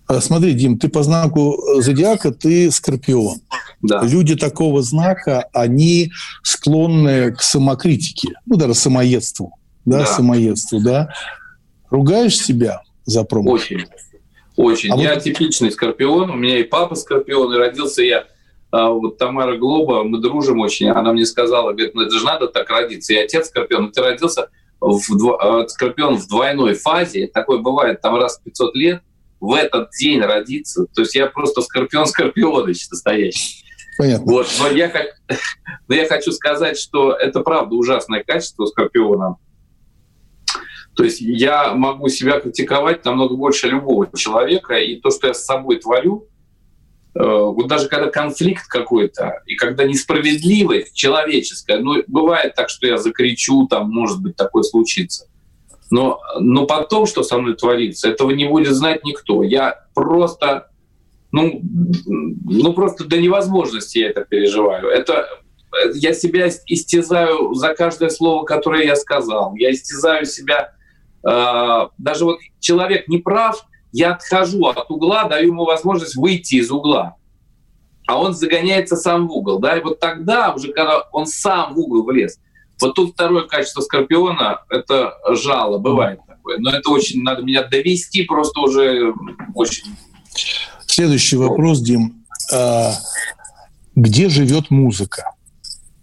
А, 0.08 0.20
смотри, 0.22 0.54
Дим, 0.54 0.78
ты 0.78 0.90
по 0.90 1.04
знаку 1.04 1.58
зодиака, 1.80 2.32
ты 2.32 2.72
скорпион. 2.72 3.38
Да. 3.82 4.02
Люди 4.04 4.36
такого 4.36 4.82
знака, 4.82 5.48
они 5.54 6.12
склонны 6.44 7.32
к 7.32 7.42
самокритике, 7.42 8.30
ну, 8.46 8.58
даже 8.58 8.74
самоедству. 8.74 9.54
Да, 9.86 10.00
да. 10.00 10.06
самоедству, 10.06 10.82
да. 10.82 11.14
Ругаешь 11.90 12.38
себя 12.38 12.82
за 13.06 13.24
промах? 13.24 13.54
Очень. 13.54 13.86
Очень. 14.56 14.92
А 14.92 14.98
я 14.98 15.14
вот... 15.16 15.24
типичный 15.24 15.72
скорпион. 15.72 16.30
У 16.30 16.36
меня 16.36 16.60
и 16.60 16.64
папа 16.64 16.96
скорпион, 16.96 17.54
и 17.54 17.58
родился 17.58 18.04
я 18.04 18.26
а 18.76 18.90
вот 18.90 19.18
Тамара 19.18 19.58
Глоба, 19.58 20.04
мы 20.04 20.20
дружим 20.20 20.60
очень, 20.60 20.90
она 20.90 21.14
мне 21.14 21.26
сказала, 21.26 21.72
говорит, 21.72 21.96
ну 21.96 22.02
это 22.02 22.12
же 22.12 22.26
надо 22.26 22.48
так 22.48 22.70
родиться. 22.70 23.14
И 23.14 23.16
отец 23.16 23.48
скорпион, 23.48 23.92
ты 23.92 24.02
родился 24.02 24.50
в, 24.82 25.18
дво... 25.18 25.66
скорпион 25.70 26.18
в 26.18 26.28
двойной 26.28 26.74
фазе, 26.74 27.28
такое 27.28 27.60
бывает 27.60 28.02
там 28.02 28.18
раз 28.18 28.38
в 28.38 28.44
500 28.44 28.76
лет, 28.76 29.02
в 29.40 29.54
этот 29.54 29.92
день 29.98 30.20
родиться. 30.20 30.88
То 30.94 31.02
есть 31.02 31.16
я 31.16 31.28
просто 31.28 31.62
скорпион 31.62 32.06
скорпионыч 32.06 32.90
настоящий. 32.90 33.64
Понятно. 33.98 34.26
Вот, 34.30 34.48
но 34.60 34.68
я, 34.68 34.90
как, 34.90 35.06
но 35.88 35.96
я 35.96 36.06
хочу 36.06 36.34
сказать, 36.34 36.78
что 36.78 37.14
это 37.14 37.40
правда 37.40 37.76
ужасное 37.76 38.26
качество 38.26 38.66
скорпиона. 38.66 39.38
То 40.96 41.04
есть 41.04 41.20
я 41.20 41.74
могу 41.74 42.08
себя 42.08 42.40
критиковать 42.40 43.04
намного 43.04 43.36
больше 43.36 43.68
любого 43.68 44.08
человека, 44.16 44.76
и 44.76 44.96
то, 44.96 45.12
что 45.12 45.28
я 45.28 45.34
с 45.34 45.44
собой 45.44 45.78
творю, 45.78 46.28
э, 47.14 47.20
вот 47.22 47.68
даже 47.68 47.90
когда 47.90 48.10
конфликт 48.10 48.68
какой-то, 48.68 49.42
и 49.46 49.56
когда 49.56 49.84
несправедливость 49.84 50.94
человеческая, 50.94 51.80
ну, 51.80 52.02
бывает 52.08 52.56
так, 52.56 52.70
что 52.70 52.88
я 52.88 52.98
закричу, 52.98 53.68
там, 53.68 53.92
может 53.92 54.22
быть, 54.22 54.38
такое 54.38 54.64
случится. 54.64 55.28
Но, 55.92 56.20
но 56.40 56.66
потом, 56.66 57.06
что 57.06 57.24
со 57.24 57.38
мной 57.38 57.56
творится, 57.56 58.10
этого 58.10 58.32
не 58.32 58.48
будет 58.48 58.74
знать 58.74 59.04
никто. 59.04 59.44
Я 59.44 59.86
просто, 59.94 60.72
ну, 61.32 61.62
ну 62.06 62.74
просто 62.74 63.04
до 63.04 63.18
невозможности 63.18 64.00
я 64.00 64.10
это 64.10 64.22
переживаю. 64.22 64.88
Это 64.88 65.28
я 65.94 66.14
себя 66.14 66.50
истязаю 66.68 67.54
за 67.54 67.76
каждое 67.76 68.10
слово, 68.10 68.46
которое 68.46 68.86
я 68.86 68.96
сказал. 68.96 69.54
Я 69.56 69.72
истязаю 69.72 70.26
себя 70.26 70.75
даже 71.26 72.26
вот 72.26 72.40
человек 72.60 73.08
не 73.08 73.18
прав, 73.18 73.66
я 73.92 74.14
отхожу 74.14 74.66
от 74.66 74.92
угла, 74.92 75.24
даю 75.26 75.48
ему 75.48 75.66
возможность 75.66 76.16
выйти 76.16 76.56
из 76.56 76.70
угла. 76.70 77.16
А 78.08 78.20
он 78.20 78.34
загоняется 78.34 78.96
сам 78.96 79.28
в 79.28 79.32
угол. 79.32 79.60
Да? 79.60 79.78
И 79.78 79.82
вот 79.82 80.00
тогда, 80.00 80.54
уже 80.54 80.72
когда 80.72 81.02
он 81.12 81.26
сам 81.26 81.74
в 81.74 81.80
угол 81.80 82.04
влез, 82.04 82.38
вот 82.80 82.94
тут 82.94 83.14
второе 83.14 83.48
качество 83.48 83.82
Скорпиона— 83.82 84.62
это 84.70 85.14
жало, 85.30 85.78
бывает 85.78 86.20
такое. 86.28 86.58
Но 86.60 86.72
это 86.72 86.90
очень, 86.92 87.24
надо 87.24 87.42
меня 87.42 87.64
довести 87.64 88.24
просто 88.24 88.60
уже 88.60 89.14
очень... 89.56 89.96
Следующий 90.86 91.38
вопрос, 91.38 91.80
Дим. 91.80 92.26
А, 92.54 92.92
где 93.96 94.30
живет 94.30 94.70
музыка? 94.70 95.32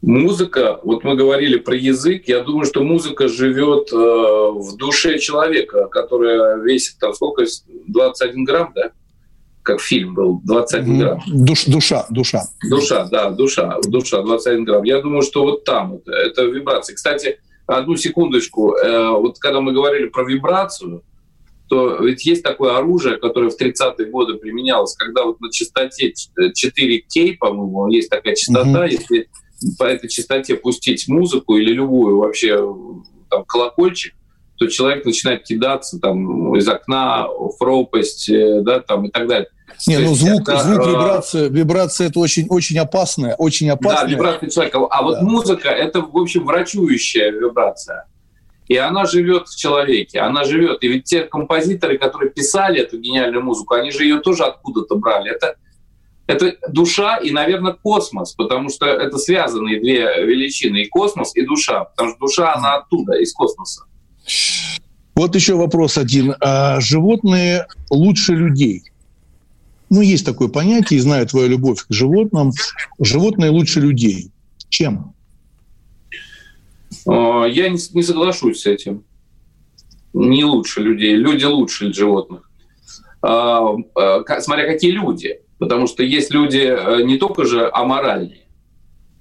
Музыка, 0.02 0.80
вот 0.82 1.04
мы 1.04 1.14
говорили 1.14 1.58
про 1.58 1.76
язык, 1.76 2.24
я 2.26 2.40
думаю, 2.40 2.66
что 2.66 2.82
музыка 2.82 3.28
живет 3.28 3.92
э, 3.92 3.96
в 3.96 4.76
душе 4.76 5.20
человека, 5.20 5.86
которая 5.86 6.56
весит 6.56 6.98
там 6.98 7.14
сколько, 7.14 7.44
21 7.86 8.44
грамм, 8.44 8.72
да? 8.74 8.90
Как 9.62 9.80
фильм 9.80 10.14
был, 10.14 10.40
21 10.42 10.98
грамм. 10.98 11.22
Душ, 11.28 11.66
душа, 11.66 12.04
душа. 12.10 12.42
Душа, 12.68 13.04
да, 13.04 13.30
душа, 13.30 13.78
душа, 13.86 14.22
21 14.22 14.64
грамм. 14.64 14.82
Я 14.82 15.00
думаю, 15.00 15.22
что 15.22 15.44
вот 15.44 15.62
там 15.62 15.94
это, 15.94 16.10
это 16.10 16.42
вибрация. 16.46 16.96
Кстати, 16.96 17.38
одну 17.66 17.94
секундочку, 17.94 18.74
э, 18.74 19.08
вот 19.10 19.38
когда 19.38 19.60
мы 19.60 19.72
говорили 19.72 20.08
про 20.08 20.24
вибрацию, 20.24 21.04
то 21.68 21.98
ведь 22.02 22.26
есть 22.26 22.42
такое 22.42 22.76
оружие, 22.76 23.18
которое 23.18 23.50
в 23.50 23.58
30-е 23.58 24.10
годы 24.10 24.34
применялось, 24.34 24.96
когда 24.96 25.24
вот 25.24 25.40
на 25.40 25.50
частоте 25.52 26.12
4К, 26.36 27.36
по-моему, 27.38 27.88
есть 27.88 28.10
такая 28.10 28.34
частота, 28.34 28.84
mm-hmm. 28.84 28.90
если 28.90 29.28
по 29.78 29.84
этой 29.84 30.08
частоте 30.08 30.56
пустить 30.56 31.08
музыку 31.08 31.56
или 31.56 31.72
любую 31.72 32.18
вообще 32.18 32.56
там, 33.30 33.44
колокольчик, 33.44 34.14
то 34.58 34.68
человек 34.68 35.04
начинает 35.04 35.44
кидаться 35.44 35.98
там 35.98 36.54
из 36.56 36.68
окна 36.68 37.26
в 37.26 37.56
пропасть, 37.58 38.28
э, 38.28 38.60
да, 38.62 38.80
там 38.80 39.06
и 39.06 39.10
так 39.10 39.26
далее. 39.26 39.48
Не, 39.86 39.98
ну 39.98 40.14
звук, 40.14 40.48
это, 40.48 40.58
звук, 40.58 40.86
вибрация, 40.86 41.48
вибрация 41.48 42.08
это 42.08 42.20
очень, 42.20 42.46
очень 42.48 42.78
опасная, 42.78 43.34
очень 43.34 43.70
опасная. 43.70 44.04
Да, 44.04 44.10
вибрация 44.10 44.50
человека. 44.50 44.86
А 44.90 44.98
да. 44.98 45.02
вот 45.02 45.22
музыка 45.22 45.68
это, 45.68 46.02
в 46.02 46.16
общем, 46.16 46.44
врачующая 46.44 47.30
вибрация. 47.30 48.06
И 48.68 48.76
она 48.76 49.06
живет 49.06 49.48
в 49.48 49.58
человеке, 49.58 50.20
она 50.20 50.44
живет. 50.44 50.82
И 50.84 50.88
ведь 50.88 51.04
те 51.04 51.22
композиторы, 51.22 51.98
которые 51.98 52.30
писали 52.30 52.80
эту 52.80 52.98
гениальную 52.98 53.42
музыку, 53.42 53.74
они 53.74 53.90
же 53.90 54.04
ее 54.04 54.20
тоже 54.20 54.44
откуда-то 54.44 54.94
брали. 54.94 55.30
Это 55.30 55.56
это 56.32 56.56
душа 56.68 57.16
и, 57.16 57.30
наверное, 57.30 57.72
космос, 57.72 58.32
потому 58.32 58.68
что 58.70 58.86
это 58.86 59.18
связанные 59.18 59.80
две 59.80 60.24
величины, 60.24 60.82
и 60.82 60.88
космос, 60.88 61.34
и 61.36 61.42
душа, 61.44 61.84
потому 61.84 62.10
что 62.10 62.18
душа, 62.18 62.54
она 62.54 62.76
оттуда, 62.76 63.14
из 63.14 63.32
космоса. 63.32 63.84
Вот 65.14 65.34
еще 65.34 65.54
вопрос 65.54 65.98
один. 65.98 66.34
А 66.40 66.80
животные 66.80 67.66
лучше 67.90 68.32
людей? 68.32 68.84
Ну, 69.90 70.00
есть 70.00 70.24
такое 70.24 70.48
понятие, 70.48 70.98
и 70.98 71.02
знаю 71.02 71.26
твою 71.26 71.48
любовь 71.48 71.82
к 71.82 71.92
животным. 71.92 72.52
Животные 72.98 73.50
лучше 73.50 73.80
людей. 73.80 74.30
Чем? 74.70 75.12
А, 77.06 77.44
я 77.44 77.68
не, 77.68 77.78
соглашусь 77.78 78.62
с 78.62 78.66
этим. 78.66 79.04
Не 80.14 80.44
лучше 80.44 80.80
людей. 80.80 81.14
Люди 81.14 81.44
лучше 81.44 81.92
животных. 81.92 82.50
А, 83.20 83.76
а, 83.94 84.40
смотря 84.40 84.66
какие 84.66 84.92
люди. 84.92 85.40
Потому 85.62 85.86
что 85.86 86.02
есть 86.02 86.32
люди 86.34 86.58
э, 86.58 87.04
не 87.04 87.18
только 87.18 87.44
же 87.44 87.70
аморальные. 87.72 88.48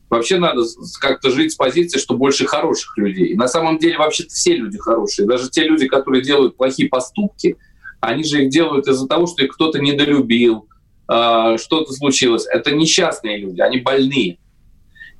Вообще 0.09 0.39
надо 0.39 0.63
как-то 0.99 1.29
жить 1.29 1.51
с 1.51 1.55
позиции, 1.55 1.99
что 1.99 2.15
больше 2.15 2.47
хороших 2.47 2.97
людей. 2.97 3.35
На 3.35 3.47
самом 3.47 3.77
деле 3.77 3.99
вообще-то 3.99 4.31
все 4.31 4.55
люди 4.55 4.79
хорошие. 4.79 5.27
Даже 5.27 5.51
те 5.51 5.65
люди, 5.65 5.87
которые 5.87 6.23
делают 6.23 6.57
плохие 6.57 6.89
поступки, 6.89 7.57
они 7.99 8.23
же 8.23 8.41
их 8.41 8.49
делают 8.49 8.87
из-за 8.87 9.07
того, 9.07 9.27
что 9.27 9.43
их 9.43 9.53
кто-то 9.53 9.77
недолюбил, 9.77 10.67
а, 11.07 11.59
что-то 11.59 11.93
случилось. 11.93 12.47
Это 12.47 12.71
несчастные 12.71 13.37
люди, 13.37 13.61
они 13.61 13.77
больные. 13.77 14.39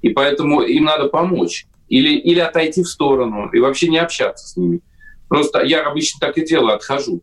И 0.02 0.10
поэтому 0.10 0.64
им 0.64 0.86
надо 0.86 1.08
помочь. 1.08 1.68
Или, 1.88 2.16
или 2.16 2.40
отойти 2.40 2.82
в 2.82 2.88
сторону 2.88 3.48
и 3.54 3.60
вообще 3.60 3.90
не 3.90 4.00
общаться 4.00 4.48
с 4.48 4.58
ними. 4.58 4.82
Просто 5.30 5.62
я 5.62 5.84
обычно 5.84 6.20
так 6.20 6.40
и 6.40 6.44
делаю, 6.44 6.74
отхожу. 6.74 7.22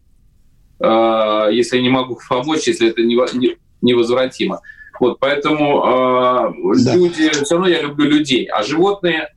А, 0.78 1.48
если 1.48 1.80
не 1.80 1.88
могу 1.88 2.16
помочь, 2.28 2.68
если 2.68 2.90
это 2.90 3.02
не, 3.02 3.16
невозвратимо. 3.80 4.60
Вот, 5.00 5.20
поэтому 5.20 6.52
э, 6.64 6.74
да. 6.84 6.94
люди, 6.94 7.30
все 7.30 7.54
равно 7.54 7.68
я 7.68 7.82
люблю 7.82 8.10
людей, 8.10 8.46
а 8.46 8.62
животные, 8.62 9.28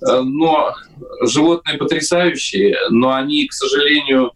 э, 0.00 0.20
но 0.20 0.74
животные 1.22 1.76
потрясающие, 1.76 2.76
но 2.90 3.12
они, 3.12 3.46
к 3.46 3.52
сожалению, 3.52 4.32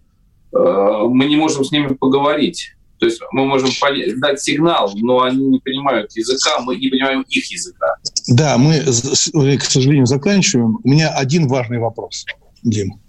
э, 0.53 1.05
мы 1.09 1.25
не 1.25 1.37
можем 1.37 1.65
с 1.65 1.73
ними 1.73 1.95
поговорить. 1.95 2.75
То 2.99 3.07
есть 3.07 3.21
мы 3.33 3.45
можем 3.45 3.71
дать 4.19 4.41
сигнал, 4.41 4.91
но 4.95 5.23
они 5.23 5.45
не 5.45 5.59
понимают 5.59 6.15
языка, 6.15 6.61
мы 6.61 6.77
не 6.77 6.89
понимаем 6.89 7.23
их 7.29 7.51
языка. 7.51 7.97
Да, 8.29 8.57
мы, 8.57 8.81
к 8.81 9.65
сожалению, 9.65 10.07
заканчиваем. 10.07 10.79
У 10.83 10.89
меня 10.89 11.11
один 11.11 11.49
важный 11.49 11.79
вопрос, 11.79 12.25
Дим. 12.63 13.01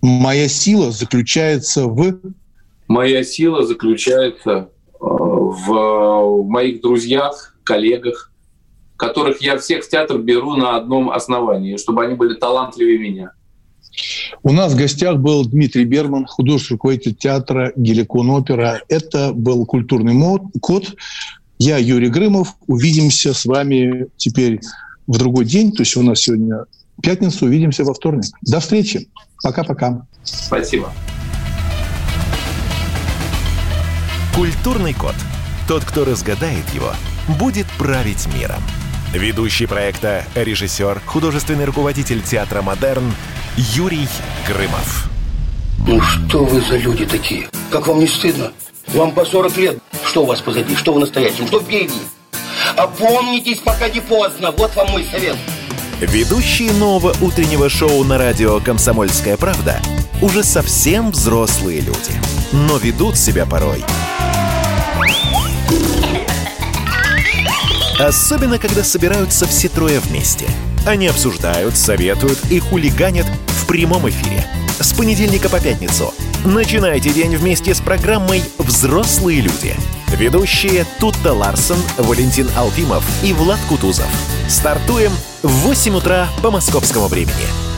Моя 0.00 0.48
сила 0.48 0.90
заключается 0.90 1.86
в... 1.86 2.20
Моя 2.88 3.24
сила 3.24 3.64
заключается 3.64 4.70
в 5.04 6.44
моих 6.48 6.80
друзьях, 6.80 7.56
коллегах, 7.64 8.32
которых 8.96 9.42
я 9.42 9.58
всех 9.58 9.84
в 9.84 9.88
театр 9.88 10.18
беру 10.18 10.56
на 10.56 10.76
одном 10.76 11.10
основании, 11.10 11.76
чтобы 11.76 12.04
они 12.04 12.14
были 12.14 12.34
талантливее 12.34 12.98
меня. 12.98 13.32
У 14.42 14.52
нас 14.52 14.72
в 14.72 14.76
гостях 14.76 15.18
был 15.18 15.44
Дмитрий 15.44 15.84
Берман, 15.84 16.26
художественный 16.26 16.76
руководитель 16.76 17.14
театра 17.14 17.72
«Геликон 17.76 18.30
опера». 18.30 18.80
Это 18.88 19.32
был 19.32 19.64
«Культурный 19.66 20.14
мод, 20.14 20.42
код». 20.60 20.94
Я 21.58 21.78
Юрий 21.78 22.08
Грымов. 22.08 22.56
Увидимся 22.66 23.32
с 23.32 23.44
вами 23.44 24.08
теперь 24.16 24.60
в 25.06 25.18
другой 25.18 25.44
день. 25.44 25.70
То 25.72 25.82
есть 25.82 25.96
у 25.96 26.02
нас 26.02 26.20
сегодня 26.20 26.64
пятница. 27.00 27.44
Увидимся 27.44 27.84
во 27.84 27.94
вторник. 27.94 28.24
До 28.42 28.58
встречи. 28.58 29.08
Пока-пока. 29.42 30.06
Спасибо. 30.24 30.92
Культурный 34.34 34.94
код. 34.94 35.14
Тот, 35.68 35.84
кто 35.84 36.04
разгадает 36.04 36.68
его, 36.74 36.92
будет 37.38 37.66
править 37.78 38.26
миром. 38.34 38.60
Ведущий 39.12 39.66
проекта, 39.66 40.24
режиссер, 40.34 41.00
художественный 41.06 41.66
руководитель 41.66 42.20
театра 42.20 42.60
«Модерн» 42.60 43.14
Юрий 43.56 44.08
Грымов. 44.48 45.08
Ну 45.86 46.00
что 46.00 46.44
вы 46.44 46.60
за 46.62 46.76
люди 46.78 47.06
такие? 47.06 47.48
Как 47.70 47.86
вам 47.86 48.00
не 48.00 48.08
стыдно? 48.08 48.50
Вам 48.88 49.12
по 49.12 49.24
40 49.24 49.56
лет. 49.56 49.78
Что 50.04 50.24
у 50.24 50.26
вас 50.26 50.40
позади? 50.40 50.74
Что 50.74 50.94
вы 50.94 51.00
настоящем? 51.00 51.46
Что 51.46 51.60
впереди? 51.60 51.94
Опомнитесь, 52.76 53.58
пока 53.58 53.88
не 53.88 54.00
поздно. 54.00 54.50
Вот 54.50 54.74
вам 54.74 54.90
мой 54.90 55.06
совет. 55.12 55.36
Ведущие 56.00 56.72
нового 56.72 57.14
утреннего 57.20 57.68
шоу 57.68 58.02
на 58.02 58.18
радио 58.18 58.58
«Комсомольская 58.58 59.36
правда» 59.36 59.80
уже 60.20 60.42
совсем 60.42 61.12
взрослые 61.12 61.80
люди, 61.80 62.12
но 62.50 62.78
ведут 62.78 63.16
себя 63.16 63.46
порой. 63.46 63.84
Особенно, 67.98 68.58
когда 68.58 68.82
собираются 68.82 69.46
все 69.46 69.68
трое 69.68 70.00
вместе. 70.00 70.46
Они 70.84 71.06
обсуждают, 71.06 71.76
советуют 71.76 72.38
и 72.50 72.58
хулиганят 72.58 73.26
в 73.46 73.66
прямом 73.66 74.08
эфире. 74.08 74.44
С 74.80 74.92
понедельника 74.92 75.48
по 75.48 75.60
пятницу. 75.60 76.12
Начинайте 76.44 77.10
день 77.10 77.36
вместе 77.36 77.72
с 77.72 77.80
программой 77.80 78.42
«Взрослые 78.58 79.40
люди». 79.40 79.76
Ведущие 80.08 80.86
Тутта 80.98 81.32
Ларсон, 81.32 81.78
Валентин 81.96 82.48
Алфимов 82.56 83.04
и 83.22 83.32
Влад 83.32 83.60
Кутузов. 83.68 84.08
Стартуем 84.48 85.12
в 85.42 85.48
8 85.48 85.96
утра 85.96 86.28
по 86.42 86.50
московскому 86.50 87.06
времени. 87.06 87.73